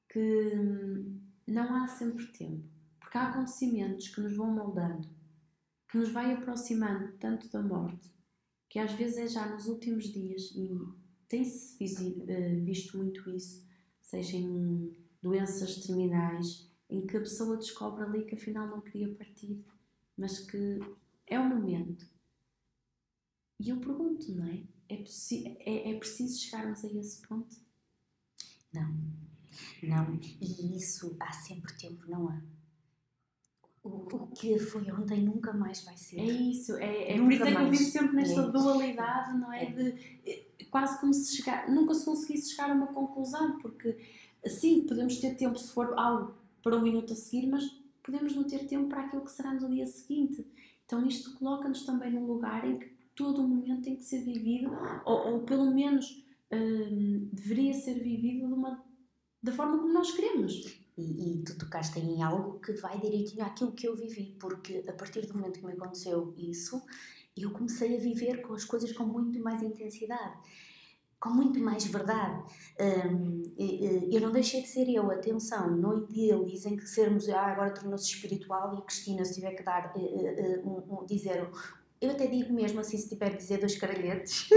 que 0.09 0.55
hum, 0.55 1.21
não 1.47 1.75
há 1.75 1.87
sempre 1.87 2.25
tempo. 2.27 2.67
Porque 2.99 3.17
há 3.17 3.29
acontecimentos 3.29 4.07
que 4.09 4.21
nos 4.21 4.35
vão 4.35 4.51
moldando, 4.51 5.07
que 5.89 5.97
nos 5.97 6.11
vai 6.11 6.33
aproximando 6.33 7.13
tanto 7.13 7.49
da 7.49 7.61
morte, 7.61 8.11
que 8.67 8.77
às 8.79 8.91
vezes 8.93 9.17
é 9.17 9.27
já 9.27 9.47
nos 9.47 9.67
últimos 9.67 10.05
dias, 10.05 10.51
e 10.55 10.69
tem-se 11.27 11.75
eh, 12.27 12.55
visto 12.55 12.97
muito 12.97 13.29
isso, 13.31 13.67
seja 13.99 14.37
em 14.37 14.95
doenças 15.21 15.77
terminais, 15.85 16.69
em 16.89 17.05
que 17.05 17.17
a 17.17 17.21
pessoa 17.21 17.57
descobre 17.57 18.03
ali 18.03 18.25
que 18.25 18.35
afinal 18.35 18.67
não 18.67 18.81
queria 18.81 19.13
partir, 19.15 19.63
mas 20.17 20.39
que 20.39 20.79
é 21.27 21.39
o 21.39 21.47
momento. 21.47 22.05
E 23.59 23.69
eu 23.69 23.77
pergunto, 23.77 24.31
não 24.31 24.45
é? 24.45 24.61
É, 24.87 25.03
é, 25.65 25.91
é 25.91 25.99
preciso 25.99 26.39
chegarmos 26.39 26.83
a 26.83 26.87
esse 26.87 27.21
ponto? 27.27 27.55
Não. 28.73 28.95
Não. 29.83 30.19
E 30.41 30.77
isso 30.77 31.15
há 31.19 31.31
sempre 31.31 31.73
tempo, 31.77 32.05
não 32.07 32.29
há. 32.29 32.41
O, 33.83 33.89
o 33.89 34.27
que 34.27 34.57
foi 34.59 34.91
ontem 34.91 35.21
nunca 35.21 35.53
mais 35.53 35.83
vai 35.83 35.97
ser. 35.97 36.19
É 36.19 36.25
isso, 36.25 36.75
é, 36.77 37.11
é 37.11 37.13
por 37.15 37.23
Nunca 37.23 37.33
isso 37.35 37.43
é 37.43 37.55
que 37.55 37.61
eu 37.61 37.71
vivo 37.71 37.83
sempre 37.83 38.15
nesta 38.15 38.41
É. 38.41 38.51
dualidade, 38.51 39.37
não 39.37 39.51
é? 39.53 39.63
É. 39.63 39.71
De 39.71 40.19
eh, 40.25 40.65
quase 40.69 40.99
como 40.99 41.13
se 41.13 41.35
chegar, 41.37 41.69
nunca 41.69 41.93
se 41.93 42.05
conseguisse 42.05 42.51
chegar 42.51 42.69
a 42.69 42.73
uma 42.73 42.87
conclusão, 42.87 43.57
porque 43.59 43.97
sim, 44.45 44.85
podemos 44.85 45.17
ter 45.17 45.35
tempo 45.35 45.57
se 45.57 45.71
for 45.73 45.93
algo 45.97 46.35
para 46.61 46.75
um 46.75 46.81
minuto 46.81 47.13
a 47.13 47.15
seguir, 47.15 47.47
mas 47.47 47.63
podemos 48.03 48.35
não 48.35 48.43
ter 48.43 48.67
tempo 48.67 48.89
para 48.89 49.05
aquilo 49.05 49.23
que 49.23 49.31
será 49.31 49.53
no 49.53 49.69
dia 49.69 49.87
seguinte. 49.87 50.45
Então 50.85 51.05
isto 51.05 51.33
coloca-nos 51.35 51.85
também 51.85 52.11
num 52.11 52.25
lugar 52.25 52.67
em 52.67 52.79
que 52.79 52.98
todo 53.19 53.41
o 53.41 53.47
momento 53.49 53.81
tem 53.81 53.97
que 53.97 54.05
ser 54.05 54.23
vivido, 54.23 54.71
ou, 55.05 55.33
ou 55.33 55.39
pelo 55.41 55.69
menos 55.75 56.25
hum, 56.53 57.29
deveria 57.33 57.73
ser 57.73 57.95
vivido 57.95 58.47
de 58.47 58.53
uma, 58.53 58.81
da 59.43 59.51
forma 59.51 59.77
como 59.77 59.91
nós 59.91 60.11
queremos. 60.11 60.53
E, 60.97 61.33
e 61.33 61.43
tu 61.43 61.57
tocaste 61.57 61.99
em 61.99 62.23
algo 62.23 62.61
que 62.61 62.71
vai 62.73 62.97
direitinho 62.97 63.43
àquilo 63.45 63.73
que 63.73 63.89
eu 63.89 63.95
vivi, 63.97 64.37
porque 64.39 64.85
a 64.87 64.93
partir 64.93 65.25
do 65.25 65.33
momento 65.33 65.59
que 65.59 65.65
me 65.65 65.73
aconteceu 65.73 66.33
isso, 66.37 66.81
eu 67.35 67.51
comecei 67.51 67.97
a 67.97 67.99
viver 67.99 68.41
com 68.41 68.53
as 68.53 68.63
coisas 68.63 68.93
com 68.93 69.03
muito 69.03 69.37
mais 69.43 69.61
intensidade. 69.61 70.37
com 71.19 71.31
muito 71.31 71.59
mais 71.59 71.83
verdade. 71.85 72.41
Um, 72.79 73.43
eu 74.09 74.21
não 74.21 74.31
deixei 74.31 74.61
de 74.61 74.69
ser 74.69 74.87
eu, 74.89 75.11
atenção, 75.11 75.75
não 75.75 76.07
idealizem 76.09 76.77
que 76.77 76.87
sermos, 76.87 77.27
ah, 77.27 77.47
agora 77.47 77.73
tornou-se 77.73 78.05
espiritual 78.05 78.73
e 78.73 78.77
a 78.77 78.81
Cristina, 78.83 79.25
se 79.25 79.33
tiver 79.35 79.53
que 79.53 79.63
dar, 79.63 79.93
uh, 79.93 79.99
uh, 79.99 81.01
um, 81.01 81.05
dizer 81.05 81.49
eu 82.01 82.11
até 82.11 82.27
digo 82.27 82.53
mesmo 82.53 82.79
assim, 82.79 82.97
se 82.97 83.09
tiver 83.09 83.31
que 83.31 83.37
dizer 83.37 83.59
dois 83.59 83.77
caralhetes. 83.77 84.47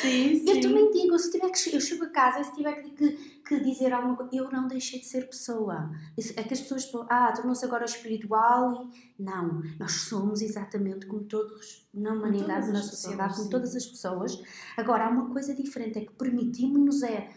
sim, 0.00 0.36
sim. 0.38 0.48
Eu 0.48 0.60
também 0.60 0.90
digo, 0.92 1.18
se 1.18 1.32
tiver 1.32 1.50
que. 1.50 1.74
Eu 1.74 1.80
chego 1.80 2.04
a 2.04 2.10
casa 2.10 2.40
e 2.40 2.44
se 2.44 2.54
tiver 2.54 2.82
que, 2.82 3.10
que, 3.42 3.60
dizer 3.60 3.92
alguma 3.92 4.16
coisa, 4.16 4.30
eu 4.36 4.50
não 4.50 4.68
deixei 4.68 5.00
de 5.00 5.06
ser 5.06 5.28
pessoa. 5.28 5.90
É 6.36 6.42
que 6.44 6.54
as 6.54 6.60
pessoas. 6.60 6.88
Ah, 7.10 7.32
tornou-se 7.32 7.64
agora 7.64 7.84
espiritual 7.84 8.72
e. 8.92 9.22
Não, 9.22 9.60
nós 9.80 9.92
somos 9.92 10.40
exatamente 10.40 11.06
como 11.06 11.24
todos 11.24 11.88
na 11.92 12.12
humanidade, 12.12 12.70
na 12.70 12.80
sociedade, 12.80 13.30
pessoas, 13.30 13.36
como 13.38 13.50
todas 13.50 13.74
as 13.74 13.86
pessoas. 13.86 14.40
Agora, 14.76 15.06
há 15.06 15.10
uma 15.10 15.30
coisa 15.30 15.52
diferente, 15.52 15.98
é 15.98 16.04
que 16.04 16.12
permitimos-nos 16.12 17.02
é 17.02 17.28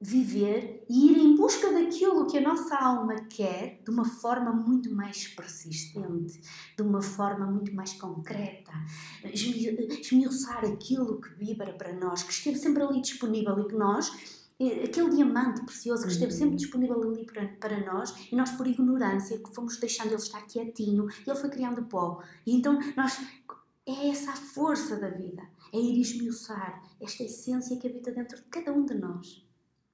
viver 0.00 0.84
e 0.88 1.10
ir 1.10 1.18
em 1.18 1.34
busca 1.36 1.72
daquilo 1.72 2.26
que 2.26 2.36
a 2.36 2.40
nossa 2.40 2.76
alma 2.76 3.14
quer 3.30 3.80
de 3.82 3.90
uma 3.90 4.04
forma 4.04 4.52
muito 4.52 4.94
mais 4.94 5.26
persistente, 5.28 6.40
de 6.76 6.82
uma 6.82 7.00
forma 7.00 7.46
muito 7.46 7.74
mais 7.74 7.94
concreta, 7.94 8.72
esmiuçar 9.24 10.64
aquilo 10.66 11.20
que 11.20 11.30
vibra 11.34 11.72
para 11.72 11.94
nós, 11.94 12.22
que 12.22 12.32
esteve 12.32 12.58
sempre 12.58 12.82
ali 12.82 13.00
disponível 13.00 13.58
e 13.58 13.68
que 13.68 13.74
nós, 13.74 14.12
eh, 14.60 14.84
aquele 14.84 15.10
diamante 15.10 15.64
precioso 15.64 16.04
que 16.04 16.12
esteve 16.12 16.32
sempre 16.32 16.50
uhum. 16.50 16.56
disponível 16.56 17.02
ali 17.02 17.24
para, 17.24 17.48
para 17.48 17.92
nós 17.92 18.14
e 18.30 18.36
nós 18.36 18.50
por 18.50 18.66
ignorância 18.66 19.38
que 19.38 19.54
fomos 19.54 19.78
deixando 19.78 20.08
ele 20.08 20.16
estar 20.16 20.42
quietinho, 20.42 21.06
ele 21.26 21.36
foi 21.36 21.48
criando 21.48 21.84
pó. 21.84 22.22
E 22.46 22.54
então 22.54 22.78
nós 22.94 23.18
é 23.86 24.08
essa 24.10 24.32
a 24.32 24.36
força 24.36 24.96
da 24.96 25.08
vida, 25.08 25.42
é 25.72 25.78
ir 25.78 25.98
esmiuçar 26.00 26.82
esta 27.00 27.22
essência 27.22 27.78
que 27.78 27.86
habita 27.86 28.12
dentro 28.12 28.36
de 28.36 28.44
cada 28.50 28.72
um 28.72 28.84
de 28.84 28.94
nós 28.94 29.45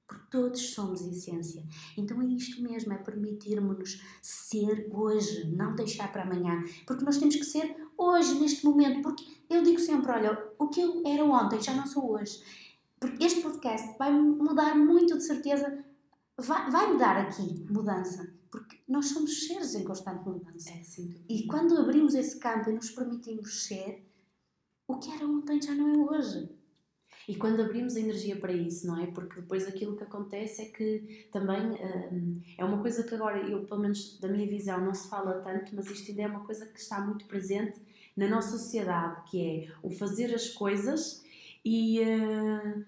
porque 0.07 0.25
todos 0.29 0.73
somos 0.73 1.01
essência. 1.01 1.63
Então 1.97 2.21
é 2.21 2.25
isto 2.25 2.61
mesmo, 2.61 2.93
é 2.93 2.97
permitirmos-nos 2.97 4.01
ser 4.21 4.87
hoje, 4.91 5.49
não 5.55 5.75
deixar 5.75 6.11
para 6.11 6.23
amanhã, 6.23 6.63
porque 6.85 7.05
nós 7.05 7.17
temos 7.17 7.35
que 7.35 7.45
ser 7.45 7.75
hoje, 7.97 8.39
neste 8.39 8.65
momento, 8.65 9.01
porque 9.01 9.25
eu 9.49 9.63
digo 9.63 9.79
sempre, 9.79 10.11
olha, 10.11 10.51
o 10.59 10.67
que 10.67 10.81
eu 10.81 11.03
era 11.05 11.23
ontem 11.23 11.61
já 11.61 11.73
não 11.73 11.85
sou 11.85 12.11
hoje. 12.11 12.41
Porque 12.99 13.23
este 13.23 13.41
podcast 13.41 13.97
vai 13.97 14.11
mudar 14.11 14.75
muito 14.75 15.17
de 15.17 15.23
certeza, 15.23 15.83
vai, 16.37 16.71
vai 16.71 16.93
mudar 16.93 17.17
aqui 17.17 17.65
mudança, 17.69 18.33
porque 18.49 18.79
nós 18.87 19.07
somos 19.07 19.45
seres 19.45 19.75
em 19.75 19.83
constante 19.83 20.23
mudança. 20.27 20.69
É, 20.69 20.83
sim. 20.83 21.23
E 21.27 21.45
quando 21.47 21.77
abrimos 21.77 22.15
esse 22.15 22.39
campo 22.39 22.69
e 22.69 22.73
nos 22.73 22.91
permitimos 22.91 23.65
ser, 23.65 24.05
o 24.87 24.97
que 24.97 25.11
era 25.11 25.25
ontem 25.25 25.61
já 25.61 25.73
não 25.73 25.91
é 25.91 25.97
hoje. 25.97 26.49
E 27.27 27.35
quando 27.35 27.61
abrimos 27.61 27.95
a 27.95 27.99
energia 27.99 28.35
para 28.35 28.51
isso, 28.51 28.85
não 28.85 29.01
é? 29.01 29.07
Porque 29.07 29.39
depois 29.39 29.67
aquilo 29.67 29.95
que 29.95 30.03
acontece 30.03 30.61
é 30.61 30.65
que 30.65 31.27
também 31.31 31.61
hum, 32.11 32.41
é 32.57 32.65
uma 32.65 32.79
coisa 32.79 33.03
que 33.03 33.15
agora, 33.15 33.37
eu 33.39 33.63
pelo 33.63 33.79
menos 33.79 34.19
da 34.19 34.27
minha 34.27 34.47
visão, 34.47 34.81
não 34.81 34.93
se 34.93 35.09
fala 35.09 35.39
tanto, 35.41 35.73
mas 35.75 35.89
isto 35.89 36.09
ainda 36.11 36.23
é 36.23 36.27
uma 36.27 36.45
coisa 36.45 36.65
que 36.65 36.79
está 36.79 36.99
muito 36.99 37.25
presente 37.25 37.79
na 38.15 38.27
nossa 38.27 38.57
sociedade, 38.57 39.23
que 39.29 39.41
é 39.41 39.71
o 39.81 39.89
fazer 39.89 40.33
as 40.33 40.49
coisas 40.49 41.23
e, 41.63 42.01
uh, 42.01 42.85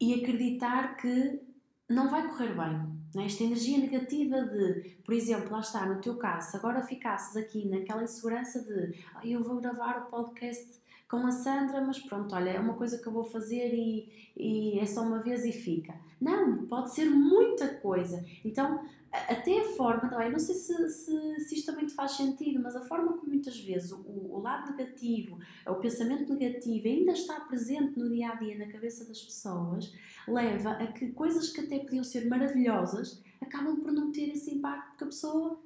e 0.00 0.14
acreditar 0.14 0.96
que 0.96 1.40
não 1.88 2.10
vai 2.10 2.28
correr 2.28 2.54
bem. 2.54 2.92
É? 3.16 3.26
Esta 3.26 3.44
energia 3.44 3.78
negativa 3.78 4.42
de, 4.42 4.96
por 5.04 5.14
exemplo, 5.14 5.50
lá 5.50 5.60
está, 5.60 5.86
no 5.86 6.00
teu 6.00 6.16
caso, 6.16 6.50
se 6.50 6.56
agora 6.56 6.82
ficasses 6.82 7.36
aqui 7.36 7.68
naquela 7.68 8.02
insegurança 8.02 8.62
de 8.62 8.94
ah, 9.14 9.26
eu 9.26 9.42
vou 9.42 9.60
gravar 9.60 9.98
o 9.98 10.10
podcast 10.10 10.81
com 11.12 11.26
a 11.26 11.30
Sandra, 11.30 11.78
mas 11.82 11.98
pronto, 11.98 12.34
olha, 12.34 12.48
é 12.48 12.58
uma 12.58 12.72
coisa 12.72 12.96
que 12.96 13.06
eu 13.06 13.12
vou 13.12 13.22
fazer 13.22 13.74
e, 13.74 14.32
e 14.34 14.78
é 14.78 14.86
só 14.86 15.02
uma 15.02 15.20
vez 15.20 15.44
e 15.44 15.52
fica. 15.52 15.94
Não, 16.18 16.64
pode 16.64 16.94
ser 16.94 17.04
muita 17.04 17.68
coisa. 17.68 18.24
Então, 18.42 18.82
até 19.12 19.60
a 19.60 19.64
forma, 19.76 20.10
não 20.10 20.18
é? 20.18 20.30
Não 20.30 20.38
sei 20.38 20.54
se, 20.54 20.88
se, 20.88 21.40
se, 21.40 21.54
isto 21.54 21.70
também 21.70 21.86
te 21.86 21.92
faz 21.92 22.12
sentido, 22.12 22.62
mas 22.62 22.74
a 22.74 22.80
forma 22.80 23.12
como 23.12 23.28
muitas 23.28 23.60
vezes 23.60 23.92
o, 23.92 24.00
o, 24.06 24.40
lado 24.40 24.70
negativo, 24.70 25.38
o 25.66 25.74
pensamento 25.74 26.32
negativo 26.32 26.88
ainda 26.88 27.12
está 27.12 27.40
presente 27.40 27.98
no 27.98 28.08
dia 28.08 28.30
a 28.30 28.34
dia 28.36 28.56
na 28.56 28.72
cabeça 28.72 29.04
das 29.04 29.20
pessoas, 29.20 29.92
leva 30.26 30.70
a 30.70 30.86
que 30.86 31.12
coisas 31.12 31.50
que 31.50 31.60
até 31.60 31.80
podiam 31.80 32.04
ser 32.04 32.26
maravilhosas 32.26 33.22
acabam 33.38 33.76
por 33.76 33.92
não 33.92 34.10
ter 34.10 34.30
esse 34.30 34.54
impacto, 34.54 34.88
porque 34.92 35.04
a 35.04 35.08
pessoa 35.08 35.60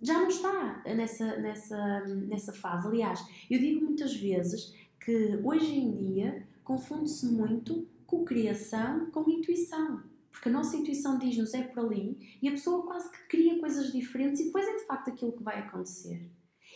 já 0.00 0.20
não 0.20 0.28
está 0.28 0.82
nessa, 0.84 1.36
nessa, 1.38 2.00
nessa 2.06 2.52
fase. 2.52 2.86
Aliás, 2.86 3.26
eu 3.50 3.58
digo 3.58 3.84
muitas 3.84 4.14
vezes 4.14 4.74
que 5.04 5.38
hoje 5.42 5.78
em 5.78 5.96
dia 5.96 6.46
confunde-se 6.62 7.26
muito 7.26 7.86
com 8.06 8.24
criação 8.24 9.10
com 9.10 9.28
intuição. 9.28 10.02
Porque 10.30 10.48
a 10.48 10.52
nossa 10.52 10.76
intuição 10.76 11.18
diz-nos 11.18 11.54
é 11.54 11.62
por 11.62 11.84
ali 11.84 12.38
e 12.42 12.48
a 12.48 12.52
pessoa 12.52 12.86
quase 12.86 13.10
que 13.10 13.28
cria 13.28 13.58
coisas 13.58 13.92
diferentes 13.92 14.40
e 14.40 14.46
depois 14.46 14.66
é 14.66 14.76
de 14.76 14.86
facto 14.86 15.08
aquilo 15.08 15.32
que 15.32 15.42
vai 15.42 15.58
acontecer. 15.58 16.28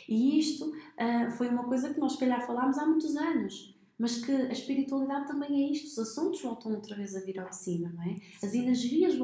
E 0.08 0.38
isto 0.38 0.66
uh, 0.66 1.30
foi 1.36 1.48
uma 1.48 1.64
coisa 1.64 1.92
que 1.92 1.98
nós, 1.98 2.12
se 2.12 2.18
calhar, 2.18 2.46
falámos 2.46 2.78
há 2.78 2.86
muitos 2.86 3.16
anos, 3.16 3.76
mas 3.98 4.24
que 4.24 4.30
a 4.30 4.52
espiritualidade 4.52 5.26
também 5.26 5.64
é 5.64 5.72
isto. 5.72 5.86
Os 5.86 5.98
assuntos 5.98 6.40
voltam 6.40 6.72
outra 6.72 6.94
vez 6.94 7.16
a 7.16 7.20
vir 7.20 7.40
ao 7.40 7.52
cima, 7.52 7.90
não 7.90 8.02
é? 8.02 8.16
As 8.42 8.54
energias, 8.54 9.14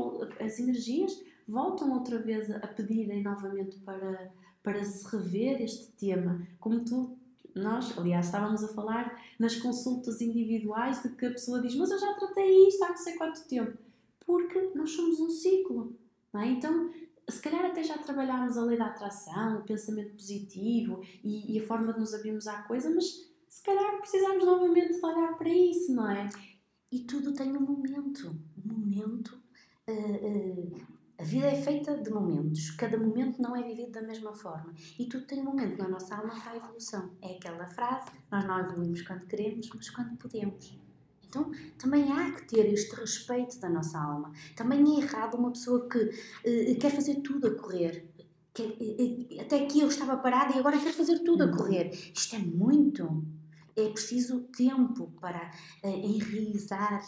as 0.40 0.59
energias 0.59 1.22
voltam 1.46 1.92
outra 1.92 2.18
vez 2.18 2.50
a 2.50 2.66
pedirem 2.66 3.22
novamente 3.22 3.78
para, 3.78 4.32
para 4.62 4.84
se 4.84 5.07
rever 5.16 5.62
este 5.62 5.92
tema. 5.92 6.46
Como 6.59 6.84
tu 6.84 7.16
nós, 7.55 7.96
aliás, 7.96 8.26
estávamos 8.26 8.64
a 8.64 8.68
falar 8.68 9.22
nas 9.38 9.57
consultas 9.57 10.20
individuais 10.20 11.02
de 11.02 11.11
que 11.11 11.26
a 11.26 11.30
pessoa 11.30 11.61
diz: 11.61 11.74
Mas 11.76 11.90
eu 11.90 11.98
já 11.98 12.14
tratei 12.14 12.68
isto 12.68 12.82
há 12.82 12.88
não 12.88 12.96
sei 12.96 13.14
quanto 13.14 13.44
tempo. 13.44 13.78
Porque 14.26 14.72
nós 14.74 14.90
somos 14.90 15.20
um 15.20 15.30
ciclo. 15.30 15.94
É? 16.34 16.46
Então, 16.46 16.90
se 17.28 17.40
calhar 17.40 17.64
até 17.64 17.82
já 17.82 17.96
trabalhámos 17.98 18.59
a 18.59 18.64
lei 18.64 18.76
da 18.76 18.86
atração, 18.86 19.59
o 19.59 19.64
pensamento 19.64 20.14
positivo 20.14 21.00
e, 21.22 21.57
e, 21.57 21.61
a 21.61 21.66
forma 21.66 21.92
de 21.92 22.00
nos 22.00 22.12
abrirmos 22.12 22.46
à 22.46 22.62
coisa, 22.62 22.90
mas 22.90 23.05
se 23.48 23.62
calhar 23.62 23.98
precisamos 23.98 24.44
novamente 24.44 24.94
de 24.94 25.05
olhar 25.05 25.36
para 25.36 25.48
isso, 25.48 25.94
não 25.94 26.11
é? 26.11 26.28
E 26.90 27.00
tudo 27.00 27.32
tem 27.32 27.57
um 27.57 27.61
momento. 27.61 28.36
Um 28.64 28.72
momento. 28.72 29.40
Uh, 29.88 30.72
uh, 30.72 30.93
a 31.17 31.23
vida 31.23 31.47
é 31.47 31.55
feita 31.55 31.97
de 31.97 32.11
momentos, 32.11 32.71
cada 32.73 32.99
momento 32.99 33.41
não 33.41 33.55
é 33.55 33.62
vivido 33.62 33.93
da 33.93 34.03
mesma 34.03 34.35
forma. 34.35 34.75
E 34.99 35.07
tudo 35.07 35.27
tem 35.27 35.41
um 35.41 35.45
momento 35.45 35.79
na 35.79 35.89
nossa 35.89 36.17
alma 36.17 36.35
para 36.41 36.53
a 36.53 36.57
evolução. 36.57 37.15
É 37.23 37.37
aquela 37.37 37.67
frase: 37.69 38.11
nós 38.31 38.45
não 38.45 38.59
evoluímos 38.59 39.03
quando 39.03 39.27
queremos, 39.27 39.69
mas 39.73 39.91
quando 39.91 40.17
podemos. 40.17 40.77
Então, 41.25 41.51
também 41.79 42.12
há 42.12 42.33
que 42.33 42.47
ter 42.47 42.73
este 42.73 42.95
respeito 42.97 43.59
da 43.61 43.69
nossa 43.69 43.99
alma. 43.99 44.33
Também 44.57 44.81
é 44.81 45.03
errado 45.03 45.37
uma 45.37 45.53
pessoa 45.53 45.89
que 45.89 45.99
uh, 45.99 46.79
quer 46.79 46.91
fazer 46.91 47.23
tudo 47.23 47.47
a 47.49 47.55
correr. 47.57 48.09
Quer, 48.53 48.69
uh, 48.69 49.41
até 49.41 49.65
aqui 49.65 49.81
eu 49.81 49.89
estava 49.89 50.17
parada 50.17 50.55
e 50.55 50.59
agora 50.59 50.79
quero 50.79 50.95
fazer 50.95 51.21
tudo 51.21 51.45
a 51.45 51.47
uhum. 51.47 51.57
correr. 51.57 51.91
Isto 52.12 52.37
é 52.37 52.39
muito. 52.39 53.25
É 53.77 53.89
preciso 53.89 54.43
tempo 54.57 55.12
para 55.21 55.51
uh, 55.85 55.89
enraizar. 55.89 57.05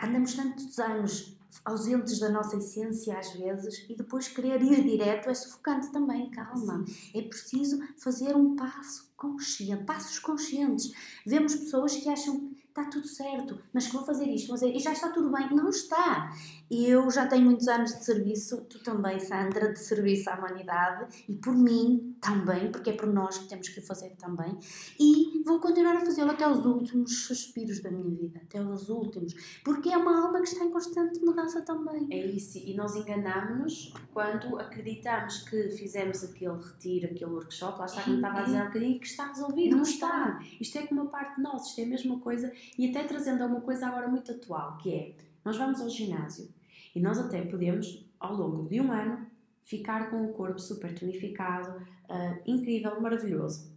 Andamos 0.00 0.34
tantos 0.34 0.78
anos 0.78 1.37
ausentes 1.64 2.18
da 2.18 2.28
nossa 2.28 2.56
essência 2.56 3.18
às 3.18 3.32
vezes 3.32 3.86
e 3.88 3.94
depois 3.94 4.28
querer 4.28 4.62
ir 4.62 4.82
direto 4.82 5.28
é 5.28 5.34
sufocante 5.34 5.90
também, 5.90 6.30
calma. 6.30 6.84
Sim. 6.86 7.18
É 7.18 7.22
preciso 7.22 7.80
fazer 7.96 8.36
um 8.36 8.56
passo 8.56 9.10
consciente, 9.16 9.84
passos 9.84 10.18
conscientes. 10.18 10.92
Vemos 11.26 11.54
pessoas 11.54 11.96
que 11.96 12.08
acham 12.08 12.50
está 12.78 12.90
tudo 12.90 13.06
certo, 13.06 13.58
mas 13.72 13.86
que 13.86 13.92
vou 13.92 14.04
fazer 14.04 14.26
isto, 14.26 14.48
fazer, 14.48 14.74
e 14.74 14.78
já 14.78 14.92
está 14.92 15.08
tudo 15.10 15.30
bem. 15.30 15.48
Não 15.50 15.68
está. 15.68 16.32
Eu 16.70 17.10
já 17.10 17.26
tenho 17.26 17.44
muitos 17.44 17.66
anos 17.66 17.94
de 17.94 18.04
serviço, 18.04 18.66
tu 18.68 18.82
também, 18.82 19.18
Sandra, 19.18 19.72
de 19.72 19.78
serviço 19.78 20.28
à 20.30 20.34
humanidade, 20.34 21.24
e 21.28 21.34
por 21.34 21.56
mim 21.56 22.16
também, 22.20 22.70
porque 22.70 22.90
é 22.90 22.92
por 22.92 23.06
nós 23.06 23.38
que 23.38 23.48
temos 23.48 23.68
que 23.68 23.80
fazer 23.80 24.10
também, 24.16 24.58
e 25.00 25.42
vou 25.44 25.60
continuar 25.60 25.96
a 25.96 26.00
fazê-lo 26.00 26.30
até 26.30 26.48
os 26.48 26.66
últimos 26.66 27.24
suspiros 27.26 27.80
da 27.80 27.90
minha 27.90 28.10
vida, 28.10 28.40
até 28.42 28.60
os 28.60 28.90
últimos, 28.90 29.34
porque 29.64 29.88
é 29.88 29.96
uma 29.96 30.26
alma 30.26 30.42
que 30.42 30.48
está 30.48 30.64
em 30.64 30.70
constante 30.70 31.20
mudança 31.20 31.62
também. 31.62 32.06
É 32.10 32.26
isso, 32.26 32.58
e 32.58 32.74
nós 32.74 32.94
enganamos-nos 32.94 33.94
quando 34.12 34.58
acreditamos 34.58 35.38
que 35.48 35.70
fizemos 35.70 36.22
aquele 36.22 36.58
retiro, 36.58 37.06
aquele 37.06 37.30
workshop, 37.30 37.78
lá 37.78 37.86
está, 37.86 38.02
como 38.02 38.16
estava 38.16 38.40
a 38.40 38.42
dizer 38.42 38.62
um 38.62 38.66
bocadinho, 38.66 39.00
que 39.00 39.06
está 39.06 39.26
resolvido. 39.28 39.70
Não, 39.70 39.76
não 39.78 39.84
está. 39.84 40.38
está. 40.38 40.56
Isto 40.60 40.78
é 40.78 40.86
como 40.86 41.02
uma 41.02 41.10
parte 41.10 41.36
de 41.36 41.42
nós, 41.42 41.66
isto 41.66 41.80
é 41.80 41.84
a 41.84 41.86
mesma 41.86 42.20
coisa 42.20 42.52
e 42.76 42.90
até 42.90 43.04
trazendo 43.04 43.42
a 43.42 43.46
uma 43.46 43.60
coisa 43.60 43.86
agora 43.86 44.08
muito 44.08 44.32
atual, 44.32 44.76
que 44.78 44.92
é, 44.92 45.16
nós 45.44 45.56
vamos 45.56 45.80
ao 45.80 45.88
ginásio 45.88 46.48
e 46.94 47.00
nós 47.00 47.18
até 47.18 47.42
podemos, 47.42 48.06
ao 48.18 48.34
longo 48.34 48.68
de 48.68 48.80
um 48.80 48.90
ano, 48.90 49.26
ficar 49.62 50.10
com 50.10 50.24
o 50.24 50.32
corpo 50.32 50.58
super 50.58 50.94
tonificado, 50.98 51.78
uh, 51.78 52.42
incrível, 52.46 53.00
maravilhoso. 53.00 53.70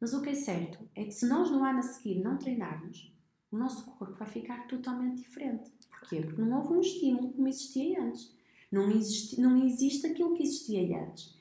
Mas 0.00 0.12
o 0.12 0.20
que 0.20 0.30
é 0.30 0.34
certo 0.34 0.78
é 0.94 1.04
que 1.04 1.12
se 1.12 1.26
nós 1.28 1.50
no 1.50 1.64
ano 1.64 1.78
a 1.78 1.82
seguir 1.82 2.22
não 2.22 2.36
treinarmos, 2.36 3.12
o 3.50 3.56
nosso 3.56 3.86
corpo 3.92 4.14
vai 4.18 4.28
ficar 4.28 4.66
totalmente 4.66 5.22
diferente. 5.22 5.70
Porquê? 5.88 6.20
Porque 6.20 6.42
não 6.42 6.58
houve 6.58 6.74
um 6.74 6.80
estímulo 6.80 7.32
como 7.32 7.48
existia 7.48 8.02
antes. 8.02 8.34
Não 8.70 8.90
existe, 8.90 9.40
não 9.40 9.64
existe 9.64 10.06
aquilo 10.06 10.34
que 10.34 10.42
existia 10.42 11.02
antes. 11.02 11.34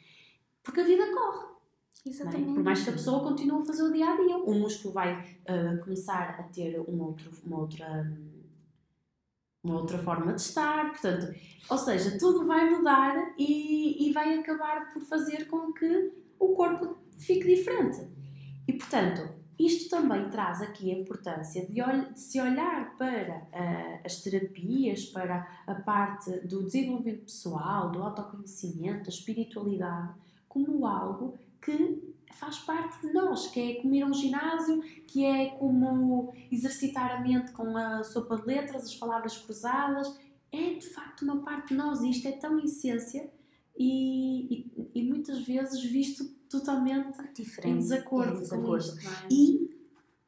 Porque 0.64 0.80
a 0.80 0.86
vida 0.86 1.12
corre. 1.14 1.55
É? 2.06 2.10
Exatamente. 2.10 2.54
Por 2.54 2.64
mais 2.64 2.84
que 2.84 2.90
a 2.90 2.94
pessoa 2.94 3.24
continue 3.24 3.62
a 3.62 3.66
fazer 3.66 3.84
o 3.84 3.92
dia 3.92 4.10
a 4.10 4.16
dia, 4.16 4.38
o 4.38 4.54
músculo 4.54 4.94
vai 4.94 5.20
uh, 5.22 5.84
começar 5.84 6.38
a 6.40 6.44
ter 6.44 6.80
um 6.80 7.02
outro, 7.02 7.32
uma 7.46 7.60
outra 7.60 8.06
uma 9.66 9.82
outra 9.82 9.98
forma 9.98 10.34
de 10.34 10.42
estar, 10.42 10.92
portanto, 10.92 11.34
ou 11.68 11.78
seja, 11.78 12.20
tudo 12.20 12.46
vai 12.46 12.70
mudar 12.70 13.34
e, 13.36 14.08
e 14.08 14.14
vai 14.14 14.38
acabar 14.38 14.94
por 14.94 15.02
fazer 15.02 15.48
com 15.48 15.74
que 15.74 16.14
o 16.40 16.50
corpo 16.50 16.98
fique 17.18 17.56
diferente. 17.56 18.08
E 18.68 18.74
portanto, 18.74 19.28
isto 19.58 19.90
também 19.90 20.30
traz 20.30 20.62
aqui 20.62 20.92
a 20.92 21.00
importância 21.00 21.66
de, 21.66 21.82
de 22.14 22.20
se 22.20 22.40
olhar 22.40 22.96
para 22.98 23.38
uh, 23.38 24.02
as 24.06 24.22
terapias, 24.22 25.06
para 25.06 25.48
a 25.66 25.76
parte 25.76 26.30
do 26.46 26.64
desenvolvimento 26.64 27.24
pessoal, 27.24 27.90
do 27.90 28.04
autoconhecimento, 28.04 29.04
da 29.04 29.10
espiritualidade, 29.10 30.14
como 30.48 30.86
algo 30.86 31.38
que 31.66 32.16
faz 32.34 32.60
parte 32.60 33.02
de 33.02 33.12
nós, 33.12 33.48
que 33.48 33.60
é 33.60 34.02
a 34.02 34.06
um 34.06 34.14
ginásio, 34.14 34.82
que 35.08 35.26
é 35.26 35.50
como 35.58 36.32
exercitar 36.52 37.16
a 37.16 37.22
mente 37.22 37.52
com 37.54 37.76
a 37.76 38.04
sopa 38.04 38.38
de 38.38 38.46
letras, 38.46 38.84
as 38.84 38.96
palavras 38.96 39.38
cruzadas. 39.38 40.16
É 40.52 40.76
de 40.76 40.88
facto 40.88 41.24
uma 41.24 41.42
parte 41.42 41.70
de 41.70 41.76
nós 41.76 42.02
e 42.02 42.12
isto 42.12 42.28
é 42.28 42.34
tão 42.34 42.60
essência 42.60 43.30
e, 43.78 44.54
e, 44.54 44.92
e 44.96 45.04
muitas 45.04 45.44
vezes 45.44 45.84
visto 45.84 46.24
totalmente 46.50 47.18
Diferente, 47.34 47.76
em 47.76 47.80
desacordo, 47.80 48.38
é 48.38 48.40
desacordo. 48.40 48.86
isto. 48.86 49.08
É? 49.08 49.28
E 49.30 49.70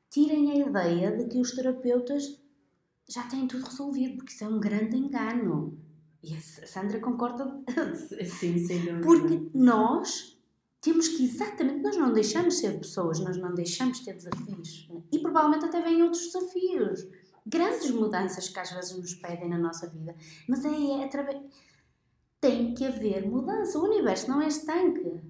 tirem 0.10 0.52
a 0.52 0.68
ideia 0.68 1.16
de 1.16 1.26
que 1.30 1.40
os 1.40 1.52
terapeutas 1.52 2.42
já 3.08 3.24
têm 3.24 3.48
tudo 3.48 3.66
resolvido, 3.66 4.18
porque 4.18 4.34
isso 4.34 4.44
é 4.44 4.48
um 4.50 4.60
grande 4.60 4.98
engano. 4.98 5.80
E 6.22 6.34
a 6.34 6.42
Sandra 6.42 7.00
concorda. 7.00 7.64
Sim, 8.26 8.58
sem 8.58 8.80
dúvida. 8.80 9.02
Porque 9.02 9.50
nós 9.54 10.37
temos 10.82 11.08
que 11.08 11.24
exatamente, 11.26 11.82
nós 11.82 11.98
não 11.98 12.14
deixamos 12.14 12.60
ser 12.60 12.78
pessoas, 12.80 13.20
nós 13.20 13.38
não 13.38 13.54
deixamos 13.54 14.00
ter 14.00 14.14
desafios. 14.14 14.90
E 15.12 15.20
provavelmente 15.20 15.66
até 15.66 15.82
vêm 15.82 16.04
outros 16.04 16.26
desafios. 16.26 17.08
Grandes 17.46 17.90
mudanças 17.92 18.50
que 18.50 18.60
às 18.60 18.72
vezes 18.72 18.98
nos 18.98 19.14
pedem 19.16 19.50
na 19.50 19.58
nossa 19.58 19.90
vida. 19.90 20.16
Mas 20.48 20.66
é, 20.66 20.70
é 20.70 21.06
através. 21.06 21.42
Tem 22.40 22.74
que 22.74 22.86
haver 22.86 23.28
mudança. 23.28 23.80
O 23.80 23.84
universo 23.84 24.30
não 24.30 24.42
é 24.42 24.48
estanque. 24.48 25.22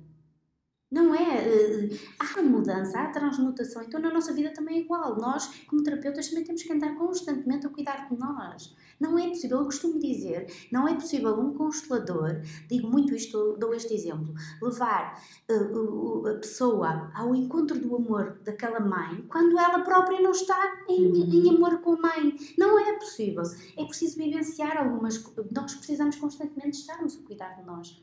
Não 0.89 1.13
é. 1.13 1.45
Uh, 1.47 1.99
há 2.17 2.41
mudança, 2.41 2.99
há 2.99 3.07
transmutação. 3.09 3.83
Então 3.83 3.99
na 3.99 4.13
nossa 4.13 4.33
vida 4.33 4.51
também 4.53 4.77
é 4.77 4.81
igual. 4.81 5.17
Nós, 5.17 5.47
como 5.67 5.83
terapeutas, 5.83 6.29
também 6.29 6.45
temos 6.45 6.63
que 6.63 6.71
andar 6.71 6.95
constantemente 6.95 7.67
a 7.67 7.69
cuidar 7.69 8.07
de 8.09 8.17
nós. 8.17 8.73
Não 8.99 9.19
é 9.19 9.27
possível, 9.27 9.59
eu 9.59 9.65
costumo 9.65 9.99
dizer, 9.99 10.51
não 10.71 10.87
é 10.87 10.95
possível 10.95 11.39
um 11.39 11.53
constelador, 11.53 12.41
digo 12.67 12.89
muito 12.89 13.13
isto, 13.13 13.55
dou 13.59 13.71
este 13.75 13.93
exemplo, 13.93 14.33
levar 14.59 15.21
uh, 15.51 16.27
a 16.27 16.33
pessoa 16.35 17.11
ao 17.13 17.35
encontro 17.35 17.79
do 17.79 17.95
amor 17.95 18.39
daquela 18.43 18.79
mãe 18.79 19.23
quando 19.29 19.59
ela 19.59 19.83
própria 19.83 20.19
não 20.19 20.31
está 20.31 20.57
em, 20.89 21.05
uhum. 21.05 21.29
em 21.31 21.55
amor 21.55 21.79
com 21.81 21.93
a 21.93 22.01
mãe. 22.01 22.35
Não 22.57 22.79
é 22.79 22.93
possível. 22.93 23.43
É 23.77 23.85
preciso 23.85 24.17
vivenciar 24.17 24.77
algumas. 24.77 25.23
Nós 25.51 25.75
precisamos 25.75 26.15
constantemente 26.15 26.77
estarmos 26.77 27.17
a 27.17 27.27
cuidar 27.27 27.49
de 27.55 27.65
nós. 27.65 28.01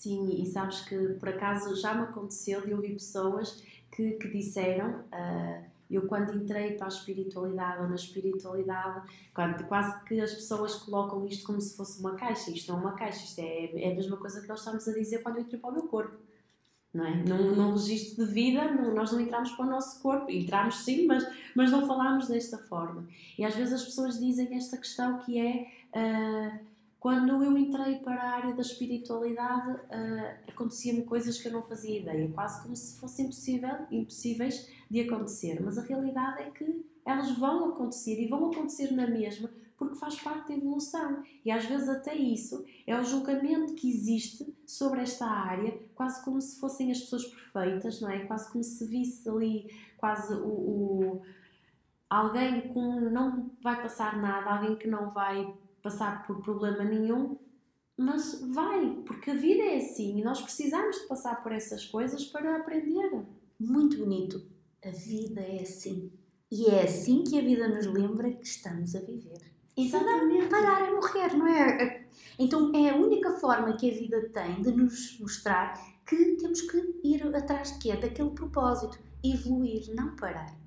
Sim, 0.00 0.30
e 0.42 0.46
sabes 0.46 0.80
que 0.80 0.96
por 1.20 1.28
acaso 1.28 1.76
já 1.76 1.92
me 1.92 2.04
aconteceu 2.04 2.62
de 2.66 2.72
ouvir 2.72 2.94
pessoas 2.94 3.62
que, 3.92 4.12
que 4.12 4.28
disseram. 4.28 5.00
Uh, 5.12 5.62
eu, 5.90 6.06
quando 6.06 6.34
entrei 6.34 6.72
para 6.72 6.86
a 6.86 6.88
espiritualidade 6.88 7.82
ou 7.82 7.88
na 7.90 7.96
espiritualidade, 7.96 9.06
quando, 9.34 9.62
quase 9.64 10.02
que 10.04 10.18
as 10.18 10.32
pessoas 10.32 10.76
colocam 10.76 11.26
isto 11.26 11.44
como 11.44 11.60
se 11.60 11.76
fosse 11.76 12.00
uma 12.00 12.14
caixa. 12.14 12.50
Isto 12.50 12.72
não 12.72 12.78
é 12.78 12.82
uma 12.82 12.92
caixa, 12.94 13.22
isto 13.22 13.40
é, 13.40 13.88
é 13.88 13.92
a 13.92 13.94
mesma 13.94 14.16
coisa 14.16 14.40
que 14.40 14.48
nós 14.48 14.60
estamos 14.60 14.88
a 14.88 14.92
dizer 14.94 15.18
quando 15.18 15.36
eu 15.36 15.42
entrei 15.42 15.60
para 15.60 15.68
o 15.68 15.74
meu 15.74 15.82
corpo. 15.82 16.16
Não 16.94 17.04
é? 17.04 17.16
Num, 17.16 17.54
num 17.54 17.72
registro 17.72 18.24
de 18.24 18.32
vida, 18.32 18.72
nós 18.72 19.12
não 19.12 19.20
entramos 19.20 19.50
para 19.50 19.66
o 19.66 19.68
nosso 19.68 20.00
corpo. 20.00 20.30
Entramos 20.30 20.76
sim, 20.76 21.06
mas, 21.06 21.28
mas 21.54 21.70
não 21.70 21.86
falamos 21.86 22.26
desta 22.26 22.56
forma. 22.56 23.06
E 23.36 23.44
às 23.44 23.54
vezes 23.54 23.74
as 23.74 23.84
pessoas 23.84 24.18
dizem 24.18 24.56
esta 24.56 24.78
questão 24.78 25.18
que 25.18 25.38
é. 25.38 25.66
Uh, 25.94 26.69
quando 27.00 27.42
eu 27.42 27.56
entrei 27.56 27.96
para 28.00 28.22
a 28.22 28.30
área 28.36 28.54
da 28.54 28.60
espiritualidade, 28.60 29.70
uh, 29.70 30.50
aconteciam-me 30.50 31.02
coisas 31.04 31.40
que 31.40 31.48
eu 31.48 31.52
não 31.52 31.62
fazia 31.62 31.98
ideia, 31.98 32.30
quase 32.30 32.62
como 32.62 32.76
se 32.76 33.00
fossem 33.00 33.24
impossível, 33.24 33.74
impossíveis 33.90 34.70
de 34.90 35.00
acontecer. 35.00 35.62
Mas 35.62 35.78
a 35.78 35.82
realidade 35.82 36.42
é 36.42 36.50
que 36.50 36.84
elas 37.06 37.30
vão 37.38 37.70
acontecer 37.70 38.20
e 38.20 38.28
vão 38.28 38.50
acontecer 38.50 38.92
na 38.92 39.06
mesma, 39.06 39.50
porque 39.78 39.94
faz 39.94 40.20
parte 40.20 40.48
da 40.48 40.54
evolução. 40.58 41.22
E 41.42 41.50
às 41.50 41.64
vezes 41.64 41.88
até 41.88 42.14
isso 42.14 42.66
é 42.86 42.94
o 42.94 43.02
julgamento 43.02 43.72
que 43.72 43.88
existe 43.88 44.54
sobre 44.66 45.00
esta 45.00 45.24
área, 45.24 45.80
quase 45.94 46.22
como 46.22 46.38
se 46.38 46.60
fossem 46.60 46.92
as 46.92 47.00
pessoas 47.00 47.24
perfeitas, 47.24 48.02
não 48.02 48.10
é? 48.10 48.26
Quase 48.26 48.52
como 48.52 48.62
se 48.62 48.84
visse 48.86 49.26
ali 49.26 49.70
quase 49.96 50.34
o, 50.34 50.46
o 50.46 51.22
alguém 52.10 52.60
que 52.60 52.74
não 52.74 53.50
vai 53.62 53.80
passar 53.80 54.20
nada, 54.20 54.50
alguém 54.50 54.76
que 54.76 54.86
não 54.88 55.10
vai 55.12 55.54
passar 55.82 56.26
por 56.26 56.40
problema 56.42 56.84
nenhum, 56.84 57.38
mas 57.96 58.40
vai, 58.54 59.02
porque 59.06 59.30
a 59.30 59.34
vida 59.34 59.62
é 59.62 59.76
assim 59.76 60.18
e 60.18 60.24
nós 60.24 60.40
precisamos 60.40 60.96
de 60.96 61.06
passar 61.06 61.42
por 61.42 61.52
essas 61.52 61.84
coisas 61.84 62.24
para 62.24 62.56
aprender. 62.56 63.10
Muito 63.58 63.98
bonito. 63.98 64.42
A 64.82 64.90
vida 64.90 65.40
é 65.40 65.60
assim. 65.60 66.10
E 66.50 66.66
é 66.66 66.84
assim 66.84 67.22
que 67.22 67.38
a 67.38 67.42
vida 67.42 67.68
nos 67.68 67.86
lembra 67.86 68.32
que 68.32 68.46
estamos 68.46 68.96
a 68.96 69.00
viver. 69.00 69.40
Exatamente. 69.76 70.48
Parar 70.48 70.88
é 70.88 70.90
morrer, 70.90 71.36
não 71.36 71.46
é? 71.46 72.06
Então 72.38 72.74
é 72.74 72.90
a 72.90 72.96
única 72.96 73.32
forma 73.32 73.76
que 73.76 73.90
a 73.90 73.94
vida 73.94 74.28
tem 74.30 74.62
de 74.62 74.72
nos 74.72 75.18
mostrar 75.20 75.74
que 76.06 76.36
temos 76.36 76.62
que 76.62 77.00
ir 77.04 77.22
atrás 77.36 77.74
de 77.74 77.78
quê? 77.78 77.96
Daquele 77.96 78.30
propósito. 78.30 78.98
Evoluir, 79.22 79.94
não 79.94 80.16
parar. 80.16 80.58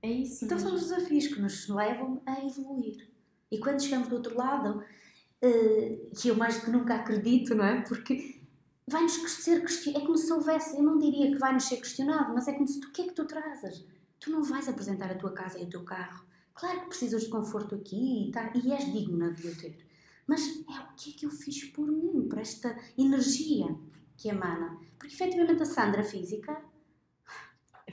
É 0.00 0.10
isso. 0.10 0.44
Então 0.44 0.56
mesmo. 0.56 0.70
são 0.70 0.78
os 0.78 0.88
desafios 0.88 1.26
que 1.26 1.40
nos 1.40 1.68
levam 1.68 2.22
a 2.24 2.44
evoluir. 2.44 3.13
E 3.54 3.60
quando 3.60 3.82
chegamos 3.82 4.08
do 4.08 4.16
outro 4.16 4.36
lado, 4.36 4.78
uh, 4.78 6.10
que 6.20 6.28
eu 6.28 6.36
mais 6.36 6.58
do 6.58 6.64
que 6.64 6.70
nunca 6.70 6.94
acredito, 6.94 7.54
não 7.54 7.64
é? 7.64 7.80
Porque 7.82 8.40
vai-nos 8.86 9.12
ser 9.12 9.60
questionado. 9.60 10.02
É 10.02 10.06
como 10.06 10.18
se 10.18 10.32
houvesse, 10.32 10.76
eu 10.76 10.82
não 10.82 10.98
diria 10.98 11.30
que 11.30 11.38
vai-nos 11.38 11.64
ser 11.64 11.76
questionado, 11.76 12.34
mas 12.34 12.48
é 12.48 12.52
como 12.52 12.66
se 12.66 12.80
tu, 12.80 12.88
o 12.88 12.92
que 12.92 13.02
é 13.02 13.06
que 13.06 13.14
tu 13.14 13.24
trazes? 13.26 13.84
Tu 14.18 14.30
não 14.30 14.42
vais 14.42 14.68
apresentar 14.68 15.10
a 15.10 15.14
tua 15.14 15.32
casa 15.32 15.58
e 15.58 15.64
o 15.64 15.70
teu 15.70 15.84
carro. 15.84 16.24
Claro 16.54 16.82
que 16.82 16.88
precisas 16.88 17.24
de 17.24 17.28
conforto 17.28 17.74
aqui 17.74 18.28
e, 18.28 18.30
tá, 18.30 18.52
e 18.54 18.72
és 18.72 18.92
digna 18.92 19.32
de 19.32 19.48
o 19.48 19.56
ter. 19.56 19.76
Mas 20.26 20.40
é 20.40 20.80
o 20.80 20.94
que 20.96 21.10
é 21.10 21.12
que 21.12 21.26
eu 21.26 21.30
fiz 21.30 21.64
por 21.64 21.86
mim, 21.86 22.26
para 22.28 22.40
esta 22.40 22.76
energia 22.96 23.66
que 24.16 24.28
emana. 24.28 24.78
Porque 24.98 25.14
efetivamente 25.14 25.62
a 25.62 25.66
Sandra 25.66 26.02
física 26.02 26.62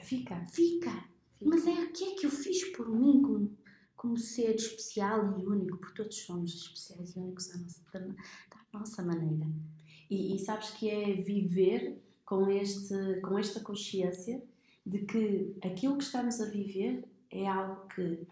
Fica. 0.00 0.46
Fica. 0.50 1.04
Mas 1.44 1.66
é 1.66 1.72
o 1.72 1.92
que 1.92 2.04
é 2.04 2.14
que 2.14 2.26
eu 2.26 2.30
fiz 2.30 2.64
por 2.72 2.88
mim 2.88 3.20
como 3.20 3.56
como 4.02 4.18
ser 4.18 4.56
especial 4.56 5.38
e 5.38 5.46
único, 5.46 5.78
porque 5.78 6.02
todos 6.02 6.18
somos 6.18 6.52
especiais 6.52 7.14
e 7.14 7.20
únicos 7.20 7.52
à 7.52 7.56
nossa, 7.56 7.80
da, 7.92 8.14
nossa 8.72 9.02
maneira. 9.04 9.46
E, 10.10 10.34
e, 10.34 10.38
sabes 10.40 10.70
que 10.70 10.90
é 10.90 11.12
viver 11.22 12.02
com, 12.24 12.50
este, 12.50 13.20
com 13.20 13.38
esta 13.38 13.60
consciência 13.60 14.42
de 14.84 15.04
que 15.04 15.56
aquilo 15.64 15.96
que 15.96 16.02
estamos 16.02 16.40
a 16.40 16.46
viver 16.46 17.08
é 17.30 17.46
algo 17.46 17.86
que, 17.94 18.26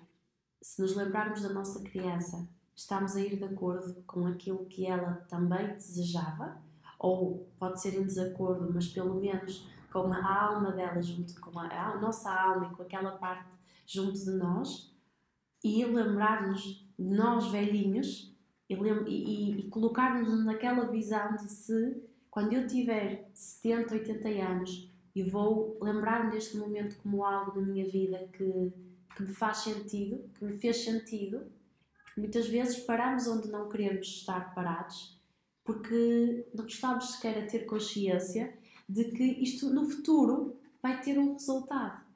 se 0.60 0.82
nos 0.82 0.96
lembrarmos 0.96 1.42
da 1.42 1.50
nossa 1.50 1.80
criança, 1.84 2.48
estamos 2.74 3.14
a 3.14 3.20
ir 3.20 3.36
de 3.36 3.44
acordo 3.44 4.02
com 4.08 4.26
aquilo 4.26 4.66
que 4.66 4.86
ela 4.86 5.24
também 5.28 5.68
desejava, 5.68 6.60
ou 6.98 7.48
pode 7.60 7.80
ser 7.80 7.94
em 7.94 8.02
desacordo, 8.02 8.72
mas 8.74 8.88
pelo 8.88 9.20
menos 9.20 9.68
com 9.92 10.12
a 10.12 10.46
alma 10.46 10.72
dela 10.72 11.00
junto 11.00 11.40
com 11.40 11.56
a, 11.60 11.92
a 11.92 12.00
nossa 12.00 12.28
alma 12.28 12.72
e 12.72 12.74
com 12.74 12.82
aquela 12.82 13.12
parte 13.12 13.54
junto 13.86 14.18
de 14.18 14.32
nós, 14.32 14.90
e 15.62 15.84
lembrar-nos 15.84 16.86
de 16.98 17.14
nós 17.14 17.50
velhinhos 17.50 18.34
e, 18.68 18.74
e, 18.74 19.60
e 19.60 19.62
colocar-nos 19.68 20.44
naquela 20.44 20.90
visão 20.90 21.36
de 21.36 21.50
se, 21.50 22.02
quando 22.30 22.52
eu 22.52 22.66
tiver 22.66 23.30
70, 23.34 23.94
80 23.94 24.28
anos, 24.28 24.90
e 25.14 25.22
vou 25.22 25.76
lembrar-me 25.82 26.30
deste 26.30 26.56
momento 26.56 26.96
como 27.02 27.24
algo 27.24 27.52
da 27.52 27.60
minha 27.60 27.88
vida 27.88 28.28
que, 28.32 28.72
que 29.16 29.22
me 29.22 29.34
faz 29.34 29.58
sentido, 29.58 30.30
que 30.34 30.44
me 30.44 30.56
fez 30.56 30.84
sentido, 30.84 31.50
muitas 32.16 32.48
vezes 32.48 32.78
paramos 32.78 33.26
onde 33.26 33.48
não 33.48 33.68
queremos 33.68 34.06
estar 34.06 34.54
parados, 34.54 35.20
porque 35.64 36.46
não 36.54 36.66
estamos 36.66 37.12
sequer 37.12 37.42
a 37.42 37.46
ter 37.46 37.66
consciência 37.66 38.56
de 38.88 39.04
que 39.04 39.24
isto 39.24 39.68
no 39.70 39.88
futuro 39.88 40.56
vai 40.82 41.00
ter 41.00 41.18
um 41.18 41.32
resultado. 41.32 42.09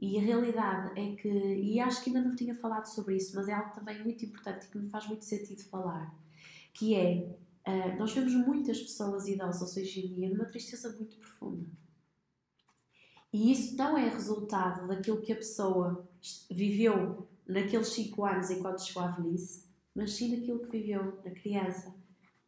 E 0.00 0.16
a 0.16 0.22
realidade 0.22 0.98
é 0.98 1.16
que, 1.16 1.28
e 1.28 1.80
acho 1.80 2.02
que 2.02 2.10
ainda 2.10 2.28
não 2.28 2.36
tinha 2.36 2.54
falado 2.54 2.86
sobre 2.86 3.16
isso, 3.16 3.34
mas 3.34 3.48
é 3.48 3.52
algo 3.52 3.72
também 3.72 4.00
muito 4.02 4.24
importante 4.24 4.66
e 4.66 4.68
que 4.68 4.78
me 4.78 4.88
faz 4.88 5.06
muito 5.08 5.24
sentido 5.24 5.62
falar, 5.64 6.14
que 6.72 6.94
é, 6.94 7.36
uh, 7.66 7.98
nós 7.98 8.12
vemos 8.12 8.32
muitas 8.32 8.80
pessoas 8.80 9.26
idosas 9.26 9.76
hoje 9.76 10.06
em 10.06 10.14
dia 10.14 10.30
numa 10.30 10.44
tristeza 10.44 10.94
muito 10.96 11.16
profunda. 11.16 11.66
E 13.32 13.50
isso 13.50 13.76
não 13.76 13.98
é 13.98 14.08
resultado 14.08 14.86
daquilo 14.86 15.20
que 15.20 15.32
a 15.32 15.36
pessoa 15.36 16.08
viveu 16.50 17.28
naqueles 17.46 17.88
5 17.88 18.24
anos 18.24 18.50
enquanto 18.50 18.84
chegou 18.84 19.02
à 19.02 19.08
velhice, 19.08 19.66
mas 19.94 20.12
sim 20.12 20.34
daquilo 20.34 20.60
que 20.60 20.78
viveu 20.78 21.20
na 21.24 21.30
criança, 21.32 21.94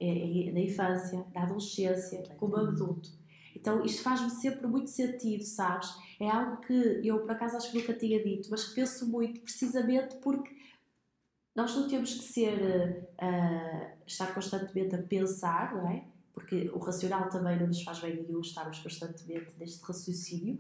na 0.00 0.60
infância, 0.60 1.26
na 1.34 1.42
adolescência, 1.42 2.22
como 2.38 2.56
adulto. 2.56 3.19
Então 3.60 3.84
isto 3.84 4.02
faz-me 4.02 4.30
sempre 4.30 4.66
muito 4.66 4.90
sentido, 4.90 5.44
sabes? 5.44 5.94
É 6.18 6.28
algo 6.28 6.58
que 6.62 6.72
eu 7.04 7.20
por 7.20 7.32
acaso 7.32 7.56
acho 7.56 7.70
que 7.70 7.78
nunca 7.78 7.92
tinha 7.92 8.22
dito, 8.22 8.48
mas 8.50 8.64
penso 8.64 9.06
muito 9.08 9.40
precisamente 9.40 10.16
porque 10.16 10.58
nós 11.54 11.74
não 11.74 11.88
temos 11.88 12.14
que 12.14 12.24
ser, 12.24 13.06
uh, 13.20 14.02
estar 14.06 14.32
constantemente 14.32 14.94
a 14.94 15.02
pensar, 15.02 15.74
não 15.74 15.90
é? 15.90 16.04
Porque 16.32 16.70
o 16.72 16.78
racional 16.78 17.28
também 17.28 17.58
não 17.58 17.66
nos 17.66 17.82
faz 17.82 17.98
bem 17.98 18.22
nenhum 18.22 18.40
estarmos 18.40 18.78
constantemente 18.78 19.52
neste 19.58 19.84
raciocínio, 19.84 20.58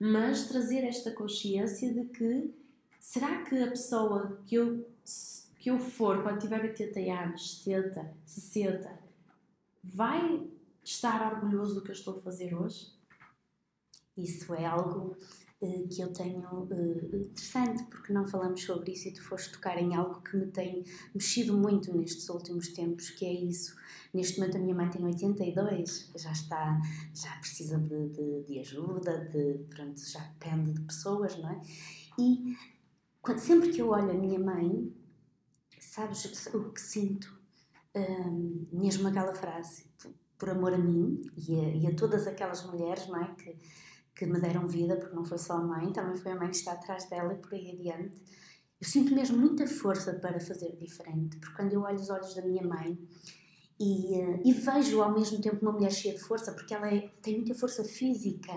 mas 0.00 0.48
trazer 0.48 0.84
esta 0.84 1.12
consciência 1.12 1.92
de 1.92 2.06
que 2.06 2.52
será 2.98 3.44
que 3.44 3.62
a 3.62 3.68
pessoa 3.68 4.40
que 4.46 4.56
eu, 4.56 4.84
que 5.60 5.70
eu 5.70 5.78
for 5.78 6.22
quando 6.22 6.40
tiver 6.40 6.60
80 6.60 7.00
anos, 7.00 7.62
70, 7.62 8.14
60, 8.24 8.98
vai 9.84 10.48
estar 10.84 11.34
orgulhoso 11.34 11.74
do 11.76 11.82
que 11.82 11.90
eu 11.90 11.94
estou 11.94 12.16
a 12.16 12.20
fazer 12.20 12.54
hoje? 12.54 12.92
Isso 14.16 14.52
é 14.54 14.66
algo 14.66 15.16
uh, 15.60 15.88
que 15.88 16.00
eu 16.00 16.12
tenho 16.12 16.64
uh, 16.64 17.16
interessante, 17.16 17.84
porque 17.84 18.12
não 18.12 18.26
falamos 18.26 18.62
sobre 18.62 18.92
isso 18.92 19.08
e 19.08 19.12
tu 19.12 19.22
foste 19.22 19.52
tocar 19.52 19.78
em 19.78 19.94
algo 19.94 20.20
que 20.22 20.36
me 20.36 20.46
tem 20.46 20.84
mexido 21.14 21.56
muito 21.56 21.96
nestes 21.96 22.28
últimos 22.28 22.68
tempos, 22.68 23.10
que 23.10 23.24
é 23.24 23.32
isso 23.32 23.74
Neste 24.12 24.38
momento 24.38 24.58
a 24.58 24.60
minha 24.60 24.74
mãe 24.74 24.90
tem 24.90 25.02
82, 25.02 26.10
já 26.16 26.32
está, 26.32 26.78
já 27.14 27.34
precisa 27.38 27.78
de, 27.78 28.10
de, 28.10 28.42
de 28.42 28.58
ajuda, 28.58 29.24
de, 29.24 29.64
pronto, 29.70 29.98
já 30.06 30.20
depende 30.20 30.72
de 30.72 30.82
pessoas, 30.82 31.38
não 31.38 31.48
é? 31.48 31.60
E 32.18 32.54
quando, 33.22 33.38
sempre 33.38 33.70
que 33.72 33.80
eu 33.80 33.88
olho 33.88 34.10
a 34.10 34.14
minha 34.14 34.38
mãe, 34.38 34.94
sabes 35.80 36.46
o 36.52 36.70
que 36.72 36.80
sinto? 36.80 37.40
Um, 37.94 38.66
mesmo 38.70 39.08
aquela 39.08 39.34
frase, 39.34 39.86
por 40.42 40.50
amor 40.50 40.74
a 40.74 40.78
mim 40.78 41.22
e 41.36 41.54
a, 41.54 41.68
e 41.68 41.86
a, 41.86 41.94
todas 41.94 42.26
aquelas 42.26 42.66
mulheres, 42.66 43.06
não 43.06 43.22
é? 43.22 43.32
Que, 43.36 43.56
que 44.12 44.26
me 44.26 44.40
deram 44.40 44.66
vida, 44.66 44.96
porque 44.96 45.14
não 45.14 45.24
foi 45.24 45.38
só 45.38 45.52
a 45.52 45.60
mãe, 45.60 45.92
também 45.92 46.16
foi 46.16 46.32
a 46.32 46.34
mãe 46.34 46.50
que 46.50 46.56
está 46.56 46.72
atrás 46.72 47.08
dela 47.08 47.32
e 47.32 47.36
por 47.36 47.54
aí 47.54 47.70
adiante. 47.70 48.20
Eu 48.80 48.88
sinto 48.88 49.14
mesmo 49.14 49.38
muita 49.38 49.68
força 49.68 50.14
para 50.14 50.40
fazer 50.40 50.74
diferente, 50.74 51.36
porque 51.36 51.54
quando 51.54 51.72
eu 51.74 51.82
olho 51.82 51.94
os 51.94 52.10
olhos 52.10 52.34
da 52.34 52.42
minha 52.42 52.64
mãe, 52.64 52.98
e, 53.78 54.18
uh, 54.18 54.42
e, 54.44 54.52
vejo 54.52 55.00
ao 55.00 55.14
mesmo 55.14 55.40
tempo 55.40 55.62
uma 55.62 55.70
mulher 55.70 55.92
cheia 55.92 56.14
de 56.14 56.20
força, 56.20 56.52
porque 56.52 56.74
ela 56.74 56.92
é, 56.92 57.08
tem 57.22 57.36
muita 57.36 57.54
força 57.54 57.84
física, 57.84 58.52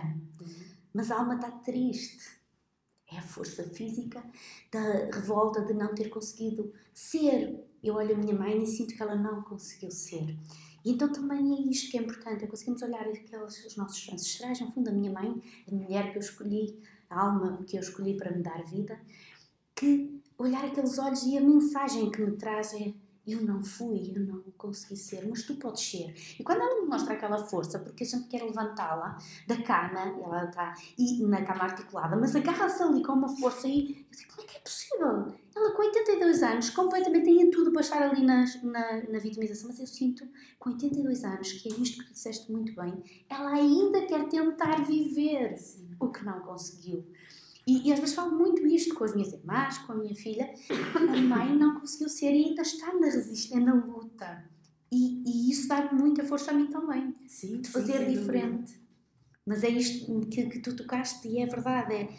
mas 0.91 1.11
a 1.11 1.19
alma 1.19 1.35
está 1.35 1.51
triste. 1.51 2.33
É 3.11 3.19
a 3.19 3.21
força 3.21 3.63
física 3.63 4.23
da 4.71 4.81
revolta 5.13 5.61
de 5.61 5.73
não 5.73 5.93
ter 5.93 6.09
conseguido 6.09 6.73
ser. 6.91 7.63
Eu 7.83 7.93
olho 7.93 8.15
a 8.15 8.17
minha 8.17 8.33
mãe 8.33 8.63
e 8.63 8.65
sinto 8.65 8.95
que 8.95 9.03
ela 9.03 9.15
não 9.15 9.43
conseguiu 9.43 9.91
ser. 9.91 10.35
E 10.85 10.91
então 10.91 11.11
também 11.11 11.57
é 11.57 11.61
isto 11.61 11.89
que 11.89 11.97
é 11.97 12.01
importante, 12.01 12.45
é 12.45 12.47
conseguirmos 12.47 12.83
olhar 12.83 13.01
aqueles, 13.07 13.65
os 13.65 13.75
nossos 13.75 14.07
ancestrais, 14.07 14.61
no 14.61 14.71
fundo 14.71 14.89
a 14.89 14.93
minha 14.93 15.11
mãe, 15.11 15.41
a 15.67 15.73
mulher 15.73 16.11
que 16.11 16.17
eu 16.17 16.21
escolhi, 16.21 16.79
a 17.09 17.25
alma 17.25 17.63
que 17.67 17.75
eu 17.75 17.81
escolhi 17.81 18.15
para 18.15 18.31
me 18.31 18.43
dar 18.43 18.63
vida, 18.65 18.99
que 19.73 20.21
olhar 20.37 20.63
aqueles 20.63 20.99
olhos 20.99 21.23
e 21.23 21.37
a 21.37 21.41
mensagem 21.41 22.11
que 22.11 22.21
me 22.21 22.37
traz 22.37 22.73
é 22.75 22.93
eu 23.27 23.41
não 23.41 23.63
fui, 23.63 24.13
eu 24.15 24.21
não 24.21 24.41
consegui 24.57 24.95
ser, 24.95 25.27
mas 25.27 25.43
tu 25.43 25.55
podes 25.55 25.83
ser. 25.83 26.13
E 26.39 26.43
quando 26.43 26.61
ela 26.61 26.81
me 26.81 26.87
mostra 26.87 27.13
aquela 27.13 27.37
força, 27.37 27.79
porque 27.79 28.03
a 28.03 28.07
gente 28.07 28.27
quer 28.27 28.43
levantá-la 28.43 29.17
da 29.47 29.61
cama, 29.63 30.01
ela 30.23 30.45
está 30.45 30.73
e 30.97 31.23
na 31.23 31.43
cama 31.43 31.63
articulada, 31.63 32.15
mas 32.15 32.35
agarra-se 32.35 32.83
ali 32.83 33.03
com 33.03 33.13
uma 33.13 33.29
força 33.29 33.67
e 33.67 34.05
eu 34.11 34.17
digo, 34.17 34.35
como 34.35 34.47
é 34.47 34.51
que 34.51 34.57
é 34.57 34.59
possível? 34.59 35.33
Ela 35.55 35.71
com 35.71 35.81
82 35.81 36.43
anos, 36.43 36.69
completamente 36.69 37.25
tinha 37.25 37.49
tudo 37.49 37.71
para 37.71 37.81
estar 37.81 38.01
ali 38.01 38.23
na, 38.23 38.45
na, 38.63 39.03
na 39.09 39.19
vitamização, 39.19 39.69
mas 39.69 39.79
eu 39.79 39.87
sinto, 39.87 40.27
com 40.59 40.69
82 40.69 41.23
anos, 41.23 41.51
que 41.53 41.69
é 41.69 41.71
isto 41.71 41.99
que 41.99 42.05
tu 42.05 42.13
disseste 42.13 42.51
muito 42.51 42.75
bem, 42.75 43.25
ela 43.29 43.53
ainda 43.53 44.05
quer 44.05 44.27
tentar 44.27 44.83
viver 44.83 45.57
Sim. 45.57 45.89
o 45.99 46.09
que 46.09 46.23
não 46.23 46.41
conseguiu. 46.41 47.05
E, 47.67 47.89
e, 47.89 47.93
às 47.93 47.99
vezes 47.99 48.13
falo 48.13 48.37
muito 48.37 48.65
isto 48.67 48.93
com 48.93 49.03
as 49.03 49.15
minhas 49.15 49.33
irmãs, 49.33 49.79
com 49.79 49.93
a 49.93 49.95
minha 49.95 50.15
filha. 50.15 50.53
A 50.95 51.21
mãe 51.21 51.57
não 51.57 51.79
conseguiu 51.79 52.09
ser 52.09 52.31
e 52.31 52.45
ainda 52.45 52.61
está 52.61 52.93
na 52.93 53.07
resistência, 53.07 53.59
na 53.59 53.73
luta. 53.73 54.47
E, 54.91 55.23
e 55.25 55.51
isso 55.51 55.67
dá 55.67 55.91
muita 55.91 56.23
força 56.23 56.51
a 56.51 56.53
mim 56.53 56.67
também. 56.67 57.15
Sim, 57.27 57.61
de 57.61 57.69
fazer 57.69 58.05
sim, 58.05 58.13
diferente. 58.13 58.79
Mas 59.45 59.63
é 59.63 59.69
isto 59.69 60.19
que, 60.27 60.45
que, 60.47 60.59
tu 60.59 60.75
tocaste 60.75 61.27
e 61.27 61.39
é 61.39 61.47
verdade. 61.47 61.95
É, 61.95 62.15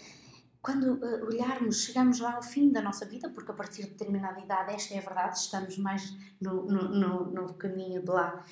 quando 0.61 0.94
uh, 0.94 1.26
olharmos, 1.26 1.84
chegamos 1.84 2.18
lá 2.18 2.34
ao 2.34 2.42
fim 2.42 2.72
da 2.72 2.82
nossa 2.82 3.07
vida, 3.07 3.30
porque 3.30 3.53
a 3.53 3.55
partir 3.55 3.84
de 3.84 3.90
determinada 3.90 4.40
idade, 4.40 4.74
esta 4.74 4.94
é 4.94 4.99
a 4.99 5.03
verdade, 5.03 5.38
estamos 5.38 5.78
mais 5.78 6.12
no, 6.40 6.66
no, 6.66 6.88
no, 6.88 7.30
no 7.30 7.55
caminho 7.55 8.03
de 8.03 8.11
lá. 8.11 8.44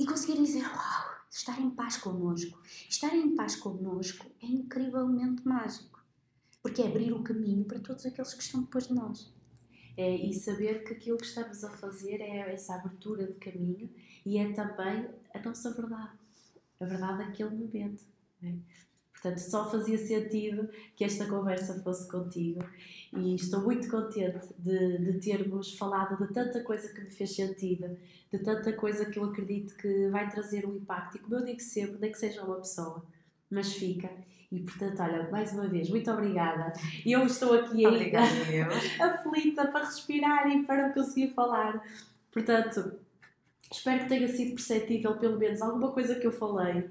E 0.00 0.06
conseguir 0.06 0.40
dizer, 0.40 0.62
uau, 0.62 1.14
estar 1.30 1.60
em 1.60 1.70
paz 1.70 1.98
connosco. 1.98 2.58
Estar 2.88 3.14
em 3.14 3.34
paz 3.34 3.54
connosco 3.54 4.26
é 4.42 4.46
incrivelmente 4.46 5.46
mágico 5.46 5.91
porque 6.62 6.80
é 6.80 6.86
abrir 6.86 7.12
o 7.12 7.22
caminho 7.22 7.64
para 7.64 7.80
todos 7.80 8.06
aqueles 8.06 8.32
que 8.32 8.42
estão 8.42 8.62
depois 8.62 8.86
de 8.86 8.94
nós. 8.94 9.32
É, 9.96 10.14
e 10.14 10.32
saber 10.32 10.84
que 10.84 10.94
aquilo 10.94 11.18
que 11.18 11.26
estamos 11.26 11.62
a 11.64 11.70
fazer 11.76 12.20
é 12.20 12.52
essa 12.54 12.76
abertura 12.76 13.26
de 13.26 13.34
caminho 13.34 13.90
e 14.24 14.38
é 14.38 14.50
também 14.52 15.06
a 15.34 15.38
nossa 15.40 15.70
verdade, 15.70 16.18
a 16.80 16.84
verdade 16.86 17.26
daquele 17.26 17.50
momento. 17.50 18.02
É? 18.42 18.54
Portanto, 19.12 19.38
só 19.38 19.70
fazia 19.70 19.98
sentido 19.98 20.68
que 20.96 21.04
esta 21.04 21.26
conversa 21.26 21.80
fosse 21.82 22.10
contigo 22.10 22.60
e 23.16 23.36
estou 23.36 23.62
muito 23.62 23.88
contente 23.88 24.52
de, 24.58 24.98
de 24.98 25.20
termos 25.20 25.78
falado 25.78 26.26
de 26.26 26.32
tanta 26.32 26.60
coisa 26.64 26.92
que 26.92 27.02
me 27.02 27.10
fez 27.10 27.36
sentido, 27.36 27.96
de 28.32 28.38
tanta 28.40 28.72
coisa 28.72 29.08
que 29.08 29.20
eu 29.20 29.24
acredito 29.24 29.76
que 29.76 30.08
vai 30.08 30.28
trazer 30.28 30.66
um 30.66 30.74
impacto. 30.74 31.18
E 31.18 31.20
como 31.20 31.36
eu 31.36 31.44
digo 31.44 31.60
sempre, 31.60 32.00
nem 32.00 32.10
que 32.10 32.18
seja 32.18 32.42
uma 32.42 32.56
pessoa, 32.56 33.06
mas 33.48 33.72
fica. 33.74 34.10
E 34.52 34.60
portanto, 34.60 35.00
olha, 35.00 35.30
mais 35.30 35.50
uma 35.54 35.66
vez, 35.66 35.88
muito 35.88 36.10
obrigada. 36.10 36.74
Eu 37.06 37.24
estou 37.24 37.54
aqui 37.54 37.86
ainda 37.86 38.20
aflita 39.00 39.66
para 39.68 39.86
respirar 39.86 40.46
e 40.46 40.62
para 40.64 40.92
conseguir 40.92 41.28
falar. 41.28 41.82
Portanto, 42.30 42.92
espero 43.72 44.02
que 44.02 44.10
tenha 44.10 44.28
sido 44.28 44.54
perceptível 44.54 45.16
pelo 45.16 45.38
menos 45.38 45.62
alguma 45.62 45.90
coisa 45.92 46.16
que 46.16 46.26
eu 46.26 46.32
falei, 46.32 46.90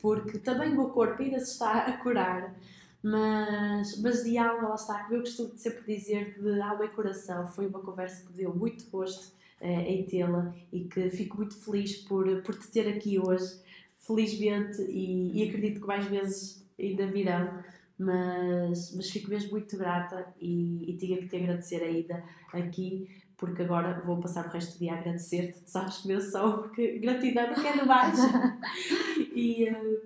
porque 0.00 0.38
também 0.38 0.70
o 0.70 0.76
meu 0.76 0.90
corpo 0.90 1.20
ainda 1.20 1.40
se 1.40 1.50
está 1.50 1.80
a 1.86 1.96
curar. 1.98 2.54
Mas, 3.02 3.98
mas 4.00 4.22
de 4.22 4.38
alma, 4.38 4.68
lá 4.68 4.74
está, 4.74 5.08
eu 5.10 5.20
costumo 5.20 5.56
sempre 5.56 5.96
dizer, 5.96 6.38
de 6.38 6.60
alma 6.60 6.84
e 6.84 6.88
coração, 6.90 7.48
foi 7.48 7.66
uma 7.66 7.80
conversa 7.80 8.22
que 8.22 8.30
me 8.30 8.36
deu 8.36 8.54
muito 8.54 8.84
gosto 8.90 9.32
eh, 9.58 9.94
em 9.94 10.04
tê-la 10.04 10.54
e 10.70 10.84
que 10.84 11.08
fico 11.08 11.38
muito 11.38 11.56
feliz 11.56 11.96
por, 11.96 12.42
por 12.42 12.54
te 12.54 12.68
ter 12.68 12.86
aqui 12.86 13.18
hoje, 13.18 13.58
felizmente, 14.06 14.82
e, 14.82 15.32
e 15.42 15.48
acredito 15.48 15.80
que 15.80 15.86
mais 15.86 16.04
vezes 16.04 16.59
ainda 16.88 17.06
virão, 17.06 17.62
mas, 17.98 18.94
mas 18.96 19.10
fico 19.10 19.28
mesmo 19.28 19.52
muito 19.52 19.76
grata 19.76 20.32
e, 20.40 20.90
e 20.90 20.96
tinha 20.96 21.18
que 21.18 21.28
te 21.28 21.36
agradecer 21.36 21.82
ainda 21.82 22.24
aqui, 22.52 23.08
porque 23.36 23.62
agora 23.62 24.02
vou 24.04 24.18
passar 24.18 24.46
o 24.46 24.50
resto 24.50 24.72
do 24.72 24.78
dia 24.78 24.94
a 24.94 24.98
agradecer-te, 24.98 25.60
tu 25.60 25.70
sabes 25.70 25.98
que 25.98 26.10
eu 26.10 26.20
sou, 26.20 26.58
porque 26.62 26.98
gratidão 26.98 27.48
não 27.48 27.62
quero 27.62 27.86
mais. 27.86 28.18
e, 29.34 29.68
eh, 29.68 30.02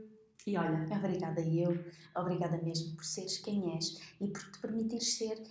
e 0.46 0.56
olha. 0.56 0.86
Obrigada 0.90 1.40
eu, 1.40 1.84
obrigada 2.16 2.60
mesmo 2.62 2.96
por 2.96 3.04
seres 3.04 3.38
quem 3.38 3.74
és 3.74 4.00
e 4.20 4.28
por 4.28 4.42
te 4.42 4.58
permitires 4.60 5.16
ser. 5.16 5.42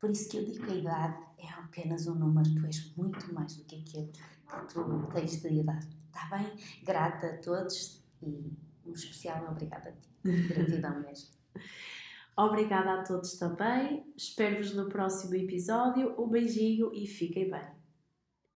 Por 0.00 0.10
isso 0.10 0.28
que 0.28 0.38
eu 0.38 0.44
digo 0.44 0.64
que 0.64 0.72
a 0.72 0.76
idade 0.76 1.22
é 1.38 1.48
apenas 1.48 2.06
um 2.06 2.14
número, 2.14 2.54
tu 2.54 2.66
és 2.66 2.94
muito 2.96 3.32
mais 3.34 3.56
do 3.56 3.64
que 3.64 3.76
aquilo 3.76 4.08
que 4.08 4.74
tu 4.74 5.08
tens 5.12 5.40
de 5.40 5.48
idade. 5.48 5.88
Está 6.06 6.36
bem? 6.36 6.52
Grata 6.82 7.26
a 7.28 7.38
todos 7.38 8.02
e 8.22 8.52
um 8.90 8.94
especial 8.94 9.50
obrigada 9.50 9.90
a 9.90 9.92
ti. 9.92 10.08
Gratidão 10.48 11.00
mesmo. 11.00 11.30
Obrigada 12.36 12.94
a 12.94 13.04
todos 13.04 13.36
também. 13.36 14.10
Espero-vos 14.16 14.74
no 14.74 14.88
próximo 14.88 15.34
episódio. 15.34 16.14
Um 16.18 16.26
beijinho 16.26 16.90
e 16.94 17.06
fiquem 17.06 17.50
bem. 17.50 17.79